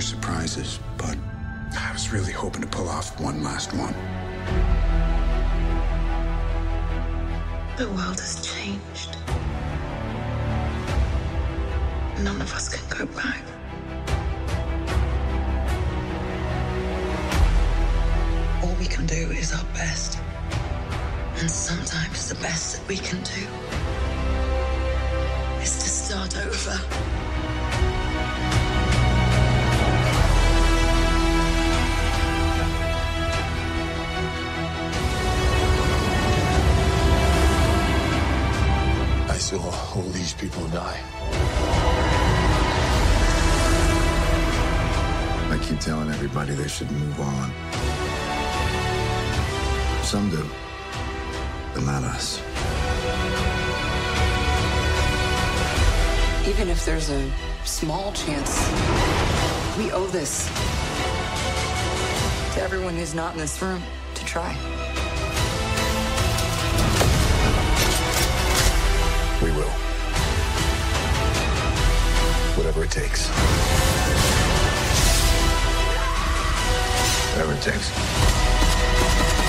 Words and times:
more 0.00 0.06
surprises, 0.06 0.80
but 0.96 1.14
I 1.76 1.92
was 1.92 2.10
really 2.10 2.32
hoping 2.32 2.62
to 2.62 2.66
pull 2.66 2.88
off 2.88 3.20
one 3.20 3.42
last 3.42 3.74
one. 3.74 3.92
The 7.76 7.86
world 7.88 8.18
has 8.18 8.40
changed. 8.50 9.16
None 12.24 12.40
of 12.40 12.50
us 12.54 12.70
can 12.70 12.98
go 12.98 13.04
back. 13.14 13.42
All 18.62 18.74
we 18.76 18.86
can 18.86 19.04
do 19.04 19.30
is 19.32 19.52
our 19.52 19.64
best. 19.74 20.18
And 21.40 21.50
sometimes 21.50 22.30
the 22.30 22.36
best 22.36 22.78
that 22.78 22.88
we 22.88 22.96
can 22.96 23.18
do 23.22 23.46
is 25.60 25.76
to 25.82 25.88
start 25.90 26.38
over. 26.38 27.29
All 39.96 40.02
these 40.10 40.32
people 40.34 40.66
die. 40.68 41.00
I 45.50 45.58
keep 45.62 45.80
telling 45.80 46.08
everybody 46.10 46.54
they 46.54 46.68
should 46.68 46.90
move 46.92 47.20
on. 47.20 47.52
Some 50.04 50.30
do, 50.30 50.46
but 51.74 51.82
not 51.82 52.04
us. 52.04 52.40
Even 56.48 56.68
if 56.68 56.84
there's 56.84 57.10
a 57.10 57.30
small 57.64 58.12
chance, 58.12 58.58
we 59.76 59.90
owe 59.90 60.06
this 60.06 60.46
to 62.54 62.62
everyone 62.62 62.94
who's 62.94 63.14
not 63.14 63.32
in 63.32 63.38
this 63.38 63.60
room 63.60 63.82
to 64.14 64.24
try. 64.24 64.56
We 69.42 69.50
will. 69.52 69.79
Whatever 72.80 72.98
it 72.98 73.02
takes. 73.02 73.28
Whatever 77.34 77.52
it 77.52 77.60
takes. 77.60 79.39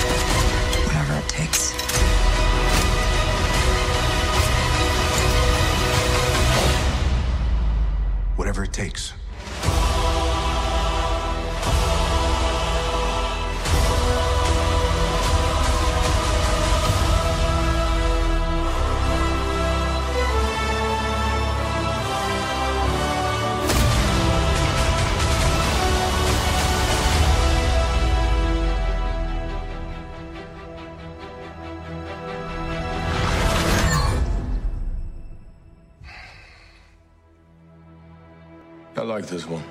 This 39.32 39.46
one. 39.46 39.62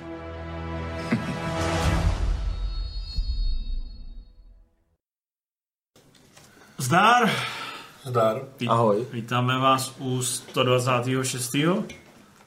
Zdár! 6.78 7.30
Zdar. 8.04 8.40
Vít- 8.60 8.68
Ahoj. 8.70 9.06
Vítáme 9.12 9.58
vás 9.58 9.94
u 9.98 10.22
126. 10.22 11.50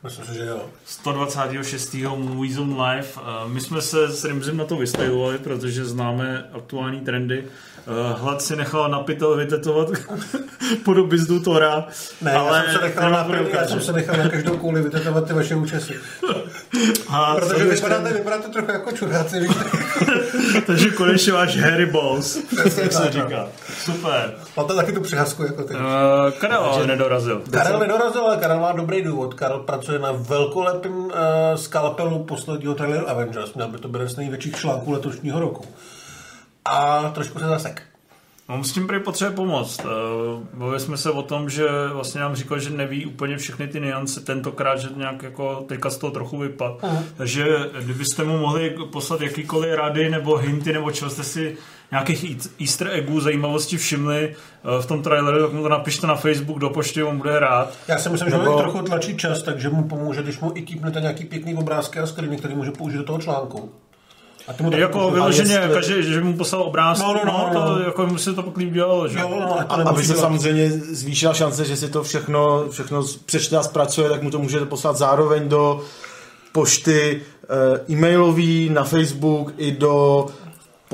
Myslím 0.04 0.26
si, 0.26 0.34
že 0.34 0.46
jo. 0.46 0.70
126. 0.86 1.94
Movie 2.18 2.54
Zone 2.56 2.74
Live. 2.84 3.08
Eh, 3.18 3.48
My 3.48 3.62
jsme 3.62 3.82
se 3.82 4.08
s 4.10 4.26
Rimzem 4.26 4.58
na 4.58 4.66
to 4.66 4.76
vystavovali, 4.76 5.38
protože 5.38 5.86
známe 5.86 6.50
aktuální 6.54 7.02
trendy. 7.02 7.44
Eh, 7.88 8.14
Hlad 8.20 8.42
si 8.42 8.56
nechal 8.56 8.90
na 8.90 9.00
pytel 9.00 9.36
vytetovat 9.38 9.90
podobizdu 10.86 11.40
Tora. 11.40 11.88
Ne, 12.22 12.34
ale 12.34 12.58
já 12.58 12.64
jsem 12.64 12.74
se 12.74 12.82
nechal 12.82 13.12
na, 13.12 13.28
já 13.54 13.68
jsem 13.68 13.82
se 13.82 13.94
nechal 13.94 14.18
na 14.18 14.30
každou 14.30 14.58
kouli 14.58 14.82
vytetovat 14.82 15.28
ty 15.28 15.34
vaše 15.34 15.56
účesy. 15.56 15.94
A 17.10 17.36
Protože 17.36 17.64
co- 17.64 17.70
vypadáte, 17.70 18.14
vypadáte 18.14 18.50
trochu 18.50 18.72
jako 18.72 18.92
čuráci, 18.92 19.40
víš? 19.40 19.52
Takže 20.68 20.90
konečně 20.90 21.32
máš 21.34 21.58
Harry 21.58 21.86
Balls, 21.86 22.38
jak 22.58 22.92
se 22.92 23.04
no. 23.06 23.12
říká. 23.12 23.48
Super. 23.84 24.34
Máte 24.58 24.74
taky 24.74 24.92
tu 24.92 25.02
přihazku 25.02 25.44
jako 25.44 25.64
ty. 25.64 25.74
Uh, 25.74 25.82
Karel 26.40 26.60
ale 26.60 26.88
nedorazil. 26.88 27.42
Karel 27.52 27.80
nedorazil, 27.80 28.22
ale 28.22 28.38
Karel 28.38 28.60
má 28.60 28.72
dobrý 28.72 29.02
důvod. 29.02 29.34
Karel 29.34 29.60
pracuje 29.60 30.00
na 30.00 30.12
velkolepém 30.12 31.06
uh, 31.06 31.12
skalpelu 31.56 32.24
posledního 32.24 32.74
traileru 32.74 33.10
Avengers. 33.10 33.54
Měl 33.54 33.68
by 33.68 33.78
to 33.78 33.88
být 33.88 33.94
jeden 33.96 34.10
z 34.10 34.16
největších 34.18 34.56
článků 34.56 34.92
letošního 34.92 35.40
roku. 35.40 35.66
A 36.66 37.10
trošku 37.16 37.40
se 37.40 37.46
zasek. 37.46 37.82
On 38.48 38.64
s 38.64 38.72
tím 38.72 38.88
prý 38.88 39.00
potřebuje 39.00 39.36
pomoct. 39.36 39.80
Eh, 39.80 39.88
Bavili 40.54 40.80
jsme 40.80 40.98
se 40.98 41.12
o 41.12 41.22
tom, 41.22 41.50
že 41.50 41.66
vlastně 41.94 42.22
nám 42.22 42.36
říkal, 42.36 42.60
že 42.60 42.70
neví 42.70 43.06
úplně 43.06 43.38
všechny 43.38 43.68
ty 43.68 43.80
niance 43.80 44.22
tentokrát, 44.22 44.80
že 44.80 44.88
nějak 44.96 45.24
jako 45.24 45.66
teďka 45.68 45.90
z 45.90 45.98
toho 45.98 46.12
trochu 46.12 46.38
vypad. 46.38 46.86
Takže 47.18 47.46
kdybyste 47.84 48.24
mu 48.24 48.38
mohli 48.38 48.70
poslat 48.92 49.22
jakýkoliv 49.22 49.74
rady 49.76 50.10
nebo 50.10 50.38
hinty 50.38 50.74
nebo 50.74 50.92
čeho 50.92 51.12
jste 51.12 51.24
si 51.24 51.58
nějakých 51.92 52.38
easter 52.62 52.88
eggů, 52.92 53.20
zajímavosti 53.20 53.78
všimli 53.78 54.36
eh, 54.36 54.82
v 54.82 54.86
tom 54.86 55.04
traileru, 55.04 55.42
tak 55.44 55.54
mu 55.54 55.64
to 55.64 55.70
napište 55.70 56.08
na 56.08 56.16
Facebook 56.16 56.60
do 56.60 56.70
pošty, 56.70 57.04
on 57.04 57.18
bude 57.18 57.40
rád. 57.40 57.74
Já 57.88 57.98
si 57.98 58.10
myslím, 58.10 58.30
že 58.30 58.38
Nebo- 58.38 58.58
trochu 58.58 58.82
tlačí 58.82 59.18
čas, 59.18 59.44
takže 59.44 59.70
mu 59.70 59.84
pomůže, 59.84 60.24
když 60.24 60.40
mu 60.40 60.52
i 60.56 60.62
típnete 60.62 61.02
nějaký 61.02 61.26
pěkný 61.26 61.56
obrázky 61.56 62.00
a 62.00 62.06
screeny, 62.08 62.38
který 62.38 62.56
může 62.56 62.72
použít 62.72 62.98
do 62.98 63.04
toho 63.04 63.20
článku. 63.20 63.72
A 64.48 64.54
ty 64.54 64.64
mu 64.64 64.70
taky 64.70 64.82
Jako 64.82 65.12
vyloženě, 65.12 65.70
každý, 65.74 66.04
že 66.04 66.22
mu 66.22 66.38
poslal 66.38 66.62
obrázky, 66.62 67.04
No, 67.06 67.14
no, 67.14 67.22
no, 67.26 67.50
to, 67.54 67.70
no. 67.76 67.80
jako 67.80 68.06
mu 68.08 68.18
se 68.18 68.34
to 68.34 68.44
pak 68.44 68.72
dělalo, 68.74 69.08
že? 69.08 69.20
Jo, 69.20 69.30
no, 69.40 69.60
ať 69.60 69.68
to 69.68 69.74
Aby 69.90 70.02
se 70.04 70.08
dělat. 70.14 70.22
samozřejmě 70.22 70.70
zvýšila 70.72 71.34
šance, 71.34 71.66
že 71.66 71.76
si 71.78 71.90
to 71.90 72.04
všechno, 72.04 72.66
všechno 72.70 73.04
přečte 73.26 73.58
a 73.58 73.64
zpracuje, 73.64 74.10
tak 74.10 74.22
mu 74.24 74.32
to 74.32 74.40
můžete 74.40 74.66
poslat 74.66 74.98
zároveň 74.98 75.50
do 75.50 75.82
pošty 76.52 77.22
e, 77.50 77.94
e-mailový, 77.94 78.70
na 78.70 78.84
Facebook 78.84 79.54
i 79.58 79.72
do 79.72 80.26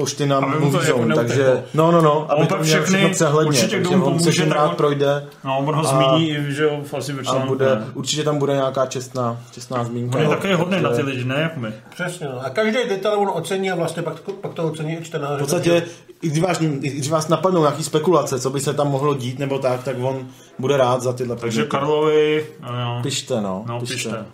pošty 0.01 0.27
to 0.27 0.41
Movie 0.41 0.65
jako 0.65 0.97
Zone, 0.97 1.05
neuteklo. 1.05 1.15
takže 1.15 1.63
no, 1.73 1.91
no, 1.91 2.01
no, 2.01 2.31
aby 2.31 2.41
On 2.41 2.47
to 2.47 2.63
všechny- 2.63 2.85
všechno 2.85 3.09
přehledně, 3.09 3.47
určitě, 3.49 3.79
kdo 3.79 3.89
takže 3.89 3.95
mu 3.97 4.05
on 4.05 4.19
se 4.19 4.23
pomůže, 4.23 4.45
tak 4.45 4.57
rád 4.57 4.69
on- 4.69 4.75
projde 4.75 5.27
No, 5.43 5.59
on 5.59 5.75
ho 5.75 5.81
A- 5.87 6.15
zmíní, 6.15 6.37
že 6.49 6.63
jo, 6.63 6.81
asi 6.97 7.13
ve 7.13 7.21
a 7.21 7.23
článku. 7.23 7.47
bude, 7.47 7.83
určitě 7.93 8.23
tam 8.23 8.37
bude 8.37 8.53
nějaká 8.53 8.85
čestná, 8.85 9.39
čestná 9.51 9.83
zmínka. 9.83 10.17
On 10.17 10.23
je 10.23 10.29
také 10.29 10.55
hodný 10.55 10.81
na 10.81 10.89
ty 10.89 11.01
lidi, 11.01 11.23
ne 11.23 11.35
jak 11.41 11.57
my. 11.57 11.69
Přesně, 11.93 12.25
no. 12.27 12.45
A 12.45 12.49
každý 12.49 12.77
detail 12.89 13.19
on 13.19 13.29
ocení 13.33 13.71
a 13.71 13.75
vlastně 13.75 14.03
pak, 14.03 14.19
pak 14.41 14.53
to 14.53 14.63
ocení 14.63 14.97
i 14.99 15.03
čtenář. 15.03 15.35
V 15.35 15.39
podstatě, 15.39 15.83
i 16.21 16.29
když 16.29 16.39
vás, 16.43 16.61
i 16.61 16.67
když 16.89 17.09
vás 17.09 17.27
napadnou 17.27 17.61
nějaký 17.61 17.83
spekulace, 17.83 18.39
co 18.39 18.49
by 18.49 18.59
se 18.59 18.73
tam 18.73 18.87
mohlo 18.91 19.13
dít 19.15 19.39
nebo 19.39 19.59
tak, 19.59 19.83
tak 19.83 19.95
on 20.01 20.27
bude 20.59 20.77
rád 20.77 21.01
za 21.01 21.13
tyhle 21.13 21.35
Takže 21.35 21.57
podněty. 21.63 21.71
Karlovi, 21.71 22.45
no, 22.61 22.81
jo. 22.81 22.99
Pište, 23.03 23.41
no. 23.41 23.63
no 23.67 23.79
pište. 23.79 24.25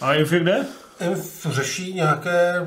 A 0.00 0.14
Infi 0.14 0.40
kde? 0.40 0.66
Inf 1.00 1.46
řeší 1.50 1.94
nějaké 1.94 2.66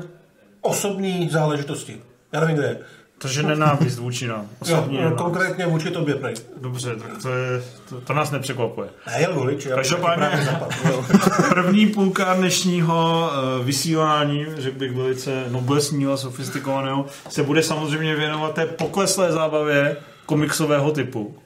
osobní 0.60 1.28
záležitosti. 1.28 2.00
Já 2.32 2.40
nevím, 2.40 2.56
kde 2.56 2.66
je. 2.66 2.78
Takže 3.20 3.42
nenávist 3.42 3.98
vůči 3.98 4.26
nám. 4.26 4.40
Jo, 4.40 4.48
Osobní 4.60 4.96
no, 4.96 5.02
nenávist. 5.02 5.22
konkrétně 5.22 5.66
vůči 5.66 5.90
tobě, 5.90 6.14
prej. 6.14 6.34
Dobře, 6.60 6.96
tak 6.96 7.22
to, 7.22 7.28
je, 7.28 7.62
to, 7.88 8.00
to 8.00 8.12
nás 8.12 8.30
nepřekvapuje. 8.30 8.88
Ne, 9.06 9.20
je 9.20 9.28
Lulič, 9.28 9.66
já 9.66 9.76
Každopádně-. 9.76 10.48
Jo. 10.90 11.04
První 11.48 11.86
půlka 11.86 12.34
dnešního 12.34 13.30
eh, 13.32 13.64
vysílání, 13.64 14.46
řekl 14.58 14.78
bych 14.78 14.92
velice 14.92 15.44
noblesního 15.48 16.12
a 16.12 16.16
sofistikovaného, 16.16 17.06
se 17.28 17.42
bude 17.42 17.62
samozřejmě 17.62 18.14
věnovat 18.14 18.54
té 18.54 18.66
pokleslé 18.66 19.32
zábavě 19.32 19.96
komiksového 20.26 20.90
typu. 20.90 21.38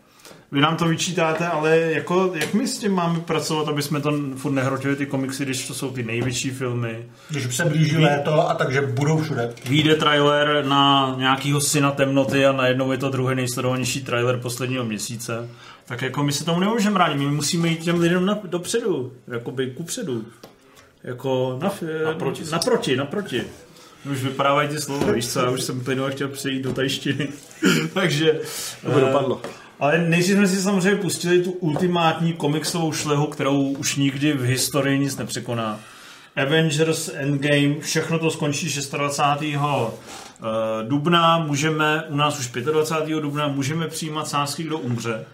Vy 0.52 0.60
nám 0.60 0.76
to 0.76 0.84
vyčítáte, 0.84 1.46
ale 1.46 1.78
jako, 1.78 2.32
jak 2.34 2.54
my 2.54 2.68
s 2.68 2.78
tím 2.78 2.92
máme 2.92 3.20
pracovat, 3.20 3.68
aby 3.68 3.82
jsme 3.82 4.00
to 4.00 4.12
furt 4.36 4.52
nehrotili 4.52 4.96
ty 4.96 5.06
komiksy, 5.06 5.44
když 5.44 5.66
to 5.66 5.74
jsou 5.74 5.90
ty 5.90 6.02
největší 6.02 6.50
filmy. 6.50 7.04
Když 7.28 7.56
se 7.56 7.64
blíží 7.64 7.96
léto 7.96 8.50
a 8.50 8.54
takže 8.54 8.80
budou 8.80 9.22
všude. 9.22 9.54
Vyjde 9.68 9.94
trailer 9.94 10.64
na 10.66 11.14
nějakýho 11.18 11.60
syna 11.60 11.90
temnoty 11.90 12.46
a 12.46 12.52
najednou 12.52 12.92
je 12.92 12.98
to 12.98 13.10
druhý 13.10 13.34
nejsledovanější 13.34 14.04
trailer 14.04 14.38
posledního 14.38 14.84
měsíce. 14.84 15.48
Tak 15.86 16.02
jako 16.02 16.22
my 16.22 16.32
se 16.32 16.44
tomu 16.44 16.60
nemůžeme 16.60 16.94
bránit, 16.94 17.16
my 17.18 17.26
musíme 17.26 17.68
jít 17.68 17.84
těm 17.84 18.00
lidem 18.00 18.26
na, 18.26 18.38
dopředu, 18.44 19.12
jakoby 19.28 19.70
kupředu. 19.70 20.24
jako 21.04 21.58
na, 21.62 21.72
naproti, 22.04 22.42
naproti, 22.52 22.96
naproti. 22.96 23.44
Už 24.12 24.22
vypadávají 24.22 24.68
ty 24.68 24.80
slova, 24.80 25.12
víš 25.12 25.28
co, 25.28 25.40
já 25.40 25.50
už 25.50 25.62
jsem 25.62 25.80
plynule 25.80 26.12
chtěl 26.12 26.28
přejít 26.28 26.62
do 26.62 26.72
tajštiny. 26.72 27.28
Takže... 27.94 28.40
To 28.82 28.90
by 28.90 28.96
eh, 28.96 29.00
dopadlo. 29.00 29.40
Ale 29.82 29.98
nejdřív 29.98 30.36
jsme 30.36 30.48
si 30.48 30.62
samozřejmě 30.62 31.02
pustili 31.02 31.42
tu 31.42 31.50
ultimátní 31.50 32.32
komiksovou 32.32 32.92
šlehu, 32.92 33.26
kterou 33.26 33.62
už 33.62 33.96
nikdy 33.96 34.32
v 34.32 34.42
historii 34.42 34.98
nic 34.98 35.16
nepřekoná. 35.16 35.80
Avengers 36.36 37.10
Endgame, 37.14 37.80
všechno 37.80 38.18
to 38.18 38.30
skončí 38.30 38.80
26. 38.96 39.44
eh, 39.44 40.88
dubna, 40.88 41.38
můžeme, 41.38 42.04
u 42.08 42.16
nás 42.16 42.38
už 42.38 42.50
25. 42.50 43.20
dubna, 43.20 43.48
můžeme 43.48 43.88
přijímat 43.88 44.28
sázky, 44.28 44.62
kdo 44.62 44.78
umře. 44.78 45.24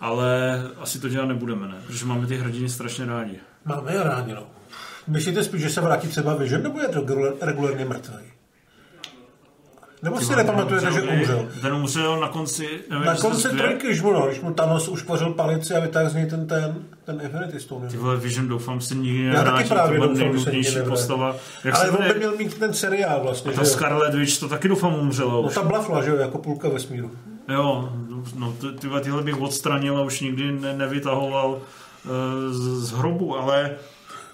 Ale 0.00 0.62
asi 0.80 1.00
to 1.00 1.08
dělat 1.08 1.26
nebudeme, 1.26 1.68
ne? 1.68 1.74
Protože 1.86 2.04
máme 2.04 2.26
ty 2.26 2.36
hrdiny 2.36 2.68
strašně 2.68 3.06
rádi. 3.06 3.36
Máme 3.64 3.92
je 3.92 4.02
rádi, 4.02 4.32
no. 4.32 4.46
Myslíte 5.06 5.44
spíš, 5.44 5.62
že 5.62 5.70
se 5.70 5.80
vrátí 5.80 6.08
třeba 6.08 6.34
Vision, 6.34 6.62
nebo 6.62 6.80
je 6.80 6.88
to 6.88 7.06
regulérně 7.40 7.84
mrtvý? 7.84 8.24
Nebo 10.04 10.20
si 10.20 10.36
nepamatujete, 10.36 10.92
že 10.92 11.02
umřel? 11.02 11.48
Ten 11.62 11.74
umřel 11.74 12.20
na 12.20 12.28
konci... 12.28 12.68
Nevím, 12.90 13.06
Na 13.06 13.14
to 13.14 13.20
konci 13.20 13.48
trojky, 13.48 13.86
když 13.86 14.02
mu, 14.02 14.12
no, 14.12 14.26
když 14.26 14.40
mu 14.40 14.52
Thanos 14.54 14.88
ušpořil 14.88 15.30
palici 15.30 15.74
a 15.74 15.80
vytáhl 15.80 16.10
z 16.10 16.14
něj 16.14 16.26
ten, 16.26 16.46
ten, 16.46 16.74
ten 17.04 17.20
Infinity 17.24 17.60
Stone. 17.60 17.88
Ty 17.88 17.96
vole, 17.96 18.16
Vision 18.16 18.48
doufám 18.48 18.80
se 18.80 18.94
nikdy 18.94 19.24
Já 19.24 19.32
taky 19.34 19.44
nevrátí, 19.44 19.68
to 19.68 19.74
právě 19.74 19.98
byl 19.98 20.08
doufám, 20.08 20.38
že 20.38 20.44
se 20.44 20.50
nevrátí. 20.50 20.88
postava. 20.88 21.36
Jak 21.64 21.74
Ale 21.74 21.90
on 21.90 22.08
by 22.12 22.18
měl 22.18 22.36
mít 22.36 22.58
ten 22.58 22.74
seriál 22.74 23.20
vlastně, 23.22 23.50
Ta 23.50 23.54
že 23.54 23.60
jo? 23.60 23.74
Scarlet 23.74 24.14
Witch, 24.14 24.38
to 24.40 24.48
taky 24.48 24.68
doufám 24.68 24.94
umřela 24.94 25.32
No 25.32 25.48
ta 25.48 25.62
blafla, 25.62 26.02
že 26.02 26.10
jo, 26.10 26.16
jako 26.16 26.38
půlka 26.38 26.68
vesmíru. 26.68 27.10
Jo, 27.48 27.92
no 28.38 28.52
ty, 28.60 28.66
tyhle, 29.00 29.22
bych 29.22 29.40
odstranil 29.40 29.98
a 29.98 30.02
už 30.02 30.20
nikdy 30.20 30.52
ne, 30.52 30.72
nevytahoval 30.76 31.50
uh, 31.50 32.10
z, 32.52 32.88
z 32.88 32.92
hrobu, 32.92 33.38
ale 33.38 33.70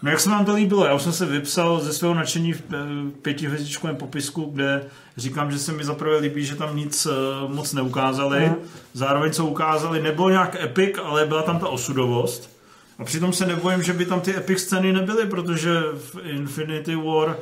no 0.03 0.11
jak 0.11 0.21
se 0.21 0.31
vám 0.31 0.45
to 0.45 0.55
líbilo, 0.55 0.85
já 0.85 0.95
už 0.95 1.03
jsem 1.03 1.13
se 1.13 1.27
vypsal 1.27 1.81
ze 1.81 1.93
svého 1.93 2.15
nadšení 2.15 2.53
v 2.53 2.63
eh, 2.73 2.77
pětihvězdičkovém 3.23 3.97
popisku, 3.97 4.51
kde 4.53 4.85
říkám, 5.17 5.53
že 5.53 5.59
se 5.59 5.73
mi 5.73 5.85
zaprvé 5.85 6.17
líbí, 6.17 6.45
že 6.45 6.57
tam 6.57 6.77
nic 6.77 7.07
uh, 7.07 7.13
moc 7.55 7.73
neukázali, 7.73 8.53
zároveň 8.93 9.33
co 9.33 9.47
ukázali, 9.47 10.03
nebylo 10.03 10.31
nějak 10.31 10.57
epic, 10.63 10.97
ale 11.05 11.27
byla 11.27 11.43
tam 11.43 11.59
ta 11.59 11.69
osudovost. 11.69 12.51
A 12.99 13.05
přitom 13.05 13.33
se 13.33 13.47
nebojím, 13.47 13.83
že 13.83 13.93
by 13.93 14.07
tam 14.07 14.21
ty 14.21 14.37
epic 14.37 14.61
scény 14.61 14.93
nebyly, 14.93 15.27
protože 15.27 15.71
v 15.95 16.17
Infinity 16.23 16.97
War 16.97 17.37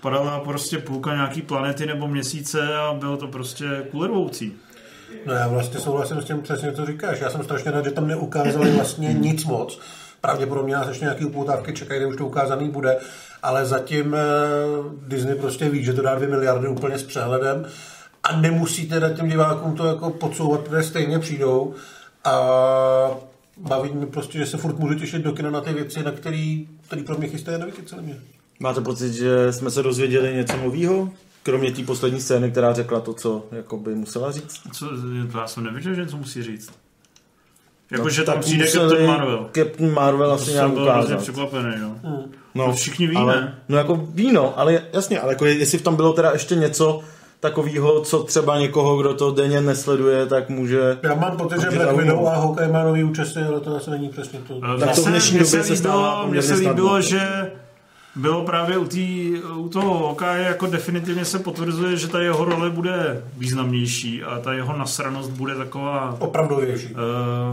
padala 0.00 0.40
prostě 0.40 0.78
půlka 0.78 1.14
nějaký 1.14 1.42
planety 1.42 1.86
nebo 1.86 2.08
měsíce 2.08 2.76
a 2.76 2.94
bylo 2.94 3.16
to 3.16 3.28
prostě 3.28 3.66
kulervoucí. 3.90 4.52
No 5.26 5.34
já 5.34 5.48
vlastně 5.48 5.80
souhlasím 5.80 6.22
s 6.22 6.24
tím 6.24 6.42
přesně, 6.42 6.72
co 6.72 6.86
říkáš. 6.86 7.20
Já 7.20 7.30
jsem 7.30 7.44
strašně 7.44 7.70
rád, 7.70 7.84
že 7.84 7.90
tam 7.90 8.08
neukázali 8.08 8.70
vlastně 8.70 9.12
nic 9.20 9.44
moc. 9.44 9.80
Pravděpodobně 10.26 10.74
nás 10.74 10.88
ještě 10.88 11.04
nějaké 11.04 11.24
upoutávky 11.26 11.72
čekají, 11.72 12.00
kde 12.00 12.06
už 12.06 12.16
to 12.16 12.26
ukázaný 12.26 12.68
bude, 12.68 12.96
ale 13.42 13.66
zatím 13.66 14.14
eh, 14.14 14.18
Disney 15.06 15.34
prostě 15.34 15.68
ví, 15.68 15.84
že 15.84 15.92
to 15.92 16.02
dá 16.02 16.14
2 16.14 16.28
miliardy 16.28 16.68
úplně 16.68 16.98
s 16.98 17.02
přehledem 17.02 17.66
a 18.22 18.40
nemusí 18.40 18.88
teda 18.88 19.10
těm 19.10 19.28
divákům 19.28 19.76
to 19.76 19.86
jako 19.86 20.10
podsouvat, 20.10 20.60
protože 20.60 20.82
stejně 20.82 21.18
přijdou 21.18 21.74
a 22.24 22.40
baví 23.56 23.92
mě 23.92 24.06
prostě, 24.06 24.38
že 24.38 24.46
se 24.46 24.56
furt 24.56 24.78
můžu 24.78 24.94
těšit 24.94 25.22
do 25.22 25.32
kina 25.32 25.50
na 25.50 25.60
ty 25.60 25.72
věci, 25.72 26.02
na 26.02 26.10
který, 26.10 26.68
který 26.86 27.02
pro 27.02 27.18
mě 27.18 27.28
chystají 27.28 27.58
novinky 27.58 27.82
celé 27.82 28.02
mě. 28.02 28.18
Máte 28.60 28.80
pocit, 28.80 29.12
že 29.12 29.52
jsme 29.52 29.70
se 29.70 29.82
dozvěděli 29.82 30.34
něco 30.34 30.56
nového? 30.56 31.10
Kromě 31.42 31.72
té 31.72 31.82
poslední 31.82 32.20
scény, 32.20 32.50
která 32.50 32.72
řekla 32.72 33.00
to, 33.00 33.14
co 33.14 33.46
jako 33.52 33.76
by 33.76 33.94
musela 33.94 34.32
říct. 34.32 34.60
Co, 34.72 34.90
já 35.38 35.46
jsem 35.46 35.64
nevěděl, 35.64 35.94
že 35.94 36.02
něco 36.02 36.16
musí 36.16 36.42
říct. 36.42 36.85
Jako, 37.90 38.04
No, 38.04 38.10
že 38.10 38.22
tam 38.22 38.34
tak 38.34 38.44
přijde 38.44 38.66
Captain 38.68 39.06
Marvel. 39.06 39.48
Captain 39.52 39.92
Marvel 39.92 40.28
To 40.28 40.34
asi 40.34 40.44
jsem 40.44 40.54
nějak 40.54 40.70
byl 40.70 40.82
hrozně 40.82 41.00
ukázat. 41.14 41.22
překvapený, 41.22 41.72
no. 41.80 41.94
No, 42.54 42.66
To 42.66 42.72
všichni 42.72 43.06
ví, 43.06 43.16
ale? 43.16 43.54
No 43.68 43.78
jako 43.78 44.00
víno, 44.08 44.58
ale 44.58 44.82
jasně, 44.92 45.20
ale 45.20 45.32
jako 45.32 45.44
jestli 45.46 45.78
v 45.78 45.82
tom 45.82 45.96
bylo 45.96 46.12
teda 46.12 46.30
ještě 46.32 46.54
něco 46.54 47.00
takového, 47.40 48.00
co 48.00 48.22
třeba 48.22 48.58
někoho, 48.58 48.96
kdo 48.96 49.14
to 49.14 49.30
denně 49.30 49.60
nesleduje, 49.60 50.26
tak 50.26 50.48
může... 50.48 50.98
Já 51.02 51.14
mám 51.14 51.36
pocit, 51.36 51.60
že 51.60 51.70
Black. 51.70 51.96
Widow 51.96 52.28
a 52.28 52.34
Hawkeye 52.36 52.68
má 52.72 52.84
nový 52.84 53.04
účastní, 53.04 53.42
ale 53.42 53.60
to 53.60 53.76
asi 53.76 53.90
není 53.90 54.08
přesně 54.08 54.38
to. 54.48 54.54
Eh, 54.76 54.80
Tak 54.80 54.88
to 54.94 55.00
v 55.00 55.04
se- 55.04 55.10
dnešní 55.10 55.38
době 55.38 55.62
se 55.64 55.76
stává 55.76 56.26
mně 56.26 56.42
se 56.42 56.54
líbilo, 56.54 57.00
že 57.00 57.50
bylo 58.16 58.44
právě 58.44 58.78
u, 58.78 58.84
tý, 58.84 59.34
u 59.56 59.68
toho 59.68 60.06
Hawkeye 60.06 60.44
jako 60.44 60.66
definitivně 60.66 61.24
se 61.24 61.38
potvrzuje, 61.38 61.96
že 61.96 62.08
ta 62.08 62.20
jeho 62.20 62.44
role 62.44 62.70
bude 62.70 63.24
významnější 63.36 64.22
a 64.22 64.40
ta 64.40 64.52
jeho 64.52 64.76
nasranost 64.76 65.30
bude 65.30 65.54
taková 65.54 66.16
Opravdovější. 66.20 66.86
Uh, 66.86 67.00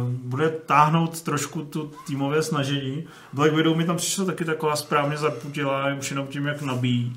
bude 0.09 0.49
táhnout 0.49 1.21
trošku 1.21 1.61
tu 1.61 1.91
týmové 2.07 2.43
snažení. 2.43 3.03
Black 3.33 3.53
Widow 3.53 3.77
mi 3.77 3.85
tam 3.85 3.97
přišla 3.97 4.25
taky 4.25 4.45
taková 4.45 4.75
správně 4.75 5.17
zarputilá, 5.17 5.93
už 5.99 6.09
jenom 6.09 6.27
tím, 6.27 6.45
jak 6.45 6.61
nabíjí. 6.61 7.15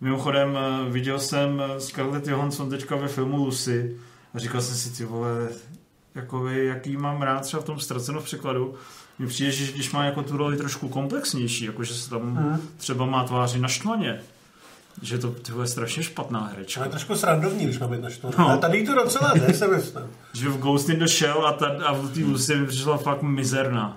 Mimochodem, 0.00 0.58
eh, 0.58 0.90
viděl 0.90 1.20
jsem 1.20 1.62
eh, 1.62 1.80
Scarlett 1.80 2.26
Johansson 2.26 2.70
teďka 2.70 2.96
ve 2.96 3.08
filmu 3.08 3.36
Lucy 3.36 3.96
a 4.34 4.38
říkal 4.38 4.60
jsem 4.60 4.74
si, 4.74 4.96
ty 4.96 5.04
vole, 5.04 5.48
jakoby, 6.14 6.66
jaký 6.66 6.96
mám 6.96 7.22
rád 7.22 7.40
třeba 7.40 7.62
v 7.62 7.66
tom 7.66 7.80
ztraceno 7.80 8.20
v 8.20 8.24
překladu. 8.24 8.74
Mně 9.20 9.28
přijde, 9.28 9.52
že 9.52 9.72
když 9.72 9.92
má 9.92 10.04
jako 10.04 10.22
tu 10.22 10.36
roli 10.36 10.56
trošku 10.56 10.88
komplexnější, 10.88 11.64
jakože 11.64 11.94
se 11.94 12.10
tam 12.10 12.58
třeba 12.76 13.06
má 13.06 13.24
tváři 13.24 13.58
naštvaně, 13.58 14.20
že 15.02 15.18
to 15.18 15.34
je 15.60 15.66
strašně 15.66 16.02
špatná 16.02 16.46
herečka. 16.46 16.80
Ale 16.80 16.86
je 16.86 16.90
trošku 16.90 17.14
srandovní, 17.14 17.64
když 17.64 17.78
mám 17.78 17.90
být 17.90 18.02
naštvaný. 18.02 18.34
No. 18.38 18.48
Ale 18.48 18.58
tady 18.58 18.86
to 18.86 18.94
docela, 18.94 19.34
ne, 19.34 19.54
se 19.54 19.68
myslím. 19.68 20.02
že 20.32 20.48
v 20.48 20.58
Ghost 20.58 20.88
in 20.88 20.98
the 20.98 21.06
Shell 21.06 21.46
a, 21.46 21.52
ta, 21.52 21.66
a 21.66 21.92
v 21.92 22.14
té 22.14 22.20
Lucy 22.20 22.56
mi 22.56 22.66
přišla 22.66 22.96
fakt 22.96 23.22
mizerná. 23.22 23.96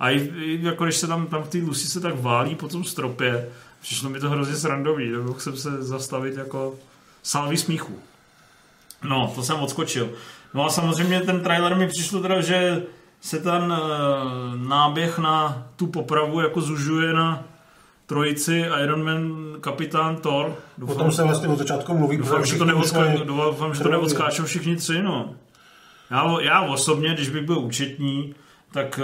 A 0.00 0.10
i, 0.10 0.18
i 0.18 0.58
jako 0.62 0.84
když 0.84 0.96
se 0.96 1.06
tam, 1.06 1.26
tam 1.26 1.42
v 1.42 1.48
té 1.48 1.58
Lucy 1.58 1.88
se 1.88 2.00
tak 2.00 2.20
válí 2.20 2.54
po 2.54 2.68
tom 2.68 2.84
stropě, 2.84 3.48
přišlo 3.80 4.10
mi 4.10 4.20
to 4.20 4.30
hrozně 4.30 4.56
srandový, 4.56 5.10
nemohl 5.10 5.40
jsem 5.40 5.56
se 5.56 5.82
zastavit 5.82 6.36
jako 6.36 6.74
salvy 7.22 7.56
smíchu. 7.56 7.98
No, 9.04 9.32
to 9.34 9.42
jsem 9.42 9.56
odskočil. 9.56 10.10
No 10.54 10.66
a 10.66 10.70
samozřejmě 10.70 11.20
ten 11.20 11.40
trailer 11.40 11.76
mi 11.76 11.88
přišlo 11.88 12.22
teda, 12.22 12.40
že 12.40 12.82
se 13.20 13.38
ten 13.38 13.72
uh, 13.72 14.68
náběh 14.68 15.18
na 15.18 15.66
tu 15.76 15.86
popravu 15.86 16.40
jako 16.40 16.60
zužuje 16.60 17.12
na 17.12 17.42
trojici 18.06 18.64
Iron 18.82 19.04
Man, 19.04 19.46
Kapitán 19.60 20.16
Thor. 20.16 20.56
O 20.86 20.94
tom 20.94 21.12
se 21.12 21.22
vlastně 21.22 21.48
od 21.48 21.58
začátku 21.58 21.94
mluví. 21.94 22.16
Doufám, 22.16 22.44
že 22.44 22.58
to, 22.58 22.64
neodská... 22.64 23.16
doufám, 23.24 23.74
že 23.74 23.82
to 23.82 23.88
neodskáčou 23.88 24.44
všichni 24.44 24.76
tři, 24.76 25.02
no. 25.02 25.34
Já, 26.10 26.40
já 26.40 26.60
osobně, 26.60 27.14
když 27.14 27.28
bych 27.28 27.42
byl 27.42 27.58
účetní, 27.58 28.34
tak 28.72 29.00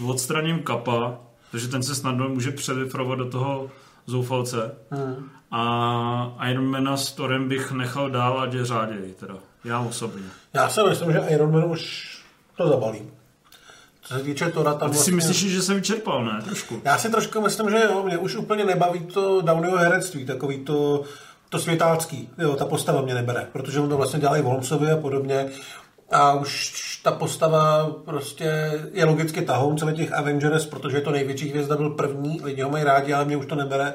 uh, 0.00 0.10
odstraním 0.10 0.58
kapa, 0.58 1.18
protože 1.50 1.68
ten 1.68 1.82
se 1.82 1.94
snadno 1.94 2.28
může 2.28 2.50
přelifrovat 2.50 3.18
do 3.18 3.30
toho 3.30 3.70
zoufalce. 4.06 4.74
Hmm. 4.90 5.30
A 5.50 6.46
Ironmana 6.50 6.96
s 6.96 7.12
Torem 7.12 7.48
bych 7.48 7.72
nechal 7.72 8.10
dál, 8.10 8.48
je 8.52 8.64
řáději, 8.64 9.14
teda. 9.20 9.34
Já 9.64 9.80
osobně. 9.80 10.22
Já 10.54 10.68
si 10.68 10.80
myslím, 10.88 11.12
že 11.12 11.18
Iron 11.28 11.52
Man 11.52 11.64
už 11.64 12.17
to 12.58 12.68
zabalí. 12.68 13.02
Co 14.02 14.14
se 14.14 14.20
týče 14.22 14.50
Tora, 14.50 14.74
tam 14.74 14.88
A 14.88 14.92
ty 14.92 14.98
si 14.98 15.10
vlastně... 15.10 15.16
myslíš, 15.16 15.52
že 15.52 15.62
se 15.62 15.74
vyčerpal, 15.74 16.24
ne? 16.24 16.42
Trošku. 16.44 16.80
Já 16.84 16.98
si 16.98 17.10
trošku 17.10 17.40
myslím, 17.40 17.70
že 17.70 17.82
jo, 17.84 18.02
mě 18.02 18.18
už 18.18 18.36
úplně 18.36 18.64
nebaví 18.64 19.00
to 19.00 19.40
Downeyho 19.40 19.76
herectví, 19.76 20.26
takový 20.26 20.58
to, 20.58 21.02
to 21.48 21.58
světácký. 21.58 22.28
Jo, 22.38 22.56
ta 22.56 22.64
postava 22.64 23.02
mě 23.02 23.14
nebere, 23.14 23.46
protože 23.52 23.80
on 23.80 23.88
to 23.88 23.96
vlastně 23.96 24.20
dělají 24.20 24.42
Holmesovi 24.42 24.90
a 24.90 24.96
podobně. 24.96 25.48
A 26.10 26.32
už 26.32 26.72
ta 27.02 27.10
postava 27.10 27.90
prostě 28.04 28.72
je 28.92 29.04
logicky 29.04 29.42
tahoun 29.42 29.78
celých 29.78 29.96
těch 29.96 30.12
Avengers, 30.12 30.66
protože 30.66 30.96
je 30.96 31.00
to 31.00 31.10
největší 31.10 31.48
hvězda, 31.48 31.76
byl 31.76 31.90
první, 31.90 32.40
lidi 32.42 32.62
ho 32.62 32.70
mají 32.70 32.84
rádi, 32.84 33.12
ale 33.12 33.24
mě 33.24 33.36
už 33.36 33.46
to 33.46 33.54
nebere. 33.54 33.94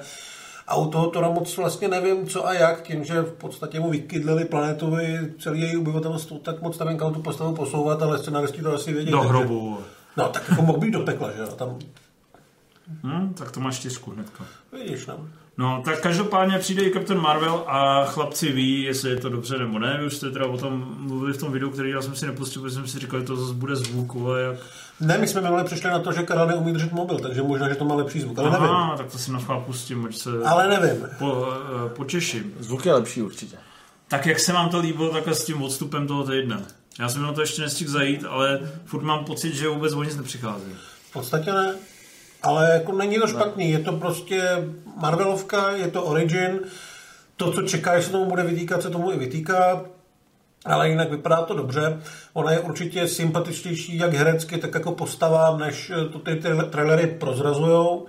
A 0.67 0.75
u 0.75 0.89
toho 0.89 1.07
Tora 1.09 1.29
moc 1.29 1.57
vlastně 1.57 1.87
nevím, 1.87 2.27
co 2.27 2.47
a 2.47 2.53
jak, 2.53 2.81
tím, 2.81 3.03
že 3.03 3.21
v 3.21 3.31
podstatě 3.33 3.79
mu 3.79 3.89
vykydlili 3.89 4.45
planetu 4.45 4.99
i 4.99 5.19
celý 5.39 5.61
její 5.61 5.77
obyvatelstvo, 5.77 6.37
tak 6.37 6.61
moc 6.61 6.79
nevím, 6.79 6.97
kam 6.97 7.13
tu 7.13 7.21
postavu 7.21 7.55
posouvat, 7.55 8.01
ale 8.03 8.19
scenaristi 8.19 8.61
to 8.61 8.73
asi 8.73 8.93
vědí. 8.93 9.11
Do 9.11 9.17
takže- 9.17 9.29
hrobu. 9.29 9.77
No, 10.17 10.29
tak 10.29 10.49
jako 10.49 10.61
mohl 10.61 10.79
být 10.79 10.91
do 10.91 10.99
pekla, 10.99 11.31
že 11.31 11.41
jo, 11.41 11.47
tam 11.47 11.79
Hm, 13.03 13.33
tak 13.33 13.51
to 13.51 13.59
máš 13.59 13.79
čtyřku 13.79 14.11
hnedka. 14.11 14.43
vidíš, 14.71 15.05
no. 15.05 15.27
No, 15.57 15.81
tak 15.85 16.01
každopádně 16.01 16.59
přijde 16.59 16.83
i 16.83 16.91
Captain 16.93 17.21
Marvel 17.21 17.63
a 17.67 18.05
chlapci 18.05 18.51
ví, 18.51 18.81
jestli 18.81 19.09
je 19.09 19.15
to 19.15 19.29
dobře 19.29 19.57
nebo 19.57 19.79
ne. 19.79 19.97
Vy 19.99 20.05
už 20.05 20.13
jste 20.15 20.31
teda 20.31 20.45
o 20.45 20.57
tom 20.57 20.95
mluvili 20.99 21.33
v 21.33 21.37
tom 21.37 21.51
videu, 21.51 21.69
který 21.69 21.89
já 21.89 22.01
jsem 22.01 22.15
si 22.15 22.25
nepustil, 22.25 22.61
protože 22.61 22.75
jsem 22.75 22.87
si 22.87 22.99
říkal, 22.99 23.19
že 23.19 23.25
to 23.25 23.35
zase 23.35 23.53
bude 23.53 23.75
zvuk, 23.75 24.15
ale 24.15 24.41
jak... 24.41 24.55
Ne, 25.05 25.17
my 25.17 25.27
jsme 25.27 25.41
minule 25.41 25.63
přišli 25.63 25.89
na 25.89 25.99
to, 25.99 26.11
že 26.11 26.23
Karel 26.23 26.47
neumí 26.47 26.73
držet 26.73 26.91
mobil, 26.91 27.19
takže 27.19 27.41
možná, 27.43 27.69
že 27.69 27.75
to 27.75 27.85
má 27.85 27.95
lepší 27.95 28.19
zvuk, 28.21 28.39
ale 28.39 28.51
nevím. 28.51 28.67
Aha, 28.69 28.97
tak 28.97 29.11
to 29.11 29.17
si 29.17 29.31
na 29.31 29.39
chvíli 29.39 29.61
pustím, 29.65 30.05
ať 30.05 30.15
se 30.15 30.29
Ale 30.45 30.67
nevím. 30.67 31.07
po, 31.19 31.47
eh, 31.85 31.89
potěším. 31.89 32.53
Zvuk 32.59 32.85
je 32.85 32.93
lepší 32.93 33.21
určitě. 33.21 33.57
Tak 34.07 34.25
jak 34.25 34.39
se 34.39 34.53
vám 34.53 34.69
to 34.69 34.79
líbilo, 34.79 35.09
takhle 35.09 35.35
s 35.35 35.45
tím 35.45 35.61
odstupem 35.61 36.07
toho 36.07 36.23
týdne? 36.23 36.61
Já 36.99 37.09
jsem 37.09 37.21
na 37.21 37.33
to 37.33 37.41
ještě 37.41 37.61
nestihl 37.61 37.91
zajít, 37.91 38.25
ale 38.29 38.59
furt 38.85 39.03
mám 39.03 39.25
pocit, 39.25 39.55
že 39.55 39.67
vůbec 39.67 39.93
o 39.93 40.03
nic 40.03 40.17
nepřichází. 40.17 40.75
V 41.09 41.13
podstatě 41.13 41.51
ne. 41.51 41.75
Ale 42.43 42.71
jako 42.73 42.91
není 42.91 43.19
to 43.19 43.27
špatný, 43.27 43.71
je 43.71 43.79
to 43.79 43.91
prostě 43.91 44.67
Marvelovka, 45.01 45.71
je 45.71 45.87
to 45.87 46.03
Origin, 46.03 46.59
to, 47.37 47.51
co 47.51 47.61
čeká, 47.61 47.99
že 47.99 48.05
se 48.05 48.11
tomu 48.11 48.25
bude 48.25 48.43
vytýkat, 48.43 48.81
se 48.81 48.89
tomu 48.89 49.11
i 49.11 49.17
vytýká, 49.17 49.81
ale 50.65 50.89
jinak 50.89 51.11
vypadá 51.11 51.41
to 51.41 51.53
dobře. 51.53 52.01
Ona 52.33 52.51
je 52.51 52.59
určitě 52.59 53.07
sympatičtější 53.07 53.97
jak 53.97 54.13
herecky, 54.13 54.57
tak 54.57 54.73
jako 54.73 54.91
postava, 54.91 55.57
než 55.57 55.91
to 56.11 56.19
ty, 56.19 56.41
trailery 56.69 57.07
prozrazujou. 57.07 58.07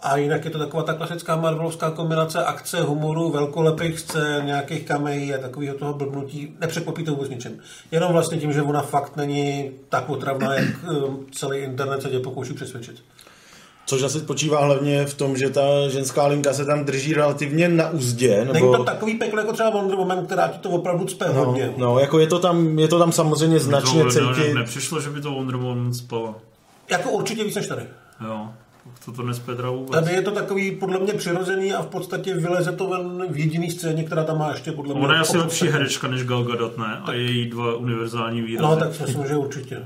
A 0.00 0.16
jinak 0.16 0.44
je 0.44 0.50
to 0.50 0.58
taková 0.58 0.82
ta 0.82 0.94
klasická 0.94 1.36
Marvelovská 1.36 1.90
kombinace 1.90 2.44
akce, 2.44 2.80
humoru, 2.80 3.30
velkolepých 3.30 4.00
scén, 4.00 4.46
nějakých 4.46 4.84
kamejí 4.84 5.34
a 5.34 5.38
takového 5.38 5.78
toho 5.78 5.94
blbnutí. 5.94 6.56
Nepřekvapí 6.60 7.04
to 7.04 7.14
vůbec 7.14 7.30
ničem. 7.30 7.58
Jenom 7.90 8.12
vlastně 8.12 8.38
tím, 8.38 8.52
že 8.52 8.62
ona 8.62 8.82
fakt 8.82 9.16
není 9.16 9.70
tak 9.88 10.10
otravná, 10.10 10.54
jak 10.54 10.74
um, 10.82 11.26
celý 11.32 11.58
internet 11.58 12.02
se 12.02 12.10
tě 12.10 12.18
pokouší 12.18 12.52
přesvědčit. 12.52 13.02
Což 13.88 14.02
asi 14.02 14.18
spočívá 14.18 14.64
hlavně 14.64 15.06
v 15.06 15.14
tom, 15.14 15.36
že 15.36 15.50
ta 15.50 15.88
ženská 15.88 16.26
linka 16.26 16.52
se 16.52 16.64
tam 16.64 16.84
drží 16.84 17.14
relativně 17.14 17.68
na 17.68 17.90
úzdě. 17.90 18.38
Nebo... 18.38 18.52
Není 18.52 18.72
to 18.72 18.84
takový 18.84 19.14
peklo 19.14 19.38
jako 19.38 19.52
třeba 19.52 19.70
Wonder 19.70 19.96
Woman, 19.96 20.26
která 20.26 20.48
ti 20.48 20.58
to 20.58 20.70
opravdu 20.70 21.04
cpe 21.04 21.26
no, 21.26 21.44
hodně. 21.44 21.74
no, 21.76 21.98
jako 21.98 22.18
je 22.18 22.26
to 22.26 22.38
tam, 22.38 22.78
je 22.78 22.88
to 22.88 22.98
tam 22.98 23.12
samozřejmě 23.12 23.58
značně 23.58 24.04
to, 24.04 24.10
cítit. 24.10 24.54
Nepřišlo, 24.54 25.00
že 25.00 25.10
by 25.10 25.20
to 25.20 25.30
Wonder 25.30 25.56
Woman 25.56 25.94
spala. 25.94 26.34
Jako 26.90 27.10
určitě 27.10 27.44
víc 27.44 27.54
než 27.54 27.66
tady. 27.66 27.82
Jo, 28.24 28.48
to 29.04 29.12
to 29.12 29.22
nespědra 29.22 29.70
vůbec. 29.70 29.90
Tady 29.90 30.12
je 30.12 30.22
to 30.22 30.30
takový 30.30 30.70
podle 30.72 30.98
mě 30.98 31.12
přirozený 31.12 31.72
a 31.74 31.82
v 31.82 31.86
podstatě 31.86 32.34
vyleze 32.34 32.72
to 32.72 32.86
ven 32.86 33.24
v 33.30 33.36
jediný 33.36 33.70
scéně, 33.70 34.04
která 34.04 34.24
tam 34.24 34.38
má 34.38 34.50
ještě 34.50 34.72
podle 34.72 34.94
mě. 34.94 35.04
Ona 35.04 35.14
je 35.14 35.20
asi 35.20 35.38
lepší 35.38 35.68
herečka 35.68 36.08
než 36.08 36.24
Gal 36.24 36.44
Gadot, 36.44 36.78
ne? 36.78 37.00
A 37.04 37.12
její 37.12 37.50
dva 37.50 37.76
univerzální 37.76 38.42
výrazy. 38.42 38.74
No, 38.74 38.76
tak 38.76 38.94
si 38.94 39.02
myslím, 39.02 39.26
že 39.26 39.36
určitě. 39.36 39.82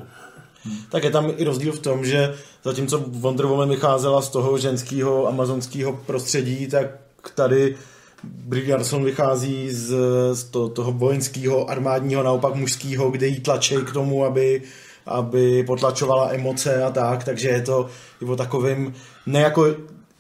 Tak 0.91 1.05
je 1.05 1.11
tam 1.11 1.31
i 1.37 1.45
rozdíl 1.45 1.73
v 1.73 1.79
tom, 1.79 2.05
že 2.05 2.35
zatímco 2.65 3.05
Wonder 3.07 3.47
Woman 3.47 3.69
vycházela 3.69 4.23
z 4.23 4.29
toho 4.29 4.59
ženského 4.59 5.29
amazonského 5.29 5.93
prostředí, 5.93 6.67
tak 6.67 6.87
tady 7.35 7.77
Brie 8.25 8.75
Larson 8.75 9.05
vychází 9.05 9.71
z, 9.71 9.95
z 10.33 10.45
to, 10.45 10.69
toho 10.69 10.93
vojenského, 10.93 11.71
armádního, 11.71 12.23
naopak 12.23 12.55
mužského, 12.55 13.11
kde 13.11 13.27
jí 13.27 13.41
tlačí 13.41 13.75
k 13.77 13.93
tomu, 13.93 14.25
aby, 14.25 14.63
aby 15.07 15.65
potlačovala 15.65 16.29
emoce 16.33 16.83
a 16.83 16.91
tak, 16.91 17.25
takže 17.25 17.49
je 17.49 17.63
to 17.63 17.87
i 18.23 18.25
o 18.25 18.37
takovým, 18.37 18.95
ne 19.27 19.41
jako 19.41 19.67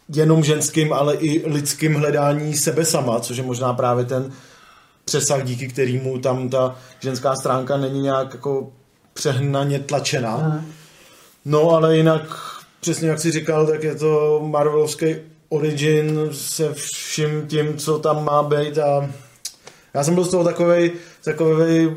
jenom 0.08 0.44
ženským, 0.44 0.92
ale 0.92 1.14
i 1.14 1.50
lidským 1.50 1.94
hledání 1.94 2.54
sebe 2.54 2.84
sama, 2.84 3.20
což 3.20 3.36
je 3.36 3.42
možná 3.42 3.72
právě 3.72 4.04
ten 4.04 4.32
přesah, 5.04 5.44
díky 5.44 5.68
kterému 5.68 6.18
tam 6.18 6.48
ta 6.48 6.76
ženská 7.00 7.36
stránka 7.36 7.76
není 7.76 8.00
nějak 8.00 8.34
jako 8.34 8.72
přehnaně 9.12 9.78
tlačená. 9.78 10.64
No, 11.44 11.70
ale 11.70 11.96
jinak, 11.96 12.22
přesně 12.80 13.08
jak 13.08 13.20
jsi 13.20 13.30
říkal, 13.30 13.66
tak 13.66 13.82
je 13.82 13.94
to 13.94 14.40
Marvelovský 14.44 15.16
origin 15.48 16.28
se 16.32 16.74
vším 16.74 17.46
tím, 17.46 17.76
co 17.76 17.98
tam 17.98 18.24
má 18.24 18.42
být 18.42 18.78
a 18.78 19.10
já 19.94 20.04
jsem 20.04 20.14
byl 20.14 20.24
z 20.24 20.30
toho 20.30 20.44
takovej, 20.44 20.92
takovej 21.24 21.96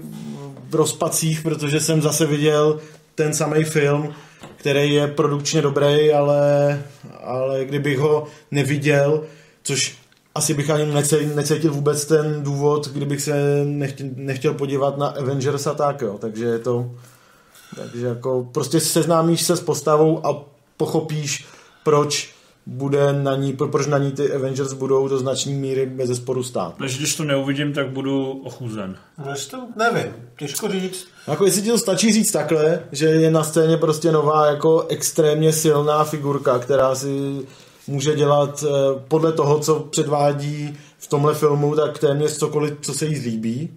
v 0.70 0.76
rozpacích, 0.76 1.42
protože 1.42 1.80
jsem 1.80 2.02
zase 2.02 2.26
viděl 2.26 2.80
ten 3.16 3.34
samý 3.34 3.64
film, 3.64 4.14
který 4.58 4.94
je 4.94 5.08
produkčně 5.08 5.62
dobrý, 5.62 6.14
ale, 6.14 6.84
ale 7.24 7.66
kdybych 7.66 7.98
ho 7.98 8.28
neviděl, 8.52 9.24
což 9.64 9.98
asi 10.36 10.54
bych 10.54 10.70
ani 10.70 10.94
necítil, 11.36 11.74
vůbec 11.74 12.06
ten 12.06 12.44
důvod, 12.44 12.90
kdybych 12.90 13.22
se 13.22 13.66
nechtěl, 13.66 14.08
nechtěl 14.16 14.54
podívat 14.54 14.98
na 14.98 15.08
Avengers 15.08 15.68
a 15.68 15.74
tak, 15.74 16.02
jo. 16.02 16.18
Takže 16.22 16.46
je 16.46 16.60
to... 16.60 16.92
Takže 17.76 18.06
jako 18.06 18.48
prostě 18.52 18.80
seznámíš 18.80 19.42
se 19.42 19.56
s 19.58 19.62
postavou 19.62 20.26
a 20.26 20.44
pochopíš, 20.78 21.46
proč 21.84 22.36
bude 22.66 23.14
na 23.14 23.36
ní, 23.36 23.54
proč 23.54 23.88
na 23.88 23.98
ní 23.98 24.12
ty 24.12 24.34
Avengers 24.34 24.74
budou 24.74 25.08
do 25.08 25.18
značné 25.18 25.52
míry 25.52 25.86
bez 25.86 26.08
zesporu 26.08 26.44
stát. 26.44 26.76
Takže 26.78 26.98
když 26.98 27.16
to 27.16 27.24
neuvidím, 27.24 27.74
tak 27.74 27.90
budu 27.90 28.42
ochuzen. 28.46 28.98
No, 29.26 29.32
jestli 29.32 29.52
to 29.52 29.68
nevím, 29.76 30.14
těžko 30.40 30.68
říct. 30.68 31.08
Jako 31.28 31.46
jestli 31.46 31.62
ti 31.62 31.70
to 31.70 31.78
stačí 31.78 32.14
říct 32.14 32.32
takhle, 32.32 32.84
že 32.92 33.06
je 33.06 33.32
na 33.32 33.44
scéně 33.44 33.78
prostě 33.78 34.12
nová 34.12 34.46
jako 34.46 34.86
extrémně 34.90 35.54
silná 35.54 36.04
figurka, 36.04 36.60
která 36.60 36.96
si 36.96 37.42
může 37.88 38.16
dělat 38.16 38.64
eh, 38.68 38.70
podle 39.08 39.32
toho, 39.32 39.60
co 39.60 39.80
předvádí 39.80 40.78
v 40.98 41.08
tomhle 41.08 41.34
filmu, 41.34 41.76
tak 41.76 42.00
téměř 42.00 42.38
cokoliv, 42.38 42.74
co 42.82 42.94
se 42.94 43.06
jí 43.06 43.16
zlíbí. 43.16 43.70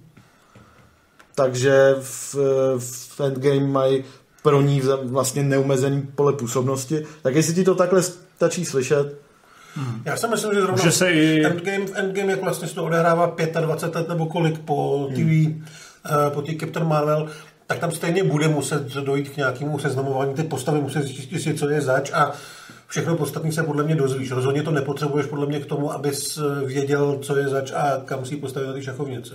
Takže 1.34 1.94
v, 2.00 2.34
v 2.78 3.20
Endgame 3.20 3.60
mají 3.66 4.04
pro 4.42 4.60
ní 4.62 4.82
vlastně 5.04 5.42
neumezený 5.42 6.02
pole 6.14 6.32
působnosti. 6.32 7.06
Tak 7.22 7.34
jestli 7.34 7.54
ti 7.54 7.64
to 7.64 7.74
takhle 7.74 8.02
stačí 8.02 8.64
slyšet, 8.64 9.14
Já 10.04 10.16
si 10.16 10.28
myslím, 10.28 10.54
že 10.54 10.60
zrovna 10.60 10.76
Může 10.76 10.92
se 10.92 11.10
i- 11.12 11.44
Endgame, 11.44 11.86
v 11.86 11.92
Endgame, 11.94 12.30
jak 12.32 12.42
vlastně 12.42 12.68
se 12.68 12.74
to 12.74 12.84
odehrává 12.84 13.36
25 13.60 13.94
let 14.00 14.08
nebo 14.08 14.26
kolik 14.26 14.58
po 14.58 15.08
TV, 15.14 15.54
eh, 16.06 16.30
po 16.30 16.42
té 16.42 16.52
Captain 16.60 16.86
Marvel, 16.88 17.28
tak 17.66 17.78
tam 17.78 17.90
stejně 17.90 18.24
bude 18.24 18.48
muset 18.48 18.82
dojít 18.86 19.28
k 19.28 19.36
nějakému 19.36 19.78
seznamování 19.78 20.34
ty 20.34 20.42
postavy, 20.42 20.80
muset 20.80 21.02
zjistit 21.02 21.40
si, 21.42 21.54
co 21.54 21.68
je 21.68 21.80
zač 21.80 22.10
a 22.12 22.32
všechno 22.88 23.16
podstatné 23.16 23.52
se 23.52 23.62
podle 23.62 23.84
mě 23.84 23.96
dozvíš. 23.96 24.30
Rozhodně 24.30 24.62
to 24.62 24.70
nepotřebuješ 24.70 25.26
podle 25.26 25.46
mě 25.46 25.60
k 25.60 25.66
tomu, 25.66 25.92
abys 25.92 26.38
eh, 26.38 26.66
věděl, 26.66 27.18
co 27.22 27.36
je 27.36 27.48
zač 27.48 27.72
a 27.72 28.00
kam 28.04 28.24
si 28.24 28.36
postavit 28.36 28.66
na 28.66 28.72
té 28.72 28.82
šachovnici. 28.82 29.34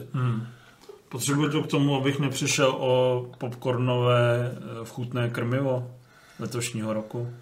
Potřebuji 1.10 1.50
to 1.50 1.63
k 1.63 1.67
tomu, 1.67 1.98
abych 1.98 2.19
nepřišel 2.19 2.75
o 2.79 3.25
popcornové 3.38 4.51
eh, 4.55 4.86
vchutné 4.86 5.29
krmivo 5.29 5.91
letošního 6.39 6.93
roku. 6.93 7.33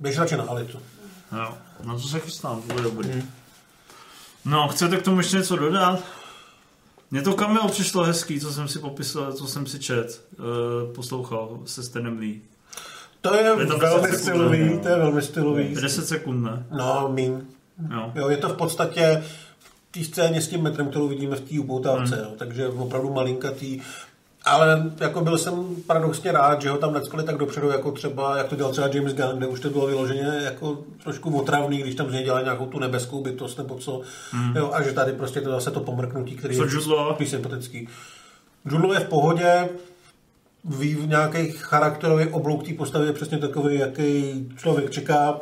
Běž 0.00 0.18
radši 0.18 0.36
na 0.36 0.44
Alitu. 0.44 0.78
Jo, 1.32 1.54
na 1.84 1.94
to 1.94 2.00
se 2.00 2.20
chystám, 2.20 2.62
to 2.62 2.72
bude 2.72 2.82
dobrý. 2.82 3.22
No, 4.44 4.68
chcete 4.68 4.96
k 4.96 5.02
tomu 5.02 5.18
ještě 5.18 5.36
něco 5.36 5.56
dodat? 5.56 6.04
Mně 7.10 7.22
to 7.22 7.34
cameo 7.34 7.68
přišlo 7.68 8.04
hezký, 8.04 8.40
co 8.40 8.52
jsem 8.52 8.68
si 8.68 8.78
popisoval, 8.78 9.32
co 9.32 9.46
jsem 9.46 9.66
si 9.66 9.78
čet, 9.78 10.26
uh, 10.38 10.94
poslouchal 10.94 11.58
se 11.64 11.82
Stanem 11.82 12.18
Lee. 12.18 12.40
To 13.20 13.34
je, 13.34 13.54
Je 13.60 13.66
to 13.66 13.78
velmi 13.78 14.08
10 14.08 14.18
sekund, 14.18 14.18
stylový, 14.18 14.70
no. 14.70 14.78
to 14.78 14.88
je 14.88 14.96
velmi 14.96 15.22
stylový. 15.22 15.74
10 15.74 16.06
sekund, 16.06 16.42
ne? 16.42 16.66
No, 16.70 17.08
míň. 17.12 17.40
Jo. 17.94 18.12
Jo, 18.14 18.28
je 18.28 18.36
to 18.36 18.48
v 18.48 18.56
podstatě 18.56 19.22
v 19.58 19.92
té 19.98 20.04
scéně 20.04 20.40
s 20.40 20.48
tím 20.48 20.62
metrem, 20.62 20.88
kterou 20.88 21.08
vidíme 21.08 21.36
v 21.36 21.40
té 21.40 21.60
upoutávce, 21.60 22.18
jo, 22.22 22.30
takže 22.36 22.68
opravdu 22.68 23.12
malinkatý. 23.12 23.80
Ale 24.44 24.92
jako 25.00 25.20
byl 25.20 25.38
jsem 25.38 25.76
paradoxně 25.86 26.32
rád, 26.32 26.62
že 26.62 26.70
ho 26.70 26.78
tam 26.78 26.92
neckali 26.94 27.24
tak 27.24 27.36
dopředu, 27.36 27.70
jako 27.70 27.92
třeba, 27.92 28.36
jak 28.36 28.48
to 28.48 28.56
dělal 28.56 28.72
třeba 28.72 28.88
James 28.88 29.14
Gunn, 29.14 29.36
kde 29.36 29.46
už 29.46 29.60
to 29.60 29.70
bylo 29.70 29.86
vyloženě 29.86 30.40
jako 30.44 30.78
trošku 31.02 31.38
otravný, 31.38 31.78
když 31.78 31.94
tam 31.94 32.08
z 32.08 32.12
něj 32.12 32.24
dělali 32.24 32.44
nějakou 32.44 32.66
tu 32.66 32.78
nebeskou 32.78 33.22
bytost 33.22 33.58
nebo 33.58 33.74
co. 33.74 34.00
Jo, 34.54 34.70
a 34.72 34.82
že 34.82 34.92
tady 34.92 35.12
prostě 35.12 35.40
to 35.40 35.50
zase 35.50 35.70
to 35.70 35.80
pomrknutí, 35.80 36.36
který. 36.36 36.56
Co 36.56 36.64
sympatický. 37.26 37.88
Jude 38.64 38.86
Law 38.86 38.94
je 38.94 39.00
v 39.00 39.08
pohodě, 39.08 39.68
v 40.66 41.06
nějakých 41.06 41.56
charakterových 41.56 42.34
oblouk 42.34 42.66
té 42.66 42.74
postavy 42.74 43.06
je 43.06 43.12
přesně 43.12 43.38
takový, 43.38 43.78
jaký 43.78 44.48
člověk 44.56 44.90
čeká. 44.90 45.40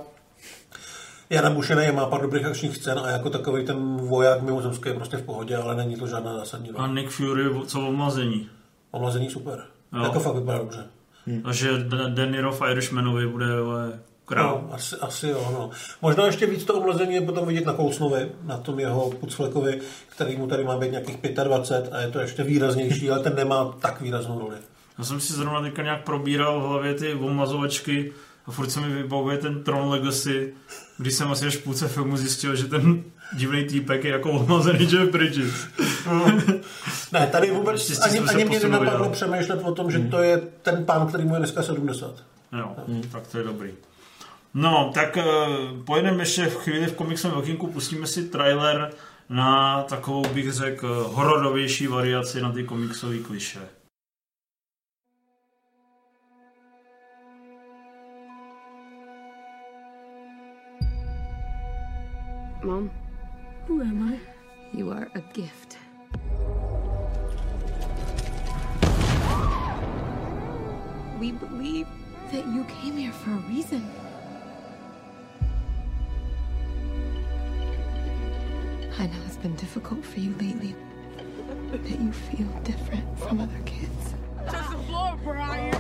Jana 1.31 1.51
Bušenej 1.51 1.93
má 1.93 2.07
pár 2.07 2.23
dobrých 2.23 2.47
akčních 2.47 2.77
scén 2.77 2.99
a 2.99 3.11
jako 3.11 3.31
takový 3.31 3.65
ten 3.65 3.97
voják 3.97 4.43
mimozemský 4.43 4.89
je 4.89 4.95
prostě 4.95 5.17
v 5.17 5.23
pohodě, 5.23 5.57
ale 5.57 5.75
není 5.75 5.97
to 5.97 6.07
žádná 6.07 6.35
zásadní 6.35 6.71
A. 6.77 6.87
Nick 6.87 7.11
Fury, 7.11 7.45
co 7.67 7.81
o 7.81 7.89
omlazení. 7.89 8.49
Omlazení 8.91 9.31
super. 9.31 9.65
Jo. 9.93 10.03
Jako 10.03 10.21
fakt 10.21 10.35
vypadá 10.35 10.59
dobře. 10.59 10.87
A 11.45 11.53
že 11.53 11.71
De 12.09 12.27
Niro 12.27 12.53
v 12.53 12.63
Irishmanovi 12.71 13.27
bude 13.27 13.47
král. 14.25 14.63
No, 14.69 14.75
asi, 14.75 14.97
asi 14.97 15.29
jo, 15.29 15.49
no. 15.53 15.71
Možná 16.03 16.27
ještě 16.27 16.47
víc 16.47 16.65
to 16.65 16.75
omlazení 16.75 17.15
je 17.15 17.21
potom 17.21 17.47
vidět 17.47 17.67
na 17.67 17.73
Kousnovi, 17.73 18.33
na 18.43 18.57
tom 18.57 18.81
jeho 18.81 19.11
Pucflekovi, 19.11 19.81
který 20.09 20.37
mu 20.37 20.47
tady 20.47 20.65
má 20.65 20.79
být 20.79 20.91
nějakých 20.91 21.19
25 21.45 21.93
a 21.93 22.01
je 22.01 22.09
to 22.09 22.21
ještě 22.21 22.43
výraznější, 22.43 23.11
ale 23.11 23.21
ten 23.21 23.35
nemá 23.35 23.75
tak 23.81 24.01
výraznou 24.01 24.39
roli. 24.39 24.57
Já 24.99 25.05
jsem 25.05 25.21
si 25.21 25.33
zrovna 25.33 25.63
teďka 25.63 25.83
nějak 25.83 26.05
probíral 26.05 26.61
v 26.61 26.65
hlavě 26.65 26.95
ty 26.95 27.15
omazovačky 27.15 28.13
a 28.47 28.51
furt 28.51 28.71
se 28.71 28.81
mi 28.81 28.95
vybavuje 28.95 29.39
ten 29.39 29.65
Tron 29.65 29.89
Legacy, 29.89 30.55
když 30.99 31.15
jsem 31.15 31.31
asi 31.31 31.47
až 31.47 31.57
v 31.57 31.63
půlce 31.63 31.89
filmu 31.89 32.17
zjistil, 32.17 32.57
že 32.57 32.65
ten 32.65 33.05
divný 33.37 33.65
týpek 33.65 34.05
je 34.05 34.11
jako 34.11 34.31
omazený 34.31 34.93
Jeff 34.93 35.13
Bridges. 35.13 35.67
Ne, 37.13 37.27
tady 37.27 37.51
vůbec 37.51 37.75
Naštěstí 37.75 38.19
ani, 38.19 38.29
ani 38.29 38.45
mě 38.45 38.61
nenapadlo 38.61 39.11
přemýšlet 39.11 39.61
o 39.63 39.75
tom, 39.75 39.91
že 39.91 39.99
to 39.99 40.23
je 40.23 40.43
ten 40.63 40.85
pán, 40.85 41.07
který 41.07 41.25
mu 41.25 41.35
je 41.35 41.39
dneska 41.39 41.63
70. 41.63 42.15
Jo, 42.59 42.77
tak 43.13 43.27
to 43.27 43.39
je 43.39 43.45
dobrý. 43.45 43.71
No, 44.55 44.91
tak 44.95 45.17
uh, 45.17 45.85
pojedeme 45.85 46.23
ještě 46.23 46.47
v 46.47 46.57
chvíli 46.57 46.87
v 46.87 46.95
komiksovém 46.95 47.39
okýnku, 47.39 47.67
pustíme 47.67 48.07
si 48.07 48.25
trailer 48.25 48.91
na 49.29 49.83
takovou, 49.83 50.29
bych 50.29 50.53
řekl, 50.53 51.11
hororovější 51.13 51.87
variaci 51.87 52.41
na 52.41 52.53
ty 52.53 52.65
komiksové 52.65 53.19
kliše. 53.19 53.61
Mom? 62.65 62.91
Who 63.67 63.83
am 63.83 64.15
I? 64.15 64.19
You 64.75 64.91
are 64.91 65.11
a 65.15 65.21
gift. 65.35 65.77
We 71.21 71.33
believe 71.33 71.87
that 72.33 72.47
you 72.47 72.65
came 72.65 72.97
here 72.97 73.13
for 73.13 73.33
a 73.33 73.43
reason. 73.51 73.87
I 78.99 79.09
know 79.09 79.19
it's 79.27 79.37
been 79.37 79.57
difficult 79.57 80.03
for 80.03 80.21
you 80.21 80.35
lately, 80.41 80.75
that 81.71 82.01
you 82.01 82.13
feel 82.13 82.49
different 82.63 83.19
from 83.19 83.41
other 83.41 83.61
kids. 83.67 84.15
Just 84.51 84.71
the 84.71 84.79
floor, 84.79 85.19
Brian. 85.23 85.75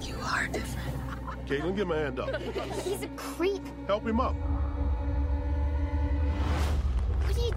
You 0.00 0.16
are 0.22 0.46
different. 0.46 1.46
Caitlin, 1.46 1.76
get 1.76 1.86
my 1.86 1.96
hand 1.98 2.20
up. 2.20 2.40
He's 2.82 3.02
a 3.02 3.08
creep. 3.08 3.62
Help 3.86 4.06
him 4.06 4.18
up. 4.18 4.34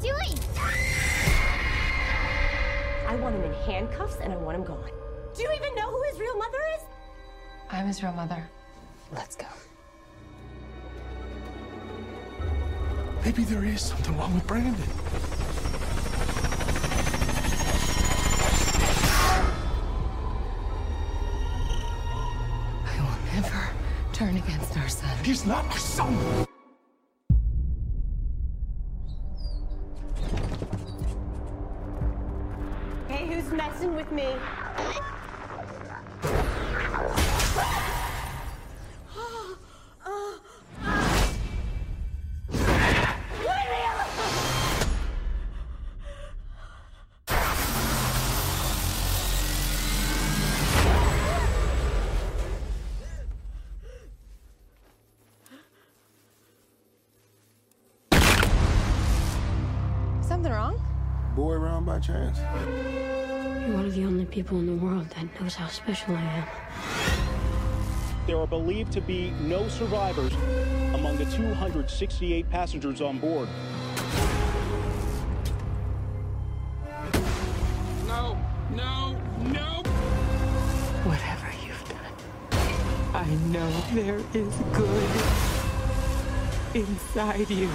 Doing? 0.01 0.39
I 3.07 3.15
want 3.15 3.35
him 3.35 3.43
in 3.43 3.53
handcuffs 3.65 4.17
and 4.21 4.33
I 4.33 4.37
want 4.37 4.55
him 4.57 4.63
gone. 4.63 4.89
Do 5.35 5.43
you 5.43 5.51
even 5.53 5.75
know 5.75 5.89
who 5.89 6.01
his 6.09 6.19
real 6.19 6.35
mother 6.37 6.57
is? 6.75 6.83
I'm 7.69 7.87
his 7.87 8.01
real 8.01 8.13
mother. 8.13 8.49
Let's 9.13 9.35
go. 9.35 9.45
Maybe 13.23 13.43
there 13.43 13.63
is 13.63 13.81
something 13.81 14.17
wrong 14.17 14.33
with 14.33 14.47
Brandon. 14.47 14.75
I 22.85 22.99
will 22.99 23.41
never 23.41 23.69
turn 24.13 24.37
against 24.37 24.75
our 24.77 24.89
son. 24.89 25.17
He's 25.23 25.45
not 25.45 25.67
my 25.67 25.77
son. 25.77 26.47
Chance? 62.01 62.39
You're 62.39 63.75
one 63.75 63.85
of 63.85 63.93
the 63.93 64.03
only 64.05 64.25
people 64.25 64.57
in 64.59 64.65
the 64.65 64.85
world 64.85 65.07
that 65.11 65.39
knows 65.39 65.55
how 65.55 65.67
special 65.67 66.15
I 66.15 66.21
am. 66.21 66.47
There 68.27 68.37
are 68.37 68.47
believed 68.47 68.91
to 68.93 69.01
be 69.01 69.31
no 69.41 69.67
survivors 69.67 70.33
among 70.93 71.17
the 71.17 71.25
268 71.25 72.49
passengers 72.49 73.01
on 73.01 73.19
board. 73.19 73.47
No, 78.07 78.37
no, 78.71 79.15
no! 79.39 79.83
Whatever 81.03 81.51
you've 81.65 81.89
done, 81.89 82.13
I 83.13 83.25
know 83.51 83.69
there 83.93 84.21
is 84.33 84.55
good 84.73 85.11
inside 86.73 87.49
you. 87.49 87.69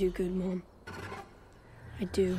Do 0.00 0.06
good, 0.06 0.30
Mom. 0.30 0.62
I 2.00 2.06
do. 2.06 2.36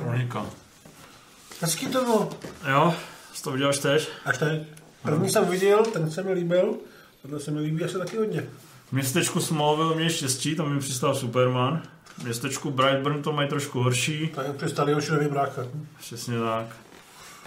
Kronika. 0.00 0.46
Hezký 1.60 1.86
to 1.86 2.04
bylo. 2.04 2.30
Jo, 2.70 2.94
jsi 3.34 3.42
to 3.42 3.50
viděl 3.50 3.68
až 3.68 3.78
teď? 3.78 4.08
Až 4.24 4.38
teď. 4.38 4.62
První 5.02 5.28
jsem 5.28 5.48
viděl, 5.48 5.84
ten 5.84 6.10
se 6.10 6.22
mi 6.22 6.32
líbil. 6.32 6.78
Tohle 7.22 7.40
se 7.40 7.50
mi 7.50 7.60
líbí 7.60 7.84
asi 7.84 7.98
taky 7.98 8.16
hodně. 8.16 8.46
V 8.88 8.92
městečku 8.92 9.40
Smallville 9.40 9.96
mě 9.96 10.10
štěstí, 10.10 10.56
tam 10.56 10.74
mi 10.74 10.80
přistál 10.80 11.14
Superman. 11.14 11.82
V 12.04 12.24
městečku 12.24 12.70
Brightburn 12.70 13.22
to 13.22 13.32
mají 13.32 13.48
trošku 13.48 13.82
horší. 13.82 14.28
Tak 14.34 14.46
jak 14.46 14.56
přistál 14.56 14.88
jeho 14.88 15.00
šilivý 15.00 15.28
brácha. 15.28 15.62
Přesně 15.98 16.38
tak. 16.38 16.66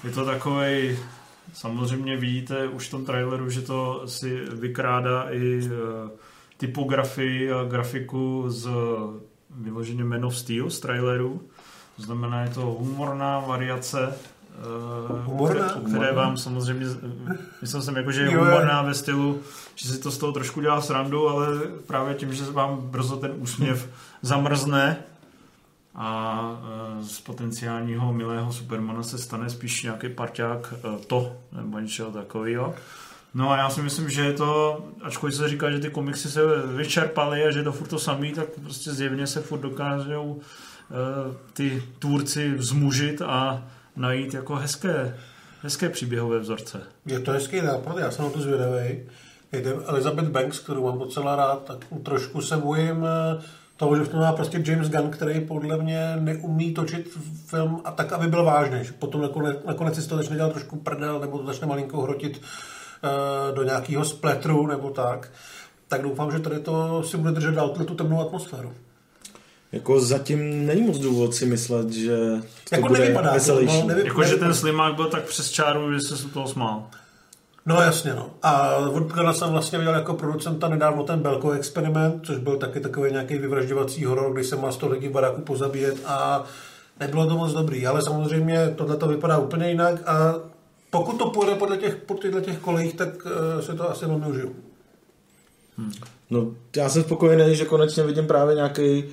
Je 0.03 0.11
to 0.11 0.25
takovej, 0.25 0.99
samozřejmě 1.53 2.17
vidíte 2.17 2.67
už 2.67 2.87
v 2.87 2.91
tom 2.91 3.05
traileru, 3.05 3.49
že 3.49 3.61
to 3.61 4.07
si 4.07 4.41
vykrádá 4.51 5.25
i 5.29 5.61
eh, 5.65 6.09
typografii 6.57 7.51
a 7.51 7.63
grafiku 7.63 8.45
z 8.47 8.69
vyloženě 9.49 10.03
Man 10.03 10.25
of 10.25 10.37
Steel 10.37 10.69
z 10.69 10.79
traileru. 10.79 11.41
To 11.95 12.01
znamená, 12.01 12.41
je 12.41 12.49
to 12.49 12.61
humorná 12.61 13.39
variace, 13.39 14.13
eh, 14.13 15.23
Humorná? 15.23 15.69
které, 15.69 15.85
které 15.85 16.11
vám 16.13 16.37
samozřejmě, 16.37 16.85
myslel 17.61 17.81
jsem 17.81 17.95
jako, 17.95 18.11
že 18.11 18.21
je 18.21 18.37
humorná 18.37 18.81
ve 18.81 18.93
stylu, 18.93 19.41
že 19.75 19.89
si 19.89 19.99
to 19.99 20.11
z 20.11 20.17
toho 20.17 20.31
trošku 20.31 20.61
dělá 20.61 20.81
srandu, 20.81 21.29
ale 21.29 21.47
právě 21.87 22.15
tím, 22.15 22.33
že 22.33 22.43
vám 22.51 22.77
brzo 22.77 23.17
ten 23.17 23.31
úsměv 23.37 23.89
zamrzne 24.21 24.97
a 25.95 26.61
eh, 26.99 27.03
z 27.03 27.21
potenciálního 27.21 28.13
milého 28.13 28.53
Supermana 28.53 29.03
se 29.03 29.17
stane 29.17 29.49
spíš 29.49 29.83
nějaký 29.83 30.09
parťák 30.09 30.73
eh, 30.73 31.05
to, 31.07 31.37
nebo 31.51 31.79
něčeho 31.79 32.11
takového. 32.11 32.75
No 33.33 33.51
a 33.51 33.57
já 33.57 33.69
si 33.69 33.81
myslím, 33.81 34.09
že 34.09 34.21
je 34.21 34.33
to, 34.33 34.83
ačkoliv 35.01 35.35
se 35.35 35.49
říká, 35.49 35.71
že 35.71 35.79
ty 35.79 35.89
komiksy 35.89 36.31
se 36.31 36.41
vyčerpaly 36.75 37.45
a 37.45 37.51
že 37.51 37.63
to 37.63 37.71
furt 37.71 37.87
to 37.87 37.99
samý, 37.99 38.31
tak 38.31 38.45
prostě 38.63 38.91
zjevně 38.91 39.27
se 39.27 39.41
furt 39.41 39.59
dokážou 39.59 40.39
eh, 40.39 41.35
ty 41.53 41.83
tvůrci 41.99 42.53
vzmužit 42.53 43.21
a 43.21 43.67
najít 43.95 44.33
jako 44.33 44.55
hezké, 44.55 45.17
hezké 45.61 45.89
příběhové 45.89 46.39
vzorce. 46.39 46.81
Je 47.05 47.19
to 47.19 47.31
hezký 47.31 47.61
nápad, 47.61 47.97
já 47.97 48.11
jsem 48.11 48.25
na 48.25 48.31
to 48.31 48.41
zvědavý. 48.41 48.99
Elizabeth 49.85 50.29
Banks, 50.29 50.59
kterou 50.59 50.83
mám 50.83 50.99
docela 50.99 51.35
rád, 51.35 51.63
tak 51.63 51.77
trošku 52.03 52.41
se 52.41 52.57
bojím 52.57 53.05
toho, 53.77 53.95
že 53.95 54.03
v 54.03 54.07
tom 54.09 54.19
má 54.19 54.31
prostě 54.33 54.63
James 54.67 54.89
Gunn, 54.89 55.09
který 55.09 55.39
podle 55.41 55.77
mě 55.77 56.15
neumí 56.19 56.73
točit 56.73 57.09
film 57.47 57.81
a 57.85 57.91
tak, 57.91 58.11
aby 58.13 58.27
byl 58.27 58.43
vážný. 58.43 58.79
Že 58.81 58.91
potom 58.91 59.21
nakonec, 59.21 59.57
nakonec 59.67 59.95
si 60.03 60.09
toho 60.09 60.21
začne 60.21 60.35
dělat 60.35 60.51
trošku 60.53 60.75
prdel, 60.75 61.19
nebo 61.19 61.37
to 61.39 61.45
začne 61.45 61.67
malinko 61.67 62.01
hrotit 62.01 62.41
eh, 63.03 63.55
do 63.55 63.63
nějakého 63.63 64.05
spletru, 64.05 64.67
nebo 64.67 64.89
tak. 64.89 65.31
Tak 65.87 66.01
doufám, 66.01 66.31
že 66.31 66.39
tady 66.39 66.59
to 66.59 67.03
si 67.03 67.17
bude 67.17 67.31
držet 67.31 67.51
dál 67.55 67.69
tu 67.69 67.95
temnou 67.95 68.21
atmosféru. 68.21 68.73
Jako 69.71 70.01
zatím 70.01 70.65
není 70.65 70.81
moc 70.81 70.99
důvod 70.99 71.35
si 71.35 71.45
myslet, 71.45 71.89
že 71.91 72.17
to 72.69 72.75
Jako 72.75 72.87
bude 72.87 72.99
nevypadá 72.99 73.29
to, 73.29 73.33
veselější. 73.33 73.81
no, 73.81 73.87
nevy- 73.87 74.05
Jakože 74.05 74.35
ten 74.35 74.53
slimák 74.53 74.95
byl 74.95 75.05
tak 75.05 75.23
přes 75.23 75.51
čáru, 75.51 75.93
že 75.93 75.99
se 75.99 76.15
z 76.17 76.25
toho 76.25 76.47
smál. 76.47 76.83
No 77.65 77.81
jasně, 77.81 78.13
no. 78.13 78.29
A 78.41 78.75
od 78.75 79.03
Gunna 79.03 79.33
jsem 79.33 79.49
vlastně 79.49 79.77
viděl 79.79 79.93
jako 79.93 80.13
producenta 80.13 80.67
nedávno 80.67 81.03
ten 81.03 81.19
Belko 81.19 81.51
experiment, 81.51 82.25
což 82.25 82.37
byl 82.37 82.57
taky 82.57 82.79
takový 82.79 83.11
nějaký 83.11 83.37
vyvražďovací 83.37 84.05
horor, 84.05 84.33
kdy 84.33 84.43
se 84.43 84.55
má 84.55 84.71
100 84.71 84.87
lidí 84.87 85.07
v 85.07 85.11
baráku 85.11 85.41
pozabíjet 85.41 85.97
a 86.05 86.43
nebylo 86.99 87.27
to 87.27 87.37
moc 87.37 87.53
dobrý, 87.53 87.87
ale 87.87 88.01
samozřejmě 88.01 88.73
tohle 88.75 88.97
to 88.97 89.07
vypadá 89.07 89.37
úplně 89.37 89.69
jinak 89.69 90.07
a 90.07 90.35
pokud 90.89 91.17
to 91.17 91.29
půjde 91.29 91.55
podle 91.55 91.77
těch, 91.77 91.95
po 91.95 92.13
těchto 92.13 92.41
těch 92.41 92.57
kolejích, 92.57 92.93
tak 92.93 93.09
uh, 93.25 93.61
si 93.61 93.77
to 93.77 93.89
asi 93.89 94.05
velmi 94.05 94.25
užiju. 94.25 94.55
No, 96.29 96.51
já 96.75 96.89
jsem 96.89 97.03
spokojený, 97.03 97.55
že 97.55 97.65
konečně 97.65 98.03
vidím 98.03 98.27
právě 98.27 98.55
nějaký 98.55 99.03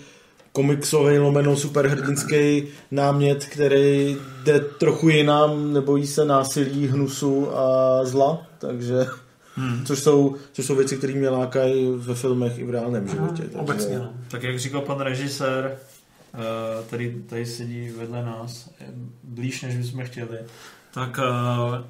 komiksový 0.53 1.19
lomeno 1.19 1.57
superhrdinský 1.57 2.65
námět, 2.91 3.45
který 3.45 4.17
jde 4.45 4.61
trochu 4.61 5.09
jinam, 5.09 5.73
nebojí 5.73 6.07
se 6.07 6.25
násilí, 6.25 6.87
hnusu 6.87 7.59
a 7.59 8.01
zla, 8.05 8.43
takže 8.59 9.07
Hmm. 9.55 9.85
což, 9.87 9.99
jsou, 9.99 10.37
což 10.53 10.67
jsou 10.67 10.75
věci, 10.75 10.97
které 10.97 11.13
mě 11.13 11.29
lákají 11.29 11.93
ve 11.97 12.15
filmech 12.15 12.59
i 12.59 12.65
v 12.65 12.71
reálném 12.71 13.09
životě. 13.09 13.43
Takže, 13.43 13.59
Obecně, 13.59 13.99
no. 13.99 14.13
Tak 14.29 14.43
jak 14.43 14.59
říkal 14.59 14.81
pan 14.81 15.01
režisér, 15.01 15.77
eh, 16.35 16.39
který 16.87 17.23
tady 17.23 17.47
sedí 17.47 17.91
vedle 17.99 18.23
nás, 18.23 18.71
eh, 18.81 18.85
blíž 19.23 19.63
než 19.63 19.77
bychom 19.77 20.05
chtěli, 20.05 20.39
tak 20.95 21.21
eh, 21.23 21.85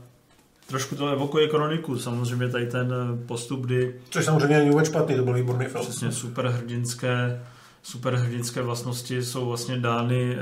trošku 0.66 0.94
to 0.94 1.08
evokuje 1.08 1.48
kroniku. 1.48 1.98
Samozřejmě 1.98 2.48
tady 2.48 2.66
ten 2.66 2.92
postup, 3.26 3.60
kdy 3.60 3.94
Což 4.10 4.24
samozřejmě 4.24 4.58
není 4.58 4.70
vůbec 4.70 4.86
špatný, 4.88 5.16
to 5.16 5.22
byl 5.24 5.34
výborný 5.34 5.66
film. 5.66 5.84
přesně 5.84 6.12
superhrdinské 6.12 7.40
superhrdinské 7.82 8.62
vlastnosti 8.62 9.22
jsou 9.22 9.46
vlastně 9.46 9.78
dány 9.78 10.36
eh, 10.36 10.40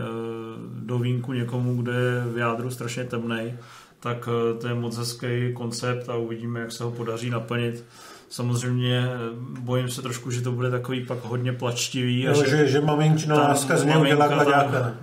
do 0.73 0.99
vínku 0.99 1.33
někomu, 1.33 1.83
kdo 1.83 1.93
je 1.93 2.25
v 2.35 2.39
jádru 2.39 2.71
strašně 2.71 3.05
temnej, 3.05 3.55
tak 4.01 4.29
eh, 4.29 4.61
to 4.61 4.69
je 4.69 4.75
moc 4.75 4.97
hezký 4.97 5.53
koncept 5.55 6.09
a 6.09 6.17
uvidíme, 6.17 6.61
jak 6.61 6.73
se 6.73 6.85
ho 6.85 6.91
podaří 6.91 7.31
naplnit. 7.31 7.85
Samozřejmě 8.29 8.99
eh, 8.99 9.19
bojím 9.61 9.89
se 9.89 10.03
trošku, 10.03 10.31
že 10.31 10.41
to 10.41 10.53
bude 10.53 10.71
takový 10.71 11.07
pak 11.07 11.19
hodně 11.25 11.53
plačtivý. 11.53 12.29
a 12.29 12.31
Jo, 12.31 12.45
že, 12.45 12.69
že 12.69 12.81
maminčina 12.81 13.35
láska 13.35 13.77
z 13.77 13.85
něho 13.85 14.07
dělá 14.07 14.29
kladáka. 14.29 14.95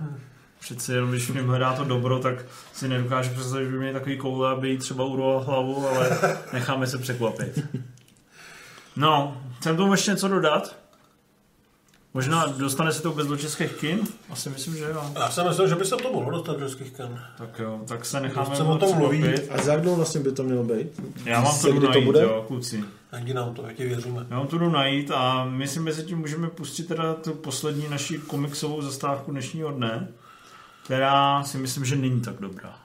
Přece 0.60 0.94
jenom, 0.94 1.10
když 1.10 1.28
něm 1.28 1.46
hledá 1.46 1.72
to 1.72 1.84
dobro, 1.84 2.18
tak 2.18 2.44
si 2.72 2.88
nedokážu 2.88 3.30
představit, 3.30 3.64
že 3.64 3.70
by 3.70 3.78
měl 3.78 3.92
takový 3.92 4.16
koule, 4.16 4.50
aby 4.50 4.70
jí 4.70 4.78
třeba 4.78 5.04
urval 5.04 5.40
hlavu, 5.40 5.88
ale 5.88 6.18
necháme 6.52 6.86
se 6.86 6.98
překvapit. 6.98 7.58
No, 8.96 9.42
chcem 9.58 9.76
tomu 9.76 9.92
ještě 9.92 10.10
něco 10.10 10.28
dodat? 10.28 10.76
Možná 12.16 12.46
dostane 12.46 12.92
se 12.92 13.02
to 13.02 13.10
vůbec 13.10 13.26
do 13.26 13.36
českých 13.36 13.72
kin? 13.72 14.00
Asi 14.30 14.50
myslím, 14.50 14.76
že 14.76 14.84
jo. 14.84 15.12
Já 15.14 15.30
jsem 15.30 15.48
myslel, 15.48 15.68
že 15.68 15.74
by 15.74 15.84
se 15.84 15.96
to 15.96 16.12
mohlo 16.12 16.30
dostat 16.30 16.58
do 16.58 16.68
českých 16.68 16.96
kin. 16.96 17.20
Tak 17.38 17.58
jo, 17.58 17.80
tak 17.88 18.04
se 18.04 18.20
necháme 18.20 18.58
o 18.58 18.78
tom 18.78 18.88
překvapit. 18.88 19.50
A 19.50 19.62
za 19.62 19.72
jak 19.72 19.80
dlouho 19.82 19.96
vlastně 19.96 20.20
by 20.20 20.32
to 20.32 20.42
mělo 20.42 20.64
být? 20.64 20.86
Já 21.24 21.40
mám 21.40 21.60
to 21.60 21.72
jdu 21.72 21.80
to 21.80 21.88
najít, 21.88 22.04
bude? 22.04 22.22
jo, 22.22 22.44
kluci. 22.46 22.84
Ani 23.12 23.34
nám 23.34 23.54
to, 23.54 23.66
já 23.66 23.72
ti 23.72 23.88
věříme. 23.88 24.26
Já 24.30 24.38
vám 24.38 24.46
to 24.46 24.58
jdu 24.58 24.70
najít 24.70 25.10
a 25.10 25.44
my 25.44 25.68
si 25.68 25.80
mezi 25.80 26.02
tím 26.02 26.18
můžeme 26.18 26.50
pustit 26.50 26.88
teda 26.88 27.14
tu 27.14 27.34
poslední 27.34 27.88
naši 27.88 28.18
komiksovou 28.18 28.82
zastávku 28.82 29.30
dnešního 29.30 29.70
dne, 29.70 30.08
která 30.84 31.44
si 31.44 31.58
myslím, 31.58 31.84
že 31.84 31.96
není 31.96 32.20
tak 32.20 32.34
dobrá. 32.40 32.78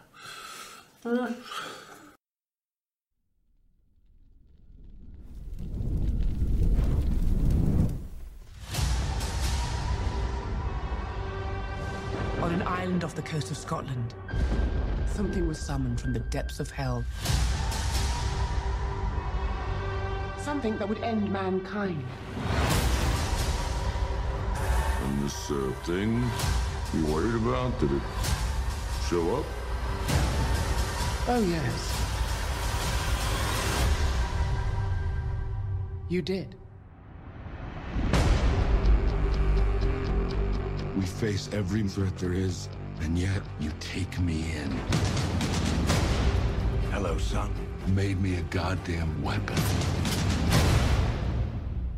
On 12.52 12.60
an 12.60 12.68
island 12.68 13.06
off 13.06 13.16
the 13.16 13.22
coast 13.22 13.50
of 13.50 13.56
Scotland, 13.56 14.14
something 15.06 15.48
was 15.48 15.58
summoned 15.58 16.02
from 16.02 16.12
the 16.12 16.20
depths 16.20 16.60
of 16.60 16.70
hell. 16.70 17.06
Something 20.38 20.78
that 20.78 20.90
would 20.90 20.98
end 21.02 21.32
mankind. 21.32 22.04
And 25.02 25.24
this 25.24 25.50
uh, 25.50 25.72
thing 25.86 26.30
you 26.94 27.06
worried 27.06 27.36
about, 27.36 27.80
did 27.80 27.90
it 27.90 28.02
show 29.08 29.38
up? 29.38 29.46
Oh, 31.30 31.42
yes. 31.48 31.94
You 36.10 36.22
did. 36.22 36.61
We 40.96 41.04
face 41.06 41.50
every 41.54 41.84
threat 41.84 42.18
there 42.18 42.34
is, 42.34 42.68
and 43.02 43.18
yet 43.18 43.42
you 43.62 43.72
take 43.80 44.20
me 44.20 44.46
in. 44.52 44.72
Hello, 46.92 47.18
son. 47.18 47.50
Made 47.88 48.22
me 48.22 48.36
a 48.36 48.42
goddamn 48.44 49.24
weapon. 49.24 49.56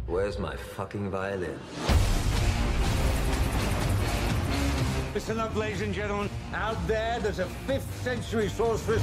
Where's 0.05 0.37
my 0.37 0.55
fucking 0.55 1.09
violin? 1.09 1.59
Listen 5.15 5.39
up, 5.39 5.55
ladies 5.55 5.81
and 5.81 5.93
gentlemen. 5.93 6.29
Out 6.53 6.77
there, 6.87 7.19
there's 7.19 7.39
a 7.39 7.47
5th 7.67 8.03
century 8.03 8.47
sorceress 8.47 9.01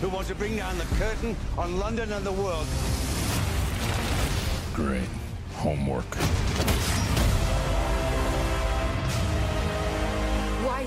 who 0.00 0.08
wants 0.08 0.28
to 0.28 0.36
bring 0.36 0.56
down 0.56 0.78
the 0.78 0.84
curtain 0.96 1.34
on 1.56 1.78
London 1.80 2.12
and 2.12 2.24
the 2.24 2.32
world. 2.32 2.66
Great. 4.72 5.08
Homework. 5.56 6.06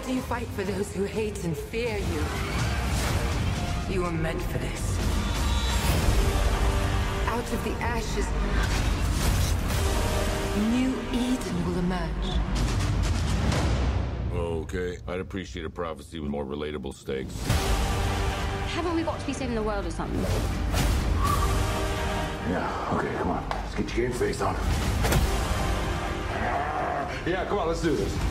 Do 0.05 0.13
you 0.13 0.21
fight 0.21 0.47
for 0.47 0.63
those 0.63 0.91
who 0.93 1.03
hate 1.03 1.43
and 1.43 1.55
fear 1.55 1.97
you? 1.97 2.23
You 3.93 4.01
were 4.03 4.11
meant 4.11 4.41
for 4.41 4.57
this. 4.57 4.97
Out 7.27 7.53
of 7.53 7.63
the 7.63 7.71
ashes, 7.81 8.25
new 10.71 10.93
Eden 11.11 11.65
will 11.65 11.77
emerge. 11.79 12.39
Okay, 14.33 14.97
I'd 15.07 15.19
appreciate 15.19 15.65
a 15.65 15.69
prophecy 15.69 16.19
with 16.19 16.29
more 16.29 16.45
relatable 16.45 16.95
stakes. 16.95 17.35
Haven't 18.73 18.95
we 18.95 19.03
got 19.03 19.19
to 19.19 19.25
be 19.25 19.33
saving 19.33 19.55
the 19.55 19.63
world 19.63 19.85
or 19.85 19.91
something? 19.91 20.19
Yeah, 22.49 22.93
okay, 22.93 23.13
come 23.17 23.31
on. 23.31 23.49
Let's 23.49 23.75
get 23.75 23.97
your 23.97 24.07
game 24.07 24.17
face 24.17 24.41
on. 24.41 24.55
Yeah, 27.25 27.45
come 27.47 27.59
on, 27.59 27.67
let's 27.67 27.81
do 27.81 27.95
this. 27.95 28.30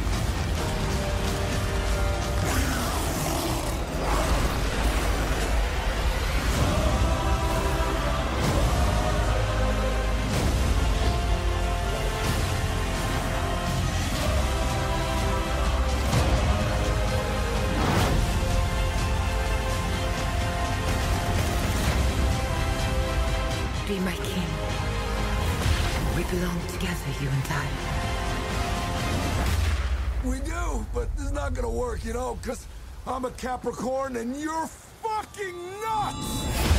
We 30.25 30.39
do, 30.41 30.85
but 30.93 31.09
this 31.17 31.27
is 31.27 31.33
not 31.33 31.55
gonna 31.55 31.71
work, 31.71 32.05
you 32.05 32.13
know, 32.13 32.37
because 32.43 32.67
I'm 33.07 33.25
a 33.25 33.31
Capricorn 33.31 34.17
and 34.17 34.37
you're 34.37 34.67
fucking 35.03 35.57
nuts! 35.81 36.71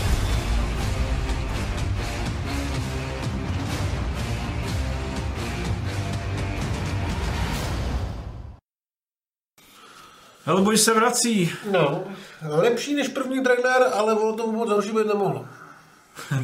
Hellboy 10.46 10.78
se 10.78 10.94
vrací. 10.94 11.52
No, 11.72 12.04
lepší 12.42 12.96
než 12.96 13.08
první 13.08 13.44
trailer, 13.44 13.90
ale 13.94 14.14
ono 14.14 14.34
to 14.34 14.48
vůbec 14.48 14.70
horší 14.70 14.92
být 14.92 15.08
nemohlo. 15.08 15.46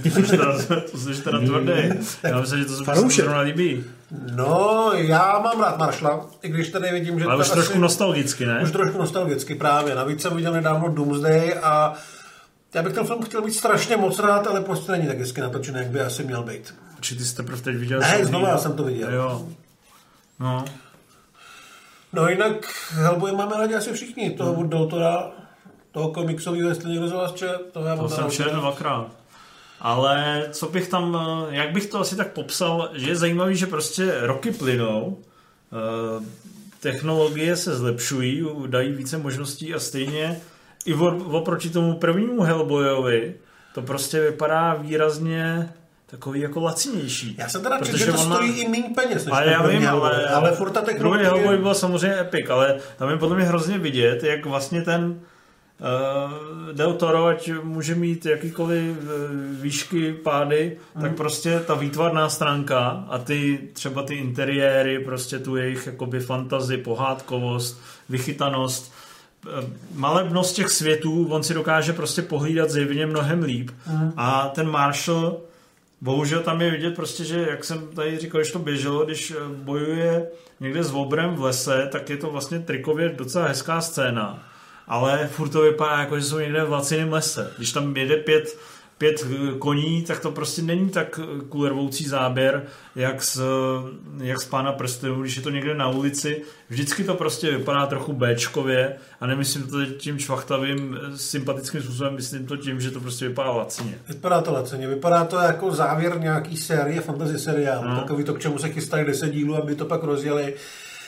To 0.03 0.09
jsi 0.09 0.23
teda, 0.23 0.57
to 0.91 0.97
jsi 0.97 1.23
teda 1.23 1.39
tvrdý. 1.39 1.71
Já 2.23 2.41
myslím, 2.41 2.59
že 2.59 2.65
to 2.65 2.75
se 2.75 2.83
Fanoušek. 2.83 3.25
zrovna 3.25 3.41
líbí. 3.41 3.83
No, 4.35 4.91
já 4.93 5.39
mám 5.39 5.61
rád 5.61 5.77
Maršla, 5.77 6.25
i 6.41 6.49
když 6.49 6.69
tady 6.69 6.91
vidím, 6.91 7.19
že... 7.19 7.25
Ale 7.25 7.37
už 7.37 7.49
trošku 7.49 7.79
nostalgicky, 7.79 8.45
ne? 8.45 8.59
Už 8.63 8.71
trošku 8.71 8.97
nostalgicky 8.97 9.55
právě. 9.55 9.95
Navíc 9.95 10.21
jsem 10.21 10.35
viděl 10.35 10.53
nedávno 10.53 10.89
Doomsday 10.89 11.59
a 11.63 11.93
já 12.73 12.83
bych 12.83 12.93
ten 12.93 13.05
film 13.05 13.23
chtěl 13.23 13.41
mít 13.41 13.53
strašně 13.53 13.97
moc 13.97 14.19
rád, 14.19 14.47
ale 14.47 14.61
prostě 14.61 14.91
není 14.91 15.07
tak 15.07 15.19
hezky 15.19 15.41
natočený, 15.41 15.77
jak 15.79 15.87
by 15.87 16.01
asi 16.01 16.23
měl 16.23 16.43
být. 16.43 16.75
Či 16.99 17.15
ty 17.15 17.23
jsi 17.25 17.35
teprve 17.35 17.61
teď 17.61 17.75
viděl? 17.75 17.99
Ne, 17.99 18.25
znovu 18.25 18.45
já 18.45 18.57
jsem 18.57 18.73
to 18.73 18.83
viděl. 18.83 19.13
Jo. 19.13 19.47
No. 20.39 20.65
No 22.13 22.29
jinak 22.29 22.53
Hellboy 22.89 23.31
máme 23.31 23.57
rádi 23.57 23.75
asi 23.75 23.93
všichni. 23.93 24.31
Toho 24.31 24.53
od 24.53 24.67
Doutora, 24.67 25.29
toho 25.91 26.11
komiksového, 26.11 26.69
jestli 26.69 26.89
někdo 26.89 27.07
z 27.07 27.11
vás 27.11 27.33
čet, 27.33 27.61
to 27.71 27.83
já 27.85 27.95
To 27.95 28.09
jsem 28.09 28.31
četl 28.31 28.55
dvakrát. 28.59 29.07
Ale 29.81 30.47
co 30.51 30.69
bych 30.69 30.87
tam, 30.87 31.17
eh, 31.51 31.55
jak 31.55 31.71
bych 31.71 31.85
to 31.85 31.99
asi 31.99 32.15
tak 32.15 32.33
popsal, 32.33 32.89
že 32.93 33.09
je 33.09 33.15
zajímavý, 33.15 33.55
že 33.55 33.67
prostě 33.67 34.13
roky 34.21 34.51
plynou, 34.51 35.17
eh, 35.73 36.25
technologie 36.79 37.55
se 37.55 37.75
zlepšují, 37.75 38.45
dají 38.67 38.91
více 38.91 39.17
možností 39.17 39.73
a 39.73 39.79
stejně 39.79 40.41
i 40.85 40.93
oproti 40.93 41.69
tomu 41.69 41.93
prvnímu 41.93 42.41
Hellboyovi 42.41 43.35
to 43.73 43.81
prostě 43.81 44.21
vypadá 44.21 44.73
výrazně 44.73 45.73
takový 46.05 46.39
jako 46.39 46.61
lacinější. 46.61 47.35
Já 47.37 47.49
jsem 47.49 47.61
teda 47.61 47.77
Protože 47.77 48.05
že 48.05 48.11
to 48.11 48.17
má- 48.17 48.35
stojí 48.35 48.51
i 48.61 48.67
méně 48.67 48.89
peněz, 48.95 49.25
než 49.25 49.33
ale 49.33 49.51
já 49.51 49.67
vím, 49.67 49.81
Hellboy, 49.81 50.09
ale, 50.09 50.25
ale 50.27 50.51
furt 50.51 50.69
ta 50.69 50.79
Druhý 50.79 50.93
technologie... 50.93 51.25
Hellboy 51.27 51.57
byl 51.57 51.73
samozřejmě 51.75 52.19
epic, 52.19 52.49
ale 52.49 52.79
tam 52.97 53.09
je 53.09 53.17
podle 53.17 53.35
mě 53.35 53.45
hrozně 53.45 53.77
vidět, 53.77 54.23
jak 54.23 54.45
vlastně 54.45 54.81
ten 54.81 55.19
Del 56.73 56.93
Toro, 56.93 57.25
ať 57.25 57.51
může 57.63 57.95
mít 57.95 58.25
jakýkoliv 58.25 58.97
uh, 58.97 59.05
výšky, 59.61 60.13
pády, 60.13 60.77
Mhm. 60.95 61.03
tak 61.03 61.15
prostě 61.17 61.59
ta 61.67 61.75
výtvarná 61.75 62.29
stránka 62.29 63.05
a 63.09 63.17
ty 63.17 63.59
třeba 63.73 64.03
ty 64.03 64.15
interiéry, 64.15 64.99
prostě 64.99 65.39
tu 65.39 65.55
jejich 65.55 65.85
jakoby 65.87 66.19
fantazi, 66.19 66.77
pohádkovost, 66.77 67.81
vychytanost, 68.09 68.93
eh, 69.47 69.65
malebnost 69.95 70.55
těch 70.55 70.69
světů, 70.69 71.27
on 71.29 71.43
si 71.43 71.53
dokáže 71.53 71.93
prostě 71.93 72.21
pohlídat 72.21 72.69
zjevně 72.69 73.05
mnohem 73.05 73.43
líp. 73.43 73.71
Mhm. 73.87 74.13
A 74.17 74.51
ten 74.55 74.69
Marshall, 74.69 75.37
bohužel 76.01 76.39
tam 76.39 76.61
je 76.61 76.71
vidět 76.71 76.95
prostě, 76.95 77.23
že 77.23 77.47
jak 77.49 77.63
jsem 77.63 77.87
tady 77.87 78.17
říkal, 78.17 78.41
když 78.41 78.51
to 78.51 78.59
běželo, 78.59 79.05
když 79.05 79.31
eh, 79.31 79.35
bojuje 79.55 80.27
někde 80.59 80.83
s 80.83 80.93
obrem 80.93 81.35
v 81.35 81.41
lese, 81.43 81.89
tak 81.91 82.09
je 82.09 82.17
to 82.17 82.29
vlastně 82.31 82.59
trikově 82.59 83.09
docela 83.09 83.47
hezká 83.47 83.81
scéna. 83.81 84.43
Ale 84.87 85.27
furt 85.27 85.49
to 85.49 85.61
vypadá 85.61 85.99
jako, 85.99 86.19
že 86.19 86.25
jsou 86.25 86.39
někde 86.39 86.63
v 86.63 86.71
laciném 86.71 87.13
lese. 87.13 87.51
Když 87.57 87.71
tam 87.71 87.97
jede 87.97 88.17
pět, 88.17 88.57
pět 88.97 89.25
eh, 89.31 89.57
koní, 89.59 90.03
tak 90.03 90.19
to 90.19 90.31
prostě 90.31 90.61
není 90.61 90.89
tak 90.89 91.19
eh, 91.23 91.41
kulervoucí 91.49 92.07
záběr, 92.07 92.63
jak 92.95 93.23
z, 93.23 93.39
eh, 93.39 94.25
jak 94.25 94.41
z 94.41 94.45
pána 94.45 94.71
prstenů, 94.71 95.21
když 95.21 95.35
je 95.35 95.41
to 95.41 95.49
někde 95.49 95.73
na 95.75 95.89
ulici. 95.89 96.41
Vždycky 96.69 97.03
to 97.03 97.13
prostě 97.13 97.57
vypadá 97.57 97.85
trochu 97.85 98.13
Bčkově 98.13 98.95
a 99.21 99.27
nemyslím 99.27 99.67
to 99.67 99.85
tím 99.85 100.19
švachtavým 100.19 100.97
eh, 101.13 101.17
sympatickým 101.17 101.81
způsobem, 101.81 102.15
myslím 102.15 102.45
to 102.45 102.57
tím, 102.57 102.81
že 102.81 102.91
to 102.91 102.99
prostě 102.99 103.27
vypadá 103.27 103.51
lacině. 103.51 103.97
Vypadá 104.07 104.41
to 104.41 104.53
laceně, 104.53 104.87
vypadá 104.87 105.25
to 105.25 105.35
jako 105.39 105.71
závěr 105.71 106.19
nějaký 106.19 106.57
série, 106.57 107.01
fantasy 107.01 107.39
seriálu, 107.39 107.87
No. 107.89 107.95
takový 108.01 108.23
to, 108.23 108.33
k 108.33 108.39
čemu 108.39 108.57
se 108.57 108.69
chystají 108.69 109.05
10 109.05 109.29
dílů, 109.29 109.55
aby 109.55 109.75
to 109.75 109.85
pak 109.85 110.03
rozjeli. 110.03 110.53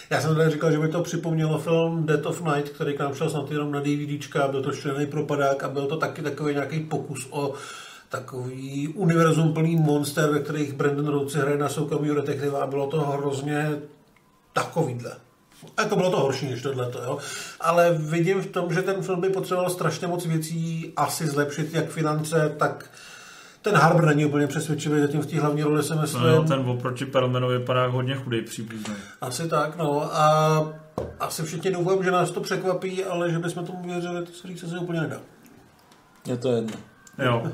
Já 0.10 0.22
jsem 0.22 0.36
tady 0.36 0.52
říkal, 0.52 0.72
že 0.72 0.80
by 0.80 0.88
to 0.88 1.02
připomnělo 1.02 1.60
film 1.60 2.06
Death 2.06 2.26
of 2.26 2.42
Night, 2.42 2.70
který 2.70 2.94
k 2.94 3.00
nám 3.00 3.16
šel 3.16 3.30
snad 3.30 3.52
jenom 3.52 3.72
na 3.72 3.80
DVDčka, 3.80 4.48
byl 4.48 4.64
to 4.64 4.74
šílený 4.74 5.06
propadák 5.06 5.64
a 5.64 5.70
byl 5.70 5.88
to 5.88 5.98
taky 5.98 6.22
takový 6.22 6.54
nějaký 6.54 6.80
pokus 6.80 7.28
o 7.30 7.54
takový 8.10 8.88
univerzum 8.88 9.54
plný 9.54 9.76
monster, 9.76 10.30
ve 10.30 10.40
kterých 10.40 10.74
Brandon 10.74 11.08
Rhodes 11.08 11.34
hraje 11.34 11.58
na 11.58 11.70
soukromýho 11.70 12.16
detektiva 12.16 12.64
a 12.64 12.68
bylo 12.68 12.88
to 12.88 13.02
hrozně 13.02 13.82
takovýhle. 14.54 15.12
Jako 15.80 15.96
bylo 15.96 16.12
to 16.12 16.20
horší 16.20 16.50
než 16.50 16.62
tohle, 16.62 16.92
jo. 17.06 17.18
Ale 17.60 17.98
vidím 18.00 18.42
v 18.42 18.48
tom, 18.48 18.74
že 18.74 18.82
ten 18.82 19.02
film 19.02 19.22
by 19.22 19.30
potřeboval 19.30 19.70
strašně 19.70 20.08
moc 20.08 20.26
věcí 20.26 20.94
asi 20.96 21.28
zlepšit, 21.28 21.74
jak 21.74 21.90
finance, 21.90 22.56
tak 22.58 22.90
ten 23.62 23.76
Harbour 23.76 24.06
není 24.06 24.26
úplně 24.26 24.48
přesvědčivý, 24.48 25.02
zatím 25.02 25.22
v 25.22 25.26
té 25.26 25.40
hlavní 25.40 25.64
roli 25.64 25.84
se 25.84 25.96
myslím. 25.96 26.24
No, 26.24 26.44
ten 26.44 26.60
oproti 26.60 27.06
Perlmanovi 27.06 27.58
vypadá 27.58 27.88
hodně 27.88 28.16
chudý 28.16 28.42
příbuzný. 28.42 28.96
Asi 29.22 29.50
tak, 29.50 29.78
no. 29.78 30.16
A 30.16 30.74
asi 31.20 31.44
všichni 31.44 31.72
doufám, 31.72 32.04
že 32.04 32.12
nás 32.12 32.32
to 32.32 32.42
překvapí, 32.42 33.04
ale 33.04 33.32
že 33.32 33.40
bychom 33.40 33.66
tomu 33.66 33.84
věřili, 33.84 34.26
to 34.26 34.32
se 34.32 34.48
říct 34.48 34.70
se 34.70 34.78
úplně 34.78 35.02
nedá. 35.02 35.18
Je 36.26 36.38
to 36.38 36.52
jedno. 36.52 36.74
Jo. 37.26 37.52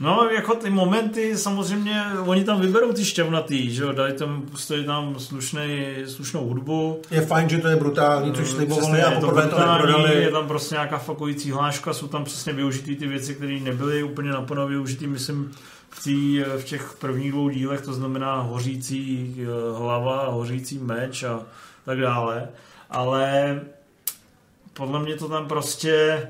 No, 0.00 0.28
jako 0.34 0.54
ty 0.54 0.70
momenty, 0.70 1.38
samozřejmě, 1.38 2.02
oni 2.26 2.44
tam 2.44 2.60
vyberou 2.60 2.92
ty 2.92 3.04
šťavnatý, 3.04 3.74
že 3.74 3.82
jo, 3.82 3.92
dají 3.92 4.12
tam, 4.12 4.42
prostě 4.42 4.82
tam 4.82 5.18
slušnej, 5.18 5.96
slušnou 6.06 6.46
hudbu. 6.46 7.02
Je 7.10 7.20
fajn, 7.20 7.48
že 7.48 7.58
to 7.58 7.68
je 7.68 7.76
brutální, 7.76 8.32
což 8.32 8.48
slibovali 8.48 8.82
Přesně, 8.82 9.04
a 9.04 9.20
to 9.20 9.26
poprvé 9.26 9.42
to 9.42 9.48
brutální, 9.48 9.86
neprodali. 9.86 10.22
je 10.22 10.30
tam 10.30 10.48
prostě 10.48 10.74
nějaká 10.74 10.98
fakující 10.98 11.50
hláška, 11.50 11.92
jsou 11.92 12.06
tam 12.08 12.24
přesně 12.24 12.52
využitý 12.52 12.96
ty 12.96 13.06
věci, 13.06 13.34
které 13.34 13.60
nebyly 13.60 14.02
úplně 14.02 14.30
naplno 14.30 14.66
využitý, 14.66 15.06
myslím, 15.06 15.52
v, 15.90 16.04
tý, 16.04 16.40
v 16.58 16.64
těch 16.64 16.96
prvních 16.98 17.32
dvou 17.32 17.48
dílech, 17.48 17.80
to 17.80 17.92
znamená 17.92 18.40
hořící 18.40 19.36
eh, 19.38 19.78
hlava, 19.78 20.28
hořící 20.30 20.78
meč 20.78 21.22
a 21.22 21.40
tak 21.84 22.00
dále. 22.00 22.48
Ale 22.90 23.60
podle 24.72 25.00
mě 25.00 25.16
to 25.16 25.28
tam 25.28 25.48
prostě 25.48 26.22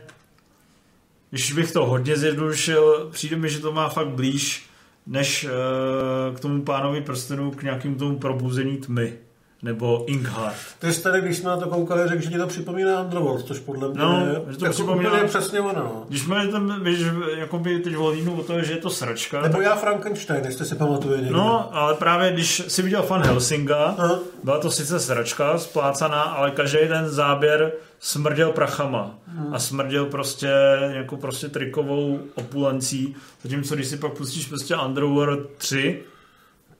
když 1.30 1.52
bych 1.52 1.72
to 1.72 1.86
hodně 1.86 2.16
zjednodušil, 2.16 3.08
přijde 3.12 3.36
mi, 3.36 3.48
že 3.48 3.58
to 3.58 3.72
má 3.72 3.88
fakt 3.88 4.08
blíž 4.08 4.66
než 5.06 5.44
uh, 5.44 6.36
k 6.36 6.40
tomu 6.40 6.62
pánovi 6.62 7.00
prstenu, 7.00 7.50
k 7.50 7.62
nějakému 7.62 7.94
tomu 7.94 8.18
probuzení 8.18 8.76
tmy. 8.76 9.18
Nebo 9.66 10.04
Inkheart. 10.06 10.56
Ty 10.78 10.92
jsi 10.92 11.02
tady, 11.02 11.20
když 11.20 11.36
jsme 11.38 11.50
na 11.50 11.56
to 11.56 11.66
koukali, 11.68 12.08
řekl, 12.08 12.22
že 12.22 12.30
ti 12.30 12.38
to 12.38 12.46
připomíná 12.46 13.00
Underworld, 13.00 13.46
což 13.46 13.58
podle 13.58 13.88
mě 13.88 13.98
No, 13.98 14.26
je 14.26 14.52
že 14.52 14.58
to 14.58 14.64
jako 14.64 14.74
připomíná... 14.74 15.10
úplně 15.10 15.28
přesně 15.28 15.60
ono. 15.60 15.72
no. 15.80 16.04
Když 16.08 16.22
jsme 16.22 16.48
tam, 16.48 16.84
víš, 16.84 16.98
jakoby 17.36 17.78
teď 17.78 17.96
volínu 17.96 18.40
o 18.40 18.42
to, 18.42 18.62
že 18.62 18.72
je 18.72 18.76
to 18.78 18.90
sračka. 18.90 19.40
Nebo 19.42 19.54
tak- 19.54 19.64
já 19.64 19.74
Frankenstein, 19.76 20.44
jestli 20.44 20.66
si 20.66 20.74
pamatuje 20.74 21.20
někdo. 21.20 21.36
No, 21.36 21.76
ale 21.76 21.94
právě 21.94 22.32
když 22.32 22.62
si 22.68 22.82
viděl 22.82 23.02
fan 23.02 23.22
Helsinga, 23.22 23.96
byla 24.42 24.58
to 24.58 24.70
sice 24.70 25.00
sračka 25.00 25.58
splácaná, 25.58 26.22
ale 26.22 26.50
každý 26.50 26.78
ten 26.88 27.08
záběr 27.08 27.72
smrděl 28.00 28.52
prachama. 28.52 29.14
Hmm. 29.26 29.54
A 29.54 29.58
smrděl 29.58 30.06
prostě 30.06 30.50
jako 30.88 31.16
prostě 31.16 31.48
trikovou 31.48 32.20
opulencí. 32.34 33.16
Zatímco 33.42 33.74
když 33.74 33.86
si 33.86 33.96
pak 33.96 34.12
pustíš 34.12 34.46
prostě 34.46 34.76
Underworld 34.76 35.40
3, 35.58 36.00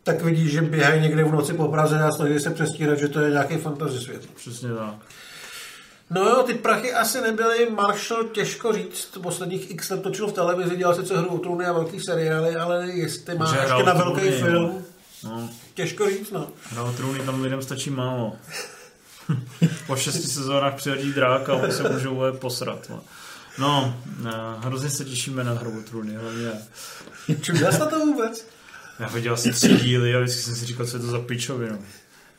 Tak 0.07 0.23
vidíš, 0.23 0.53
že 0.53 0.63
běhají 0.63 1.01
někde 1.03 1.25
v 1.25 1.33
noci 1.33 1.53
po 1.55 1.69
Praze 1.69 1.99
a 1.99 2.13
snaží 2.13 2.39
se 2.41 2.51
přestírat, 2.51 2.99
že 2.99 3.09
to 3.09 3.21
je 3.21 3.31
nějaký 3.31 3.57
fantasy 3.57 3.99
svět. 3.99 4.27
přesně 4.37 4.69
tak. 4.69 4.95
No 6.11 6.21
jo, 6.23 6.43
ty 6.43 6.55
prachy 6.55 6.93
asi 6.93 7.21
nebyly, 7.21 7.71
Marshall 7.71 8.25
těžko 8.25 8.73
říct, 8.73 9.19
posledních 9.23 9.71
x 9.71 9.91
let 9.91 10.03
točil 10.03 10.27
v 10.27 10.33
televizi, 10.33 10.77
dělal 10.77 10.95
sice 10.95 11.19
hru 11.19 11.29
o 11.29 11.39
trůny 11.39 11.67
a 11.67 11.73
velký 11.73 12.01
seriály, 12.01 12.57
ale 12.57 12.87
jestli 12.91 13.35
má 13.35 13.47
Že 13.53 13.57
ještě 13.61 13.83
na 13.83 13.95
trůny, 13.95 14.21
velký 14.21 14.31
no. 14.41 14.47
film, 14.47 14.85
No. 15.25 15.51
těžko 15.75 16.11
říct, 16.11 16.31
no. 16.31 16.49
Hrál 16.71 16.93
trůny 16.97 17.19
tam 17.19 17.43
lidem 17.43 17.63
stačí 17.63 17.91
málo. 17.91 18.33
po 19.87 19.97
šesti 19.97 20.29
sezónách 20.29 20.75
přihodí 20.75 21.13
drák 21.13 21.49
a 21.49 21.55
oni 21.55 21.73
se 21.73 21.89
můžou 21.93 22.23
posrat. 22.41 22.91
No, 22.91 23.01
no 23.59 23.97
hrozně 24.59 24.91
se 24.91 25.05
těšíme 25.05 25.45
na 25.45 25.53
hru 25.53 25.79
o 25.79 25.83
trůny, 25.83 26.15
hlavně. 26.15 26.51
Na 27.79 27.87
to 27.87 27.99
vůbec? 28.07 28.47
Já 29.01 29.09
viděl 29.09 29.35
asi 29.35 29.53
tři 29.53 29.69
díly 29.69 30.15
a 30.15 30.21
vždycky 30.21 30.43
jsem 30.43 30.55
si 30.55 30.67
říkal, 30.67 30.87
co 30.87 30.97
je 30.97 31.01
to 31.01 31.07
za 31.07 31.19
pičovinu. 31.19 31.79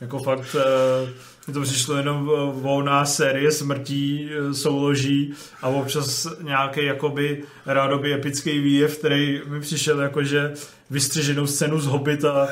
Jako 0.00 0.18
fakt, 0.18 0.56
eh, 0.58 1.08
mi 1.46 1.54
to 1.54 1.62
přišlo 1.62 1.96
jenom 1.96 2.30
eh, 2.30 2.60
volná 2.60 3.04
série 3.04 3.52
smrtí, 3.52 4.30
eh, 4.30 4.54
souloží 4.54 5.34
a 5.62 5.68
občas 5.68 6.26
nějaký 6.42 6.84
jakoby 6.84 7.44
rádoby 7.66 8.14
epický 8.14 8.58
výjev, 8.58 8.98
který 8.98 9.42
mi 9.46 9.60
přišel 9.60 10.00
jako, 10.00 10.22
že 10.22 10.52
vystřiženou 10.90 11.46
scénu 11.46 11.80
z 11.80 11.86
Hobbita 11.86 12.48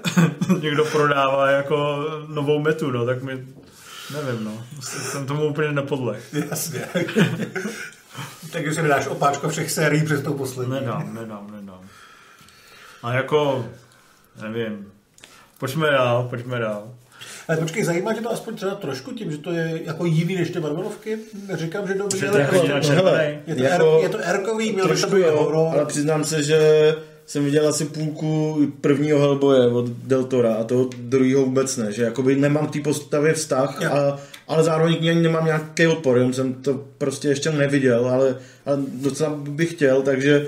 někdo 0.62 0.84
prodává 0.84 1.50
jako 1.50 2.06
novou 2.28 2.58
metu, 2.58 2.90
no, 2.90 3.06
tak 3.06 3.22
mi 3.22 3.46
nevím, 4.14 4.44
no. 4.44 4.64
Jsem 4.80 5.26
tomu 5.26 5.44
úplně 5.44 5.72
nepodlech. 5.72 6.34
Jasně. 6.50 6.80
Takže 8.52 8.74
si 8.74 8.82
nedáš 8.82 9.06
opáčko 9.06 9.48
všech 9.48 9.70
sérií 9.70 10.04
přes 10.04 10.22
tou 10.22 10.34
poslední. 10.34 10.74
Nedám, 10.74 11.14
nedám, 11.14 11.50
nedám. 11.50 11.80
A 13.06 13.12
jako, 13.12 13.66
nevím. 14.42 14.86
Pojďme 15.58 15.90
dál, 15.90 16.26
pojďme 16.30 16.58
dál. 16.58 16.82
Ale 17.48 17.56
počkej, 17.58 17.84
zajímá 17.84 18.14
tě 18.14 18.20
to 18.20 18.30
aspoň 18.32 18.54
třeba 18.56 18.74
trošku 18.74 19.12
tím, 19.12 19.30
že 19.30 19.38
to 19.38 19.52
je 19.52 19.80
jako 19.84 20.06
jiný 20.06 20.34
než 20.36 20.50
ty 20.50 20.60
Marvelovky? 20.60 21.18
Neříkám, 21.48 21.88
že 21.88 21.94
dobře, 21.94 22.18
Že 22.18 22.26
to 22.26 22.30
ale 22.32 22.40
je 22.40 22.44
hodně 22.46 22.58
prostě- 22.60 22.72
načerpanej. 22.92 23.38
je 23.46 23.54
to, 23.54 23.62
Jako- 23.62 23.98
je 24.02 24.08
to 24.08 24.18
erkový, 24.18 24.72
měl 24.72 24.88
by 24.88 24.94
to 24.94 24.98
Trošku 24.98 25.16
být 25.16 25.22
jo, 25.22 25.36
horor. 25.36 25.68
ale 25.76 25.86
přiznám 25.86 26.24
se, 26.24 26.42
že 26.42 26.60
jsem 27.26 27.44
viděl 27.44 27.68
asi 27.68 27.84
půlku 27.84 28.58
prvního 28.80 29.18
Hellboye 29.20 29.66
od 29.66 29.86
Deltora 29.88 30.54
a 30.54 30.64
toho 30.64 30.88
druhého 30.98 31.44
vůbec 31.44 31.76
ne, 31.76 31.92
že 31.92 32.02
jakoby 32.02 32.36
nemám 32.36 32.66
k 32.66 32.72
té 32.72 32.80
postavě 32.80 33.32
vztah, 33.34 33.82
a, 33.84 34.18
ale 34.48 34.64
zároveň 34.64 34.96
k 34.96 35.00
ní 35.00 35.10
ani 35.10 35.22
nemám 35.22 35.44
nějaký 35.44 35.86
odpor, 35.86 36.16
jenom 36.16 36.32
jsem 36.32 36.54
to 36.54 36.84
prostě 36.98 37.28
ještě 37.28 37.50
neviděl, 37.50 38.08
ale, 38.08 38.36
ale 38.66 38.78
docela 39.02 39.30
bych 39.34 39.70
chtěl, 39.72 40.02
takže 40.02 40.46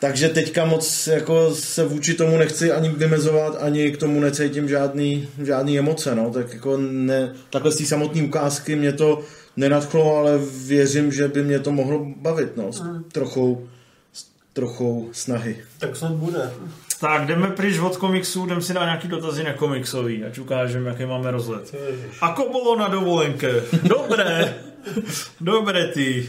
takže 0.00 0.28
teďka 0.28 0.64
moc 0.64 1.06
jako 1.06 1.54
se 1.54 1.84
vůči 1.84 2.14
tomu 2.14 2.38
nechci 2.38 2.72
ani 2.72 2.88
vymezovat, 2.88 3.62
ani 3.62 3.90
k 3.90 3.96
tomu 3.96 4.20
necítím 4.20 4.68
žádný, 4.68 5.28
žádný 5.44 5.78
emoce, 5.78 6.14
no, 6.14 6.30
tak 6.30 6.52
jako 6.54 6.76
ne, 6.80 7.32
takhle 7.50 7.72
z 7.72 7.76
té 7.76 7.84
samotné 7.84 8.22
ukázky 8.22 8.76
mě 8.76 8.92
to 8.92 9.20
nenadchlo, 9.56 10.16
ale 10.16 10.38
věřím, 10.66 11.12
že 11.12 11.28
by 11.28 11.44
mě 11.44 11.58
to 11.58 11.72
mohlo 11.72 12.06
bavit, 12.16 12.56
no, 12.56 12.72
s 12.72 12.80
Mm. 12.80 13.04
trochou, 13.12 13.68
s 14.12 14.26
trochou 14.52 15.08
snahy. 15.12 15.56
Tak 15.78 15.96
snad 15.96 16.12
bude. 16.12 16.50
Tak, 17.00 17.26
jdeme 17.26 17.46
pryč 17.46 17.78
od 17.78 17.96
komiksů, 17.96 18.46
jdeme 18.46 18.62
si 18.62 18.72
dát 18.74 18.84
nějaký 18.84 19.08
dotazy 19.08 19.44
na 19.44 19.52
komiksový, 19.52 20.24
ať 20.24 20.38
ukážeme, 20.38 20.90
jaký 20.90 21.06
máme 21.06 21.30
rozhled. 21.30 21.74
Ako 22.20 22.48
bylo 22.50 22.76
na 22.78 22.88
dovolenke? 22.88 23.52
Dobré. 23.82 24.54
Dobré 25.40 25.88
ty. 25.88 26.28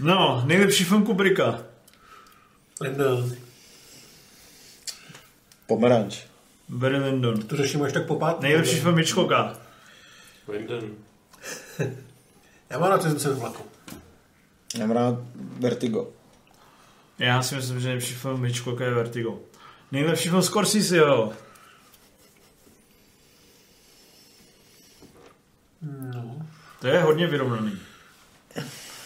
No, 0.00 0.42
nejlepší 0.46 0.84
film 0.84 1.04
Kubricka. 1.04 1.62
Lyndon. 2.80 3.36
Pomeranč. 5.66 6.18
Barry 6.68 6.98
Lyndon. 6.98 7.42
To 7.42 7.56
řešíme 7.56 7.86
až 7.86 7.92
tak 7.92 8.06
po 8.06 8.16
pátku. 8.16 8.42
Nejlepší 8.42 8.76
film 8.80 8.98
Hitchcocka. 8.98 9.56
Lyndon. 10.48 10.90
Já 12.70 12.78
mám 12.78 12.90
rád 12.90 13.02
cizince 13.02 13.28
ve 13.28 13.34
vlaku. 13.34 13.62
Já 14.76 14.86
mám 14.86 14.96
rád 14.96 15.14
Vertigo. 15.34 16.08
Já 17.18 17.42
si 17.42 17.54
myslím, 17.54 17.80
že 17.80 17.86
nejlepší 17.86 18.14
film 18.14 18.44
Hitchcocka 18.44 18.84
je 18.84 18.90
Vertigo. 18.90 19.38
Nejlepší 19.92 20.28
film 20.28 20.42
Scorseseho. 20.42 21.32
No. 25.82 26.46
To 26.80 26.86
je 26.86 27.02
hodně 27.02 27.26
vyrovnaný. 27.26 27.78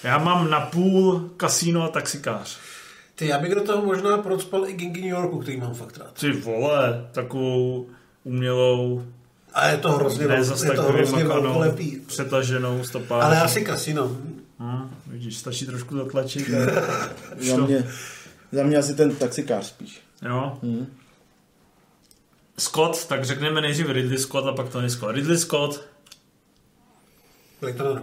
Já 0.03 0.19
mám 0.19 0.51
na 0.51 0.61
půl 0.61 1.31
kasíno 1.37 1.83
a 1.83 1.89
taxikář. 1.89 2.64
Ty, 3.15 3.27
já 3.27 3.39
bych 3.39 3.55
do 3.55 3.63
toho 3.65 3.85
možná 3.85 4.19
procpal 4.19 4.69
i 4.69 4.73
Gingy 4.73 5.01
New 5.01 5.11
Yorku, 5.11 5.39
který 5.39 5.57
mám 5.57 5.75
fakt 5.75 5.97
rád. 5.99 6.13
Ty 6.21 6.33
vole, 6.33 7.09
takovou 7.13 7.89
umělou 8.25 9.05
A 9.55 9.69
je 9.69 9.77
to 9.79 9.93
hrozně, 9.93 10.27
ne 10.29 10.45
zas 10.45 10.63
je 10.63 10.71
to 10.71 10.77
takovou 10.77 10.93
hrozně 10.95 11.25
velkolepý. 11.25 12.01
přetaženou 12.07 12.85
stopář. 12.85 13.25
Ale 13.25 13.41
asi 13.41 13.65
kasino. 13.65 14.09
Hm, 14.59 14.91
vidíš, 15.07 15.37
stačí 15.39 15.67
trošku 15.67 15.97
zatlačit. 15.97 16.49
Za 17.39 17.57
mě, 17.57 17.89
za 18.53 18.63
mě 18.63 18.77
asi 18.77 18.95
ten 18.95 19.17
taxikář 19.17 19.67
spíš. 19.67 20.01
Jo. 20.23 20.59
Hmm. 20.63 20.87
Scott, 22.59 23.07
tak 23.07 23.25
řekneme 23.25 23.61
nejdřív 23.61 23.89
Ridley 23.89 24.19
Scott 24.19 24.47
a 24.47 24.53
pak 24.53 24.69
Tony 24.69 24.91
Scott. 24.91 25.15
Ridley 25.15 25.39
Scott, 25.39 25.85
Blade 27.61 27.85
Runner. 27.85 28.03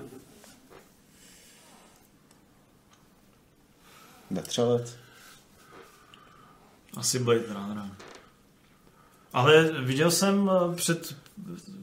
Vetřelec. 4.31 5.00
Asi 6.97 7.19
Blade 7.19 7.41
Runner. 7.53 7.83
Ale 9.33 9.69
viděl 9.81 10.11
jsem 10.11 10.51
eh, 10.71 10.75
před, 10.75 11.15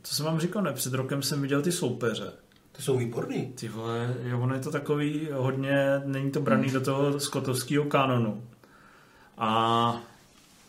to 0.03 0.15
jsem 0.15 0.27
vám 0.27 0.41
říkal, 0.41 0.63
ne, 0.63 0.73
před 0.73 0.95
rokem 0.95 1.23
jsem 1.23 1.43
viděl 1.43 1.63
ty 1.63 1.73
soupeře. 1.73 2.33
Ty 2.73 2.83
jsou 2.83 2.99
výborný. 2.99 3.53
Ty 3.55 3.69
vole, 3.69 4.15
jo, 4.23 4.41
ono 4.41 4.55
je 4.55 4.61
to 4.61 4.71
takový 4.71 5.29
hodně, 5.33 6.03
není 6.05 6.31
to 6.31 6.41
braný 6.41 6.71
do 6.71 6.81
toho 6.81 7.21
skotovského 7.21 7.85
kanonu. 7.85 8.43
A 9.39 10.01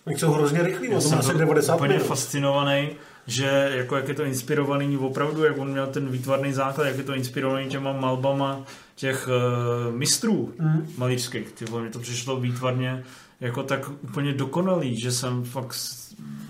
Oni 0.05 0.17
jsou 0.19 0.31
hrozně 0.31 0.63
rychlí, 0.63 0.87
já 0.89 0.95
to 0.95 1.01
jsem 1.01 1.19
asi 1.19 1.27
byl 1.27 1.37
90 1.37 1.75
úplně 1.75 1.93
minut. 1.93 2.07
fascinovaný, 2.07 2.89
že 3.27 3.71
jako 3.75 3.95
jak 3.95 4.07
je 4.07 4.13
to 4.13 4.23
inspirovaný 4.23 4.97
opravdu, 4.97 5.43
jak 5.43 5.57
on 5.57 5.71
měl 5.71 5.87
ten 5.87 6.09
výtvarný 6.09 6.53
základ, 6.53 6.85
jak 6.85 6.97
je 6.97 7.03
to 7.03 7.13
inspirovaný 7.13 7.69
těma 7.69 7.93
malbama 7.93 8.63
těch 8.95 9.27
uh, 9.27 9.95
mistrů 9.95 10.53
Mhm. 10.59 10.87
malířských. 10.97 11.51
Ty 11.51 11.65
vole, 11.65 11.83
mi 11.83 11.89
to 11.89 11.99
přišlo 11.99 12.39
výtvarně 12.39 13.03
jako 13.39 13.63
tak 13.63 13.89
úplně 13.89 14.33
dokonalý, 14.33 14.99
že 14.99 15.11
jsem 15.11 15.43
fakt 15.43 15.75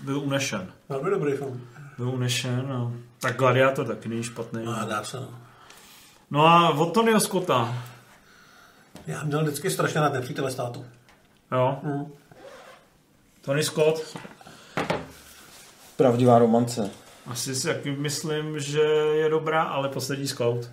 byl 0.04 0.20
unešen. 0.20 0.72
Velmi 0.88 1.10
dobrý 1.10 1.32
film. 1.32 1.66
Byl 1.98 2.08
unešen, 2.08 2.68
no. 2.68 2.92
Tak 3.20 3.36
Gladiátor 3.36 3.86
taky 3.86 4.08
není 4.08 4.22
špatný. 4.22 4.64
No, 4.64 4.86
dá 4.88 5.04
se, 5.04 5.20
no. 5.20 5.28
No 6.30 6.46
a 6.46 6.68
od 6.68 6.94
Tonyho 6.94 7.20
Scotta. 7.20 7.74
Já 9.06 9.24
měl 9.24 9.42
vždycky 9.42 9.70
strašně 9.70 10.00
rád 10.00 10.12
nepřítele 10.12 10.50
státu. 10.50 10.84
Jo. 11.52 11.78
Mm. 11.82 12.12
Tony 13.40 13.62
Scott. 13.62 14.16
Pravdivá 15.96 16.38
romance. 16.38 16.90
Asi 17.26 17.54
si 17.54 17.66
taky 17.66 17.90
myslím, 17.90 18.60
že 18.60 18.80
je 18.80 19.28
dobrá, 19.28 19.62
ale 19.62 19.88
poslední 19.88 20.28
scout. 20.28 20.70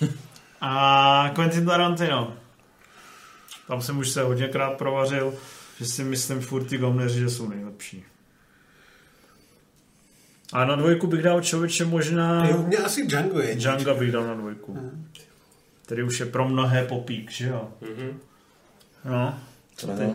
A 0.60 1.30
Quentin 1.34 1.66
Tarantino. 1.66 2.32
Tam 3.68 3.82
jsem 3.82 3.98
už 3.98 4.08
se 4.08 4.22
hodněkrát 4.22 4.78
provařil, 4.78 5.34
že 5.78 5.86
si 5.86 6.04
myslím 6.04 6.40
furt 6.40 6.64
ty 6.64 6.78
gomneři, 6.78 7.20
že 7.20 7.30
jsou 7.30 7.48
nejlepší. 7.48 8.04
A 10.52 10.64
na 10.64 10.76
dvojku 10.76 11.06
bych 11.06 11.22
dal 11.22 11.40
člověče 11.40 11.84
možná... 11.84 12.46
Ty, 12.46 12.54
u 12.54 12.66
mě 12.66 12.76
asi 12.76 13.06
Django 13.06 13.40
je. 13.40 13.54
Django 13.54 13.94
bych 13.94 14.12
dal 14.12 14.26
na 14.26 14.34
dvojku. 14.34 14.92
Který 15.84 16.02
už 16.02 16.20
je 16.20 16.26
pro 16.26 16.48
mnohé 16.48 16.84
popík, 16.84 17.30
že 17.30 17.48
jo? 17.48 17.68
No. 19.04 19.38
Co 19.76 19.86
ty? 19.86 20.14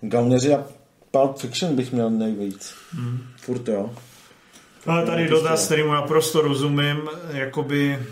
Gauneři 0.00 0.54
a 0.54 0.64
Pulp 1.10 1.38
Fiction 1.38 1.76
bych 1.76 1.92
měl 1.92 2.10
nejvíc. 2.10 2.74
Hmm. 2.90 3.26
Furt 3.36 3.68
jo. 3.68 3.94
Ale 4.86 5.06
tady 5.06 5.24
No, 5.24 5.30
dotaz, 5.30 5.66
kterýmu 5.66 5.92
naprosto 5.92 6.40
rozumím, 6.40 7.08
jakoby, 7.32 8.06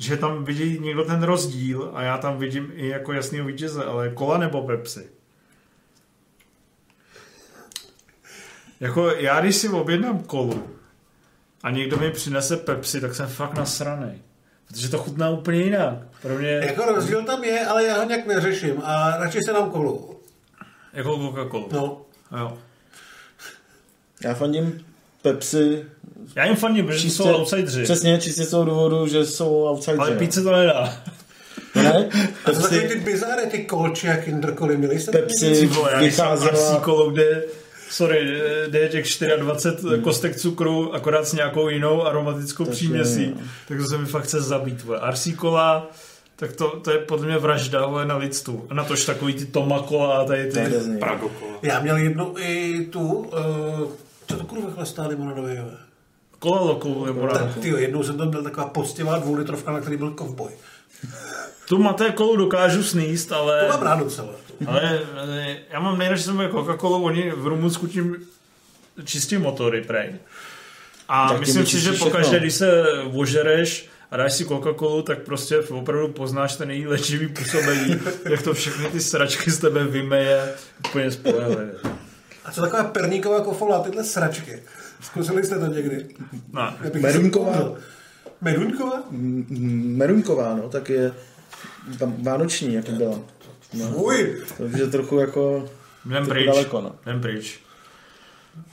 že 0.00 0.16
tam 0.16 0.44
vidí 0.44 0.78
někdo 0.78 1.04
ten 1.04 1.22
rozdíl 1.22 1.90
a 1.94 2.02
já 2.02 2.18
tam 2.18 2.38
vidím 2.38 2.72
i 2.74 2.88
jako 2.88 3.12
jasného 3.12 3.46
vítěze, 3.46 3.84
ale 3.84 4.10
kola 4.10 4.38
nebo 4.38 4.62
Pepsi? 4.62 5.10
Jako 8.80 9.10
já, 9.10 9.40
když 9.40 9.56
si 9.56 9.68
objednám 9.68 10.18
kolu 10.18 10.76
a 11.62 11.70
někdo 11.70 11.96
mi 11.96 12.10
přinese 12.10 12.56
Pepsi, 12.56 13.00
tak 13.00 13.14
jsem 13.14 13.28
fakt 13.28 13.54
nasranej. 13.54 14.18
Protože 14.68 14.88
to 14.88 14.98
chutná 14.98 15.30
úplně 15.30 15.62
jinak. 15.62 15.98
Pro 16.22 16.38
mě... 16.38 16.50
Jako 16.50 16.84
rozdíl 16.84 17.24
tam 17.24 17.44
je, 17.44 17.66
ale 17.66 17.84
já 17.84 17.98
ho 17.98 18.04
nějak 18.04 18.26
neřeším 18.26 18.82
a 18.84 19.16
radši 19.16 19.42
se 19.42 19.52
dám 19.52 19.70
kolu. 19.70 20.20
Jako 20.92 21.16
Coca-Cola. 21.16 21.68
No. 21.72 22.02
Jo. 22.38 22.58
Já 24.24 24.34
fandím 24.34 24.86
Pepsi. 25.22 25.84
Já 26.36 26.44
jim 26.44 26.56
fandím, 26.56 26.86
protože 26.86 26.98
Čistě- 27.00 27.22
jsou 27.22 27.34
outsidři. 27.34 27.82
Přesně, 27.82 28.18
čistě 28.18 28.44
z 28.44 28.50
toho 28.50 28.64
důvodu, 28.64 29.06
že 29.06 29.26
jsou 29.26 29.64
outsidři. 29.68 29.98
Ale 29.98 30.10
no. 30.10 30.18
pít 30.18 30.34
se 30.34 30.42
to 30.42 30.52
nedá. 30.52 30.94
Ne? 31.74 32.08
A 32.44 32.50
to 32.52 32.60
takový 32.60 32.80
Pepsi, 32.80 32.94
ty 32.94 33.00
bizáry, 33.04 33.46
ty 33.50 33.58
kolči 33.64 34.08
a 34.08 34.16
kinderkoly, 34.16 34.76
měli 34.76 35.00
jste 35.00 35.12
Pepsi 35.12 35.68
vycházela- 36.00 36.80
kolo, 36.80 37.10
kde 37.10 37.42
sorry, 37.90 38.40
jde 38.68 38.78
je 38.78 38.88
těch 38.88 39.06
24 39.38 39.98
kostek 40.02 40.36
cukru, 40.36 40.94
akorát 40.94 41.26
s 41.28 41.32
nějakou 41.32 41.68
jinou 41.68 42.06
aromatickou 42.06 42.64
Takže, 42.64 42.76
příměsí. 42.76 43.26
no. 43.36 43.42
Tak 43.68 43.78
to 43.78 43.84
se 43.84 43.98
mi 43.98 44.06
fakt 44.06 44.24
chce 44.24 44.40
zabít. 44.40 44.84
Vole. 44.84 45.00
RC 45.10 45.28
kola, 45.36 45.90
tak 46.36 46.52
to, 46.52 46.68
to 46.84 46.90
je 46.90 46.98
podle 46.98 47.26
mě 47.26 47.38
vražda 47.38 47.86
vole, 47.86 48.06
na 48.06 48.16
lidstvu. 48.16 48.66
A 48.70 48.74
na 48.74 48.84
tož 48.84 49.04
takový 49.04 49.34
ty 49.34 49.44
tomakola 49.46 50.14
a 50.18 50.24
tady 50.24 50.50
ty 50.52 50.60
Pragokola. 51.00 51.52
Já 51.62 51.80
měl 51.80 51.96
jednu 51.96 52.34
i 52.38 52.84
tu, 52.90 53.00
uh, 53.08 53.30
co 54.30 54.36
to 54.36 54.44
kurva 54.44 54.70
chlastá 54.70 55.06
limonadový, 55.06 55.56
jo? 55.56 55.64
kola 56.38 56.60
lokou 56.60 57.04
nebo 57.06 57.26
Tak, 57.26 57.58
tyjo, 57.58 57.76
jednou 57.76 58.02
jsem 58.02 58.18
tam 58.18 58.30
byl 58.30 58.42
taková 58.42 58.66
poctivá 58.66 59.18
dvoulitrovka, 59.18 59.72
na 59.72 59.80
který 59.80 59.96
byl 59.96 60.10
kovboj. 60.10 60.50
Tu 61.68 61.78
maté 61.78 62.10
kolu 62.10 62.36
dokážu 62.36 62.82
sníst, 62.82 63.32
ale... 63.32 63.60
To 63.60 63.68
mám 63.68 63.82
rád 63.82 63.98
docela. 63.98 64.28
Ale, 64.66 65.00
já 65.70 65.80
mám 65.80 65.98
nejradši 65.98 66.22
jsem 66.22 66.36
Coca-Colu, 66.38 67.02
oni 67.04 67.30
v 67.30 67.46
Rumunsku 67.46 67.86
tím 67.86 68.16
čistí 69.04 69.38
motory, 69.38 69.82
prej. 69.82 70.14
A 71.08 71.28
Tak 71.28 71.40
myslím 71.40 71.66
si, 71.66 71.80
že 71.80 71.92
pokaždé, 71.92 72.22
všechno. 72.22 72.38
když 72.38 72.54
se 72.54 72.84
ožereš 73.14 73.88
a 74.10 74.16
dáš 74.16 74.32
si 74.32 74.44
Coca-Colu, 74.44 75.02
tak 75.02 75.18
prostě 75.18 75.58
opravdu 75.58 76.08
poznáš 76.08 76.56
ten 76.56 76.70
její 76.70 76.86
léčivý 76.86 77.28
působení, 77.28 78.00
jak 78.30 78.42
to 78.42 78.54
všechny 78.54 78.86
ty 78.86 79.00
sračky 79.00 79.50
z 79.50 79.58
tebe 79.58 79.84
vymeje 79.84 80.54
úplně 80.88 81.10
spolehlivě. 81.10 81.74
A 82.44 82.52
co 82.52 82.60
taková 82.60 82.84
perníková 82.84 83.40
kofola, 83.40 83.82
tyhle 83.82 84.04
sračky? 84.04 84.62
Zkusili 85.00 85.44
jste 85.44 85.58
to 85.58 85.66
někdy? 85.66 86.06
Ne. 86.52 86.74
Merunková? 87.00 87.72
Merunková? 88.40 89.02
Merunková, 89.10 90.54
no, 90.54 90.68
tak 90.68 90.88
je 90.88 91.12
tam 91.98 92.14
vánoční, 92.22 92.74
jak 92.74 92.90
byla. 92.90 93.18
No. 93.74 93.88
Uj. 93.88 94.42
Takže 94.58 94.86
trochu 94.86 95.18
jako 95.18 95.68
Jdem 96.06 96.26
pryč. 96.26 96.46
daleko, 96.46 96.80
no. 96.80 96.92
Jdem 97.06 97.20
pryč. 97.20 97.60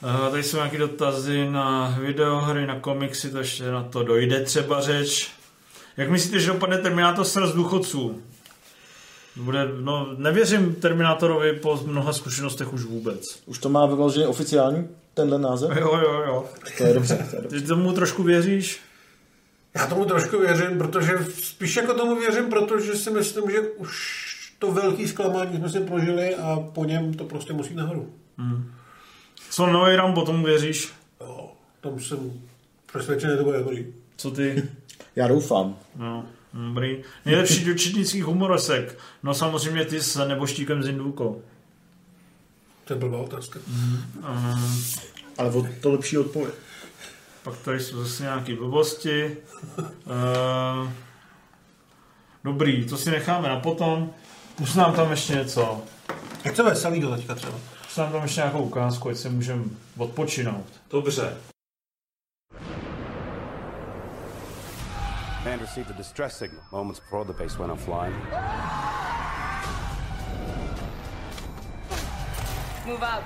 Uh, 0.04 0.32
tady 0.32 0.44
jsou 0.44 0.58
nějaké 0.58 0.78
dotazy 0.78 1.50
na 1.50 1.98
videohry, 2.02 2.68
na 2.68 2.80
komiksy, 2.80 3.30
to 3.30 3.38
ještě 3.38 3.72
na 3.72 3.84
to 3.84 4.04
dojde 4.04 4.44
třeba 4.44 4.82
řeč. 4.82 5.32
Jak 5.98 6.10
myslíte, 6.10 6.40
že 6.40 6.48
dopadne 6.48 6.78
Terminátor 6.78 7.26
sraz 7.26 7.54
důchodců? 7.54 8.22
Bude, 9.42 9.68
no, 9.82 10.08
nevěřím 10.18 10.76
Terminátorovi 10.76 11.54
po 11.54 11.80
mnoha 11.86 12.14
zkušenostech 12.14 12.74
už 12.74 12.84
vůbec. 12.84 13.22
Už 13.46 13.60
to 13.60 13.70
má 13.70 13.86
vyloženě 13.86 14.28
oficiální 14.28 14.88
tenhle 15.14 15.40
název? 15.40 15.78
Jo, 15.78 15.98
jo, 15.98 16.24
jo. 16.28 16.46
To 16.78 16.84
je 16.84 16.94
dobře, 16.94 17.28
to 17.30 17.36
je 17.36 17.42
dobře. 17.42 17.62
Ty 17.62 17.68
tomu 17.68 17.94
trošku 17.94 18.24
věříš? 18.24 18.80
Já 19.76 19.88
tomu 19.88 20.06
trošku 20.06 20.40
věřím, 20.40 20.78
protože 20.78 21.12
spíš 21.44 21.76
jako 21.76 21.94
tomu 21.94 22.16
věřím, 22.16 22.50
protože 22.50 22.96
si 22.96 23.12
myslím, 23.12 23.52
že 23.52 23.62
už 23.62 24.28
to 24.60 24.72
velký 24.72 25.08
zklamání 25.08 25.58
jsme 25.58 25.70
si 25.70 25.80
prožili 25.80 26.36
a 26.36 26.60
po 26.74 26.86
něm 26.86 27.14
to 27.14 27.24
prostě 27.24 27.54
musí 27.54 27.76
nahoru. 27.76 28.14
Hmm. 28.38 28.72
Co 29.50 29.68
nový 29.68 29.96
Rambo, 29.96 30.22
tomu 30.22 30.46
věříš? 30.46 30.90
Jo, 31.22 31.52
tam 31.82 32.00
jsem 32.00 32.34
přesvědčený, 32.86 33.32
že 33.32 33.38
to 33.38 33.44
bude 33.44 33.58
dobrý. 33.58 33.86
Co 34.18 34.32
ty? 34.32 34.64
Já 35.16 35.28
doufám. 35.28 35.76
No, 35.96 36.26
dobrý. 36.54 36.98
Nejlepší 37.26 37.66
dočetnických 37.66 38.24
humoresek. 38.24 39.00
No 39.24 39.34
samozřejmě 39.34 39.86
ty 39.86 40.02
s 40.02 40.28
neboštíkem 40.28 40.84
z. 40.84 41.42
To 42.86 42.94
je 42.94 43.00
blbá 43.00 43.18
otázka. 43.18 43.60
Um, 43.68 44.84
Ale 45.38 45.52
o 45.52 45.68
to 45.82 45.92
lepší 45.92 46.18
odpověď. 46.18 46.54
pak 47.44 47.58
tady 47.58 47.80
jsou 47.80 48.04
zase 48.04 48.24
nějaké 48.24 48.56
blbosti. 48.56 49.38
Uh, 49.78 50.92
dobrý, 52.44 52.86
to 52.86 52.98
si 52.98 53.12
necháme 53.12 53.50
na 53.50 53.60
potom. 53.60 54.14
Už 54.62 54.74
nám 54.76 54.94
tam 54.94 55.12
ještě 55.12 55.34
něco. 55.34 55.82
Jak 56.44 56.56
to 56.56 56.64
veselý 56.64 57.00
do 57.00 57.16
teďka 57.16 57.36
třeba? 57.36 57.60
Už 57.88 57.96
nám 57.96 58.12
tam 58.12 58.24
ještě 58.24 58.40
nějakou 58.40 58.60
ukázku, 58.60 59.10
ať 59.10 59.18
se 59.18 59.30
můžeme 59.30 59.64
odpočinout. 59.98 60.66
Dobře. 60.92 61.38
Man 65.48 65.60
received 65.62 65.90
a 65.90 65.94
distress 65.94 66.36
signal 66.36 66.62
moments 66.74 67.00
before 67.00 67.24
the 67.24 67.32
base 67.32 67.58
went 67.58 67.72
offline. 67.72 68.12
Move 72.86 73.02
out. 73.02 73.24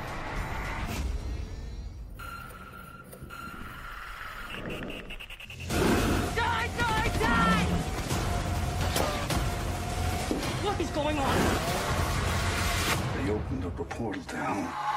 Die, 6.36 6.69
die, 6.78 7.11
die! 7.19 7.65
What 10.61 10.80
is 10.80 10.89
going 10.91 11.17
on? 11.17 11.38
They 13.17 13.32
opened 13.32 13.65
up 13.65 13.80
a 13.80 13.84
portal 13.84 14.22
down. 14.28 14.90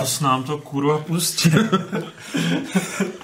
Co 0.00 0.06
s 0.06 0.20
nám 0.20 0.44
to 0.44 0.58
kurva 0.58 0.98
pustil? 0.98 1.50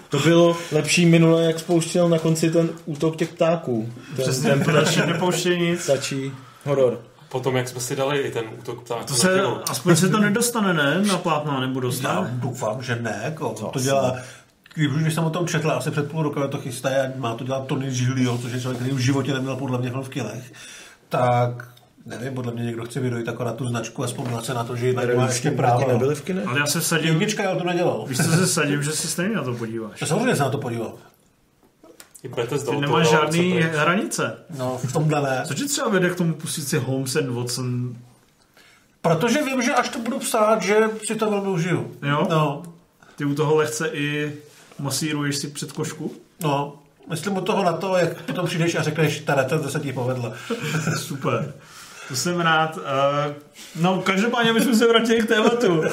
To 0.08 0.18
bylo 0.18 0.56
lepší 0.72 1.06
minule, 1.06 1.44
jak 1.44 1.58
spouštěl 1.58 2.08
na 2.08 2.18
konci 2.18 2.50
ten 2.50 2.68
útok 2.84 3.16
těch 3.16 3.28
ptáků. 3.34 3.92
Ten, 4.16 4.24
Přesně, 4.24 4.56
to 4.64 4.70
další 4.70 5.00
nepouštěj 5.06 5.58
nic. 5.60 5.80
Stačí 5.80 6.32
horor. 6.64 7.00
Potom, 7.28 7.56
jak 7.56 7.68
jsme 7.68 7.80
si 7.80 7.96
dali 7.96 8.18
i 8.18 8.30
ten 8.30 8.44
útok 8.58 8.84
ptáků. 8.84 9.04
To 9.04 9.14
se, 9.14 9.42
aspoň 9.70 9.96
se 9.96 10.08
to 10.08 10.18
nedostane, 10.18 10.74
ne? 10.74 11.02
Na 11.06 11.18
plátno, 11.18 11.60
nebo 11.60 11.78
Já 11.78 11.82
dostane. 11.82 12.30
doufám, 12.32 12.82
že 12.82 12.96
ne. 12.96 13.20
Jako, 13.24 13.48
to, 13.48 13.76
asi 13.76 13.84
dělá, 13.84 14.16
když 14.74 15.06
už 15.06 15.14
jsem 15.14 15.24
o 15.24 15.30
tom 15.30 15.46
četl, 15.46 15.70
asi 15.70 15.90
před 15.90 16.10
půl 16.10 16.22
rokem 16.22 16.48
to 16.50 16.58
chystají 16.58 16.96
a 16.96 17.10
má 17.16 17.34
to 17.34 17.44
dělat 17.44 17.66
Tony 17.66 17.90
Giglio, 17.90 18.38
což 18.38 18.52
je 18.52 18.60
člověk, 18.60 18.80
který 18.82 18.94
v 18.94 18.98
životě 18.98 19.34
neměl 19.34 19.56
podle 19.56 19.78
mě 19.78 19.90
v 19.90 20.08
kilech, 20.08 20.52
tak 21.08 21.68
nevím, 22.06 22.34
podle 22.34 22.52
mě 22.52 22.64
někdo 22.64 22.84
chce 22.84 23.00
vydojit 23.00 23.28
akorát 23.28 23.56
tu 23.56 23.68
značku 23.68 24.04
a 24.04 24.06
vzpomněl 24.06 24.42
se 24.42 24.54
na 24.54 24.64
to, 24.64 24.76
že 24.76 24.86
jinak 24.86 25.16
má 25.16 25.26
ještě 25.26 25.50
právo. 25.50 25.88
nebyly 25.88 26.14
v 26.14 26.22
kinech? 26.22 26.46
Ale 26.46 26.58
já 26.58 26.66
se 26.66 26.80
sadím, 26.80 27.08
Jednička, 27.08 27.42
já 27.42 27.54
to 27.56 27.64
nedělal. 27.64 28.04
víš 28.08 28.16
co 28.18 28.22
se 28.36 28.46
sadím, 28.46 28.82
že 28.82 28.92
si 28.92 29.08
stejně 29.08 29.34
na 29.34 29.42
to 29.44 29.54
podíváš. 29.54 30.00
Já 30.00 30.06
samozřejmě 30.06 30.36
se 30.36 30.42
na 30.42 30.50
to 30.50 30.58
podíval. 30.58 30.94
I 32.22 32.28
Bethesda 32.28 32.72
Ty 32.72 32.80
nemáš 32.80 33.10
žádný 33.10 33.52
hranice. 33.60 34.38
No, 34.58 34.78
v 34.78 34.92
tomhle 34.92 35.22
ne. 35.22 35.42
Co 35.46 35.54
ti 35.54 35.64
třeba 35.64 35.88
vede 35.88 36.10
k 36.10 36.14
tomu 36.16 36.34
pustit 36.34 36.62
si 36.62 36.78
Holmes 36.78 37.16
and 37.16 37.30
Watson? 37.30 37.96
Protože 39.02 39.42
vím, 39.42 39.62
že 39.62 39.74
až 39.74 39.88
to 39.88 39.98
budu 39.98 40.18
psát, 40.18 40.62
že 40.62 40.76
si 41.06 41.14
to 41.14 41.30
velmi 41.30 41.48
užiju. 41.48 41.92
Jo? 42.02 42.26
No, 42.30 42.62
Ty 43.16 43.24
u 43.24 43.34
toho 43.34 43.54
lehce 43.56 43.88
i 43.88 44.32
masíruješ 44.78 45.36
si 45.36 45.48
před 45.48 45.72
košku? 45.72 46.12
no. 46.42 46.78
Myslím 47.10 47.36
u 47.36 47.40
toho 47.40 47.64
na 47.64 47.72
to, 47.72 47.96
jak 47.96 48.22
potom 48.22 48.46
přijdeš 48.46 48.74
a 48.74 48.82
řekneš, 48.82 49.20
tady 49.20 49.48
to 49.48 49.68
se 49.70 49.80
ti 49.80 49.92
povedlo. 49.92 50.32
Super. 50.98 51.54
To 52.08 52.16
jsem 52.16 52.40
rád. 52.40 52.76
Uh, 52.76 52.82
no, 53.76 54.02
každopádně 54.02 54.52
bychom 54.52 54.74
se 54.74 54.88
vrátili 54.88 55.22
k 55.22 55.28
tématu. 55.28 55.78
Uh, 55.78 55.84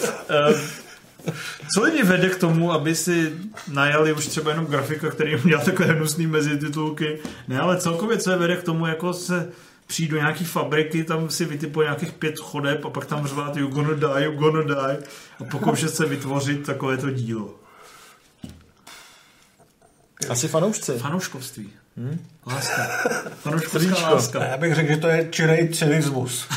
co 1.76 1.84
lidi 1.84 2.04
vede 2.04 2.30
k 2.30 2.40
tomu, 2.40 2.72
aby 2.72 2.96
si 2.96 3.34
najali 3.68 4.14
už 4.14 4.28
třeba 4.28 4.52
jenom 4.52 4.66
grafika, 4.66 5.10
který 5.10 5.38
dělá 5.46 5.64
takové 5.64 5.86
hnusný 5.86 6.28
mezititulky? 6.28 7.20
Ne, 7.48 7.60
ale 7.60 7.78
celkově 7.78 8.18
co 8.18 8.32
je 8.32 8.38
vede 8.38 8.56
k 8.56 8.64
tomu, 8.64 8.86
jako 8.86 9.14
se 9.14 9.50
přijít 9.88 10.12
do 10.12 10.18
nějaký 10.18 10.46
fabriky, 10.46 11.04
tam 11.04 11.30
si 11.30 11.46
vytipuje 11.46 11.86
nějakých 11.86 12.12
pět 12.12 12.40
chodeb 12.40 12.86
a 12.86 12.90
pak 12.90 13.06
tam 13.06 13.28
řvát 13.28 13.58
you 13.58 13.68
gonna 13.68 13.94
die, 13.94 14.26
you 14.26 14.32
gonna 14.32 14.62
die 14.62 14.98
a 15.40 15.44
pokoušet 15.52 15.96
se 15.96 16.06
vytvořit 16.06 16.66
takovéto 16.66 17.10
dílo. 17.10 17.63
Asi 20.30 20.48
fanoušci. 20.48 20.92
Fanouškovství. 20.92 21.70
Hmm? 21.98 22.20
Láska. 22.48 22.82
Fanouškovská 23.42 24.10
láska. 24.10 24.44
Já 24.44 24.58
bych 24.58 24.76
řekl, 24.76 24.90
že 24.92 24.98
to 24.98 25.08
je 25.08 25.28
čirej 25.32 25.70
cynismus. 25.70 26.48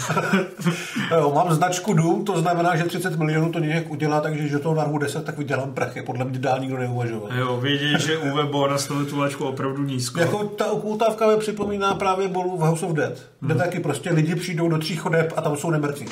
jo, 1.10 1.32
mám 1.34 1.54
značku 1.54 1.92
Doom, 1.94 2.24
to 2.24 2.40
znamená, 2.40 2.76
že 2.76 2.84
30 2.84 3.16
milionů 3.16 3.52
to 3.52 3.58
nějak 3.58 3.90
udělá, 3.90 4.20
takže 4.20 4.48
že 4.48 4.58
toho 4.58 4.74
narvu 4.74 4.98
10, 4.98 5.24
tak 5.24 5.38
vydělám 5.38 5.72
prachy. 5.74 6.02
Podle 6.02 6.24
mě 6.24 6.38
dál 6.38 6.60
nikdo 6.60 6.78
neuvažoval. 6.78 7.32
Jo, 7.38 7.56
vědět, 7.60 8.00
že 8.00 8.18
UV 8.18 8.70
nastavil 8.70 9.06
tu 9.06 9.18
lačku 9.18 9.44
opravdu 9.44 9.82
nízko. 9.82 10.20
Jako 10.20 10.44
ta 10.44 10.66
okultávka 10.66 11.26
mi 11.26 11.36
připomíná 11.36 11.94
právě 11.94 12.28
bolu 12.28 12.56
v 12.56 12.60
House 12.60 12.86
of 12.86 12.92
Dead, 12.92 13.12
kde 13.40 13.54
Hmm. 13.54 13.62
taky 13.62 13.80
prostě 13.80 14.10
lidi 14.12 14.34
přijdou 14.34 14.68
do 14.68 14.78
tří 14.78 14.96
chodeb 14.96 15.32
a 15.36 15.40
tam 15.40 15.56
jsou 15.56 15.70
nemrtví. 15.70 16.06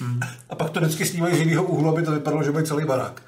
Hmm. 0.00 0.20
A 0.50 0.54
pak 0.54 0.70
to 0.70 0.80
vždycky 0.80 1.04
snímají 1.06 1.36
z 1.36 1.40
jiného 1.40 1.64
úhlu, 1.64 1.88
aby 1.88 2.02
to 2.02 2.12
vypadalo, 2.12 2.42
že 2.42 2.50
bude 2.52 2.64
celý 2.64 2.84
barák. 2.84 3.22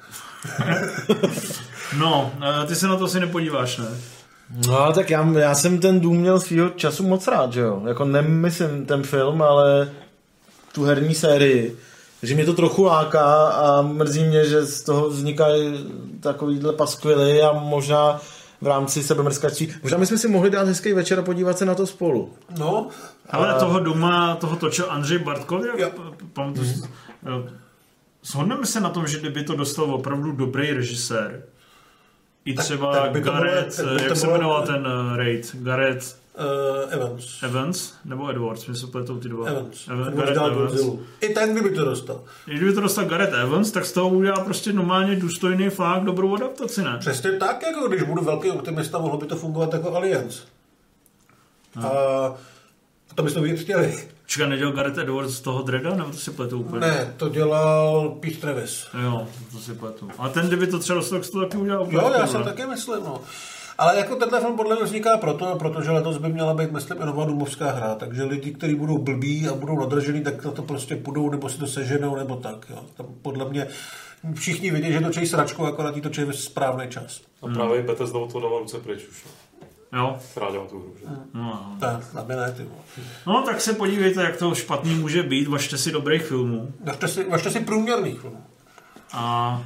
No, 1.97 2.31
eh, 2.63 2.65
ty 2.67 2.75
se 2.75 2.87
na 2.87 2.95
to 2.97 3.05
asi 3.05 3.19
nepodíváš, 3.19 3.77
ne? 3.77 3.85
No, 4.67 4.93
tak 4.93 5.09
já, 5.09 5.27
já 5.39 5.55
jsem 5.55 5.79
ten 5.79 5.99
dům 5.99 6.17
měl 6.17 6.39
svýho 6.39 6.69
času 6.69 7.07
moc 7.07 7.27
rád, 7.27 7.53
že 7.53 7.59
jo. 7.61 7.81
Jako 7.87 8.05
nemyslím 8.05 8.85
ten 8.85 9.03
film, 9.03 9.41
ale 9.41 9.91
tu 10.73 10.83
herní 10.83 11.15
sérii. 11.15 11.77
Takže 12.19 12.35
mě 12.35 12.45
to 12.45 12.53
trochu 12.53 12.83
láká 12.83 13.47
a 13.47 13.81
mrzí 13.81 14.23
mě, 14.23 14.45
že 14.45 14.65
z 14.65 14.81
toho 14.81 15.09
vznikají 15.09 15.85
takovýhle 16.19 16.73
paskvily 16.73 17.41
a 17.41 17.53
možná 17.53 18.21
v 18.61 18.67
rámci 18.67 19.03
sebemrskačství. 19.03 19.73
Možná 19.83 19.97
bychom 19.97 20.17
si 20.17 20.27
mohli 20.27 20.49
dát 20.49 20.67
hezký 20.67 20.93
večer 20.93 21.19
a 21.19 21.23
podívat 21.23 21.57
se 21.57 21.65
na 21.65 21.75
to 21.75 21.87
spolu. 21.87 22.33
No, 22.59 22.87
Ale 23.29 23.53
A- 23.53 23.59
toho 23.59 23.79
doma, 23.79 24.35
toho 24.35 24.55
točil 24.55 24.85
Andřej 24.89 25.17
Bartkov, 25.19 25.61
jak 25.77 25.91
pamatuju 26.33 26.65
si- 26.67 26.81
jo. 27.29 27.43
Shodneme 28.23 28.65
se 28.65 28.79
na 28.79 28.89
tom, 28.89 29.07
že 29.07 29.19
kdyby 29.19 29.43
to 29.43 29.55
dostal 29.55 29.93
opravdu 29.95 30.31
dobrý 30.31 30.71
režisér, 30.73 31.43
i 32.45 32.53
třeba 32.55 32.93
tak 32.95 33.11
by 33.11 33.21
to 33.21 33.23
bylo- 33.31 33.35
Gareth, 33.43 33.77
tak 33.77 33.85
by 33.85 34.03
jak 34.03 34.15
se 34.17 34.27
jmenoval 34.27 34.65
ten 34.67 34.87
uh, 34.87 35.15
raid? 35.17 35.55
Gareth 35.55 36.25
Uh, 36.39 36.93
Evans. 36.93 37.43
Evans 37.43 37.93
nebo 38.05 38.29
Edwards, 38.29 38.67
mi 38.67 38.75
se 38.75 38.87
pletou 38.87 39.19
ty 39.19 39.29
dva. 39.29 39.47
Evans. 39.47 39.87
Evan, 39.87 40.07
Edwards 40.07 40.31
Gareth 40.39 40.57
Evans. 40.57 40.81
I 41.21 41.33
ten 41.33 41.63
by 41.63 41.69
to 41.71 41.85
dostal. 41.85 42.21
I 42.47 42.55
Kdyby 42.55 42.73
to 42.73 42.81
dostal 42.81 43.05
Gareth 43.05 43.33
Evans, 43.33 43.71
tak 43.71 43.85
z 43.85 43.91
toho 43.91 44.09
udělá 44.09 44.39
prostě 44.43 44.73
normálně 44.73 45.15
důstojný 45.15 45.69
fakt, 45.69 46.03
dobrou 46.03 46.35
adaptaci, 46.35 46.83
ne? 46.83 46.97
Přesně 46.99 47.31
tak, 47.31 47.63
jako 47.63 47.87
když 47.87 48.03
budu 48.03 48.23
velký 48.23 48.51
optimista, 48.51 48.99
mohlo 48.99 49.17
by 49.17 49.25
to 49.25 49.35
fungovat 49.35 49.73
jako 49.73 49.95
Alliance. 49.95 50.43
No. 51.75 51.85
A, 51.97 52.27
a 53.11 53.13
to 53.15 53.23
bychom 53.23 53.43
vidět 53.43 53.57
chtěli. 53.59 54.07
Čeká, 54.25 54.47
nedělal 54.47 54.73
Gareth 54.73 54.97
Edwards 54.97 55.33
z 55.33 55.41
toho 55.41 55.61
Dreda, 55.61 55.95
nebo 55.95 56.09
to 56.09 56.17
si 56.17 56.31
pletu 56.31 56.59
úplně? 56.59 56.79
Ne, 56.87 57.13
to 57.17 57.29
dělal 57.29 58.09
Pete 58.19 58.37
Travis. 58.37 58.87
Jo, 59.03 59.27
to 59.51 59.57
si 59.57 59.73
pletu. 59.73 60.07
A 60.17 60.29
ten, 60.29 60.47
kdyby 60.47 60.67
to 60.67 60.79
třeba 60.79 60.99
dostal, 60.99 61.19
tak 61.19 61.29
to 61.29 61.39
taky 61.39 61.57
udělal 61.57 61.87
Jo, 61.89 62.11
já 62.19 62.27
jsem 62.27 62.43
taky 62.43 62.65
myslím, 62.65 63.03
no. 63.03 63.21
Ale 63.77 63.97
jako 63.97 64.15
tenhle 64.15 64.41
film 64.41 64.55
podle 64.57 64.75
mě 64.75 64.85
vzniká 64.85 65.17
proto, 65.17 65.55
protože 65.59 65.91
letos 65.91 66.17
by 66.17 66.29
měla 66.29 66.53
být, 66.53 66.71
myslím, 66.71 67.01
i 67.01 67.05
nová 67.05 67.25
domovská 67.25 67.71
hra, 67.71 67.95
takže 67.95 68.23
lidi, 68.23 68.51
kteří 68.51 68.75
budou 68.75 68.97
blbí 68.97 69.47
a 69.47 69.53
budou 69.53 69.79
nadržený, 69.79 70.23
tak 70.23 70.45
na 70.45 70.51
to 70.51 70.61
prostě 70.61 70.95
půjdou, 70.95 71.29
nebo 71.29 71.49
si 71.49 71.57
to 71.57 71.67
seženou, 71.67 72.15
nebo 72.15 72.35
tak, 72.35 72.65
jo. 72.69 72.79
Tam 72.97 73.05
podle 73.21 73.49
mě 73.49 73.67
všichni 74.33 74.71
vidí, 74.71 74.91
že 74.93 74.99
točí 74.99 75.27
sračku, 75.27 75.65
akorát 75.65 75.95
jí 75.95 76.01
točí 76.01 76.23
ve 76.23 76.33
správný 76.33 76.87
čas. 76.89 77.21
A 77.41 77.47
právě 77.53 77.83
Bethesda 77.83 78.19
od 78.19 78.31
toho 78.31 78.49
dala 78.49 78.59
ruce 78.59 78.77
pryč 78.77 78.99
už. 79.09 79.23
no. 79.25 79.31
Jo. 79.93 80.17
Která 80.31 80.51
dělá 80.51 80.65
tu 80.65 80.79
hru, 80.79 80.95
že? 80.99 81.05
No, 81.33 81.77
Tak, 81.79 82.13
na 82.13 82.51
ty 82.51 82.65
no, 83.27 83.41
tak 83.45 83.61
se 83.61 83.73
podívejte, 83.73 84.23
jak 84.23 84.37
to 84.37 84.55
špatný 84.55 84.95
může 84.95 85.23
být, 85.23 85.47
vašte 85.47 85.77
si 85.77 85.91
dobrých 85.91 86.25
filmů. 86.25 86.73
Vašte 86.83 87.07
si, 87.07 87.23
vašte 87.29 87.51
si 87.51 87.59
průměrných 87.59 88.19
filmů. 88.19 88.43
A 89.13 89.63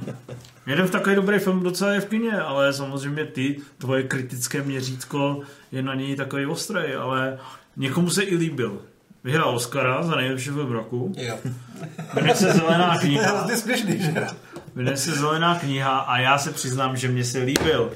jeden 0.66 0.86
v 0.86 0.90
takový 0.90 1.16
dobrý 1.16 1.38
film 1.38 1.62
docela 1.62 1.92
je 1.92 2.00
v 2.00 2.08
kině, 2.08 2.32
ale 2.40 2.72
samozřejmě 2.72 3.24
ty, 3.24 3.56
tvoje 3.78 4.02
kritické 4.02 4.62
měřítko 4.62 5.40
je 5.72 5.82
na 5.82 5.94
něj 5.94 6.16
takový 6.16 6.46
ostrý, 6.46 6.94
ale 6.94 7.38
někomu 7.76 8.10
se 8.10 8.22
i 8.22 8.36
líbil. 8.36 8.82
Vyhrál 9.24 9.54
Oscara 9.56 10.02
za 10.02 10.16
nejlepší 10.16 10.50
film 10.50 10.72
roku. 10.72 11.12
Jo. 11.16 11.38
Jmenuje 12.14 12.34
se 12.34 12.52
Zelená 12.52 12.98
kniha. 13.00 13.46
Jmenuje 14.74 14.96
se 14.96 15.10
Zelená 15.10 15.58
kniha 15.58 15.98
a 15.98 16.18
já 16.18 16.38
se 16.38 16.50
přiznám, 16.52 16.96
že 16.96 17.08
mě 17.08 17.24
se 17.24 17.38
líbil. 17.38 17.92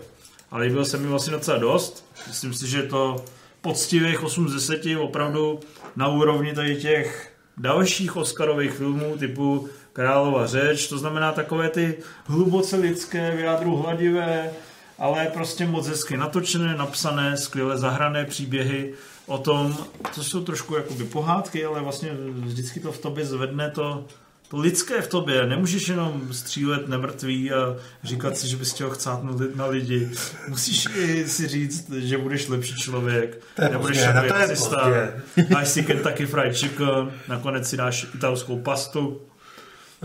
A 0.54 0.58
líbil 0.58 0.84
se 0.84 0.98
mi 0.98 1.06
vlastně 1.06 1.32
docela 1.32 1.58
dost. 1.58 2.10
Myslím 2.26 2.54
si, 2.54 2.66
že 2.66 2.82
to 2.82 3.24
poctivých 3.60 4.22
8 4.22 4.48
z 4.48 4.52
10, 4.54 4.82
opravdu 5.00 5.60
na 5.96 6.08
úrovni 6.08 6.54
tady 6.54 6.76
těch 6.76 7.32
dalších 7.56 8.16
Oscarových 8.16 8.72
filmů 8.72 9.16
typu 9.18 9.68
Králova 9.92 10.46
řeč, 10.46 10.86
to 10.86 10.98
znamená 10.98 11.32
takové 11.32 11.68
ty 11.68 11.94
hluboce 12.24 12.76
lidské, 12.76 13.36
vyjádru 13.36 13.76
hladivé, 13.76 14.50
ale 14.98 15.26
prostě 15.26 15.66
moc 15.66 15.88
hezky 15.88 16.16
natočené, 16.16 16.76
napsané, 16.76 17.36
skvěle 17.36 17.78
zahrané 17.78 18.24
příběhy 18.24 18.94
o 19.26 19.38
tom, 19.38 19.76
to 20.14 20.24
jsou 20.24 20.44
trošku 20.44 20.74
jakoby 20.74 21.04
pohádky, 21.04 21.64
ale 21.64 21.80
vlastně 21.80 22.10
vždycky 22.32 22.80
to 22.80 22.92
v 22.92 22.98
tobě 22.98 23.26
zvedne 23.26 23.70
to, 23.70 24.04
to 24.48 24.56
lidské 24.56 25.02
v 25.02 25.08
tobě. 25.08 25.46
Nemůžeš 25.46 25.88
jenom 25.88 26.28
střílet 26.32 26.88
nemrtvý 26.88 27.52
a 27.52 27.76
říkat 28.04 28.36
si, 28.36 28.48
že 28.48 28.56
bys 28.56 28.72
chtěl 28.72 28.90
chcát 28.90 29.24
na 29.24 29.32
li- 29.32 29.56
na 29.56 29.66
lidi. 29.66 30.10
Musíš 30.48 30.88
i 30.96 31.28
si 31.28 31.48
říct, 31.48 31.90
že 31.92 32.18
budeš 32.18 32.48
lepší 32.48 32.74
člověk. 32.74 33.40
To 33.56 33.62
nebudeš 33.62 33.96
je 33.96 34.12
racista, 34.12 34.76
pozdě. 34.76 35.12
Dáš 35.48 35.68
si 35.68 35.82
Kentucky 35.82 36.26
Fried 36.26 36.56
Chicken, 36.56 37.12
nakonec 37.28 37.68
si 37.68 37.76
dáš 37.76 38.06
italskou 38.14 38.58
pastu. 38.58 39.20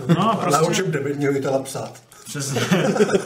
No 0.07 0.31
a 0.31 0.35
prostě... 0.35 0.61
Naučím 0.61 0.91
debilního 0.91 1.37
Itala 1.37 1.59
psát. 1.59 2.01
Přesně. 2.25 2.61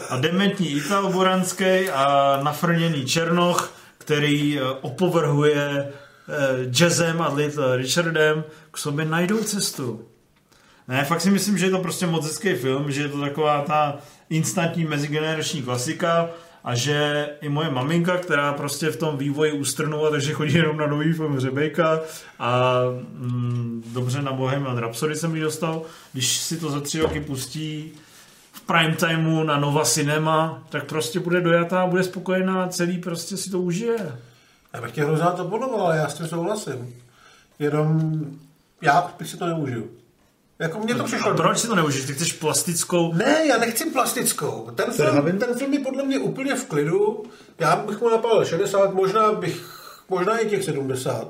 A 0.09 0.18
dementní 0.18 0.72
Ital 0.72 1.11
Boranský 1.11 1.89
a 1.89 2.39
nafrněný 2.43 3.05
Černoch, 3.05 3.74
který 3.97 4.59
eh, 4.59 4.64
opovrhuje 4.64 5.70
eh, 5.70 6.66
jazzem 6.66 7.22
a 7.22 7.34
Little 7.34 7.78
Richardem, 7.78 8.43
k 8.72 8.78
sobě 8.78 9.05
najdou 9.05 9.38
cestu. 9.38 10.05
Ne, 10.88 11.05
fakt 11.05 11.21
si 11.21 11.29
myslím, 11.29 11.57
že 11.57 11.65
je 11.65 11.71
to 11.71 11.79
prostě 11.79 12.07
moc 12.07 12.25
hezký 12.25 12.53
film, 12.53 12.91
že 12.91 13.01
je 13.01 13.09
to 13.09 13.19
taková 13.19 13.61
ta 13.61 13.97
instantní 14.29 14.86
mezigenerační 14.86 15.61
klasika 15.61 16.29
a 16.63 16.75
že 16.75 17.29
i 17.41 17.49
moje 17.49 17.69
maminka, 17.69 18.17
která 18.17 18.53
prostě 18.53 18.89
v 18.89 18.97
tom 18.97 19.17
vývoji 19.17 19.51
ustrnula, 19.51 20.09
takže 20.09 20.34
chodí 20.34 20.53
jenom 20.53 20.77
na 20.77 20.88
nový 20.88 21.13
film 21.13 21.39
Řebejka 21.39 21.99
a 22.39 22.79
mm, 23.13 23.84
dobře 23.93 24.21
na 24.21 24.34
Bohemian 24.34 24.77
Rhapsody 24.77 25.15
jsem 25.15 25.36
ji 25.36 25.41
dostal, 25.41 25.81
když 26.13 26.38
si 26.38 26.57
to 26.57 26.69
za 26.69 26.81
tři 26.81 26.99
roky 26.99 27.19
pustí 27.19 27.91
v 28.51 28.61
prime 28.61 28.95
timeu 28.95 29.43
na 29.43 29.59
Nova 29.59 29.84
Cinema, 29.84 30.63
tak 30.69 30.86
prostě 30.86 31.19
bude 31.19 31.41
dojatá 31.41 31.81
a 31.81 31.88
bude 31.88 32.03
spokojená 32.03 32.63
a 32.63 32.67
celý 32.67 32.97
prostě 32.97 33.38
si 33.38 33.49
to 33.49 33.61
užije. 33.61 34.19
Já 34.73 34.81
bych 34.81 34.91
tě 34.91 35.03
hrozná 35.03 35.31
to 35.31 35.45
podobal, 35.45 35.81
ale 35.81 35.97
já 35.97 36.09
s 36.09 36.13
tím 36.13 36.27
souhlasím. 36.27 36.95
Jenom 37.59 38.19
já 38.81 39.13
bych 39.19 39.27
si 39.27 39.38
to 39.38 39.45
neužiju. 39.45 39.89
Jako 40.64 40.80
mně 40.80 40.95
to 40.95 41.03
přišlo... 41.03 41.32
A 41.32 41.34
proč 41.36 41.57
si 41.59 41.68
to 41.68 41.76
neužiješ? 41.76 42.05
Ty 42.05 42.14
chceš 42.14 42.34
plastickou? 42.34 43.14
Ne, 43.14 43.45
já 43.47 43.57
nechci 43.57 43.86
plastickou. 43.89 44.70
Ten 44.76 44.91
film, 44.91 45.39
ten 45.39 45.55
film 45.57 45.74
je 45.74 45.80
podle 45.80 46.03
mě 46.03 46.20
úplně 46.20 46.55
v 46.55 46.66
klidu. 46.66 47.24
Já 47.59 47.76
bych 47.76 48.01
mu 48.01 48.09
napálil 48.09 48.45
60, 48.45 48.93
možná 48.93 49.32
bych, 49.32 49.61
možná 50.09 50.38
i 50.38 50.49
těch 50.49 50.64
70. 50.64 51.28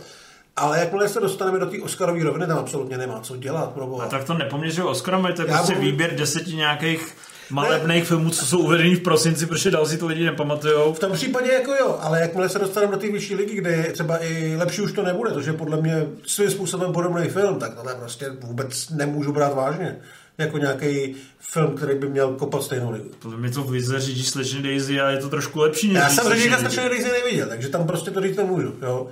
Ale 0.55 0.79
jakmile 0.79 1.09
se 1.09 1.19
dostaneme 1.19 1.59
do 1.59 1.65
té 1.65 1.81
Oscarové 1.81 2.23
roviny, 2.23 2.47
tam 2.47 2.57
absolutně 2.57 2.97
nemá 2.97 3.19
co 3.19 3.37
dělat. 3.37 3.71
Proboha. 3.73 4.05
A 4.05 4.09
tak 4.09 4.23
to 4.23 4.33
nepoměřuju 4.33 4.87
Oscarem, 4.87 5.21
to 5.35 5.41
je 5.41 5.47
Já 5.47 5.57
prostě 5.57 5.73
budu- 5.75 5.85
výběr 5.85 6.15
deseti 6.15 6.55
nějakých 6.55 7.15
malebných 7.49 8.05
filmů, 8.05 8.29
co 8.29 8.45
jsou 8.45 8.59
uvedený 8.59 8.95
v 8.95 9.03
prosinci, 9.03 9.45
protože 9.45 9.71
dál 9.71 9.85
si 9.85 9.97
to 9.97 10.07
lidi 10.07 10.25
nepamatujou. 10.25 10.93
V 10.93 10.99
tom 10.99 11.11
případě 11.11 11.51
jako 11.51 11.71
jo, 11.73 11.97
ale 12.01 12.21
jakmile 12.21 12.49
se 12.49 12.59
dostaneme 12.59 12.91
do 12.91 12.97
té 12.97 13.11
vyšší 13.11 13.35
ligy, 13.35 13.55
kde 13.55 13.83
třeba 13.93 14.23
i 14.23 14.55
lepší 14.55 14.81
už 14.81 14.91
to 14.91 15.03
nebude, 15.03 15.31
to 15.31 15.39
je 15.39 15.53
podle 15.53 15.81
mě 15.81 16.05
svým 16.27 16.49
způsobem 16.49 16.93
podobný 16.93 17.29
film, 17.29 17.59
tak 17.59 17.75
tohle 17.75 17.95
prostě 17.95 18.29
vůbec 18.41 18.89
nemůžu 18.89 19.31
brát 19.31 19.53
vážně. 19.53 19.97
jako 20.37 20.57
nějaký 20.57 21.15
film, 21.39 21.75
který 21.75 21.99
by 21.99 22.09
měl 22.09 22.33
kopat 22.33 22.63
stejnou 22.63 22.91
ligu. 22.91 23.09
Podle 23.19 23.37
mě 23.37 23.51
to 23.51 23.63
vize 23.63 23.99
řídí 23.99 24.23
Slečny 24.23 24.61
Daisy 24.61 25.01
a 25.01 25.09
je 25.09 25.17
to 25.17 25.29
trošku 25.29 25.59
lepší. 25.59 25.87
než 25.93 26.03
Já 26.03 26.09
jsem. 26.09 26.25
Slečny 26.25 26.89
Daisy 26.89 27.11
neviděl, 27.11 27.47
takže 27.47 27.69
tam 27.69 27.87
prostě 27.87 28.11
to 28.11 28.21
říct 28.21 28.37
nemůžu, 28.37 28.75
jo. 28.81 29.07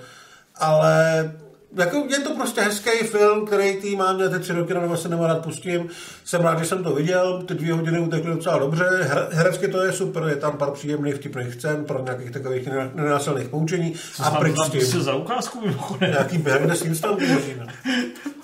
Ale 0.55 1.31
jako 1.77 1.97
je 2.09 2.19
to 2.19 2.35
prostě 2.35 2.61
hezký 2.61 2.89
film, 2.89 3.45
který 3.45 3.75
tý 3.75 3.95
mám 3.95 4.17
ty 4.29 4.39
tři 4.39 4.53
roky, 4.53 4.73
nebo 4.73 4.97
se 4.97 5.09
nemá 5.09 5.27
rád 5.27 5.43
pustím. 5.43 5.87
Jsem 6.25 6.41
rád, 6.41 6.59
že 6.59 6.65
jsem 6.65 6.83
to 6.83 6.93
viděl, 6.95 7.43
ty 7.47 7.53
dvě 7.53 7.73
hodiny 7.73 7.99
utekly 7.99 8.33
docela 8.33 8.57
dobře, 8.57 8.83
Her- 9.13 9.27
herecky 9.31 9.67
to 9.67 9.81
je 9.83 9.91
super, 9.93 10.23
je 10.23 10.35
tam 10.35 10.57
pár 10.57 10.71
příjemných 10.71 11.15
vtipných 11.15 11.53
scén, 11.53 11.85
pro 11.85 12.03
nějakých 12.03 12.31
takových 12.31 12.67
ne- 12.67 12.91
nenásilných 12.93 13.47
poučení. 13.47 13.93
Co 14.15 14.23
A 14.25 14.31
pryč 14.31 14.55
s 14.65 14.69
tím. 14.91 15.01
za 15.01 15.13
ukázku 15.15 15.61
mimochodem. 15.61 16.11
Nějaký 16.11 16.37
behind 16.37 16.71
the 16.71 16.99
tam. 17.01 17.17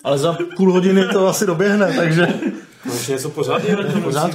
Ale 0.04 0.18
za 0.18 0.38
půl 0.58 0.72
hodiny 0.74 1.08
to 1.14 1.28
asi 1.28 1.46
doběhne, 1.46 1.94
takže... 1.98 2.28
Máš 2.86 3.08
něco 3.08 3.30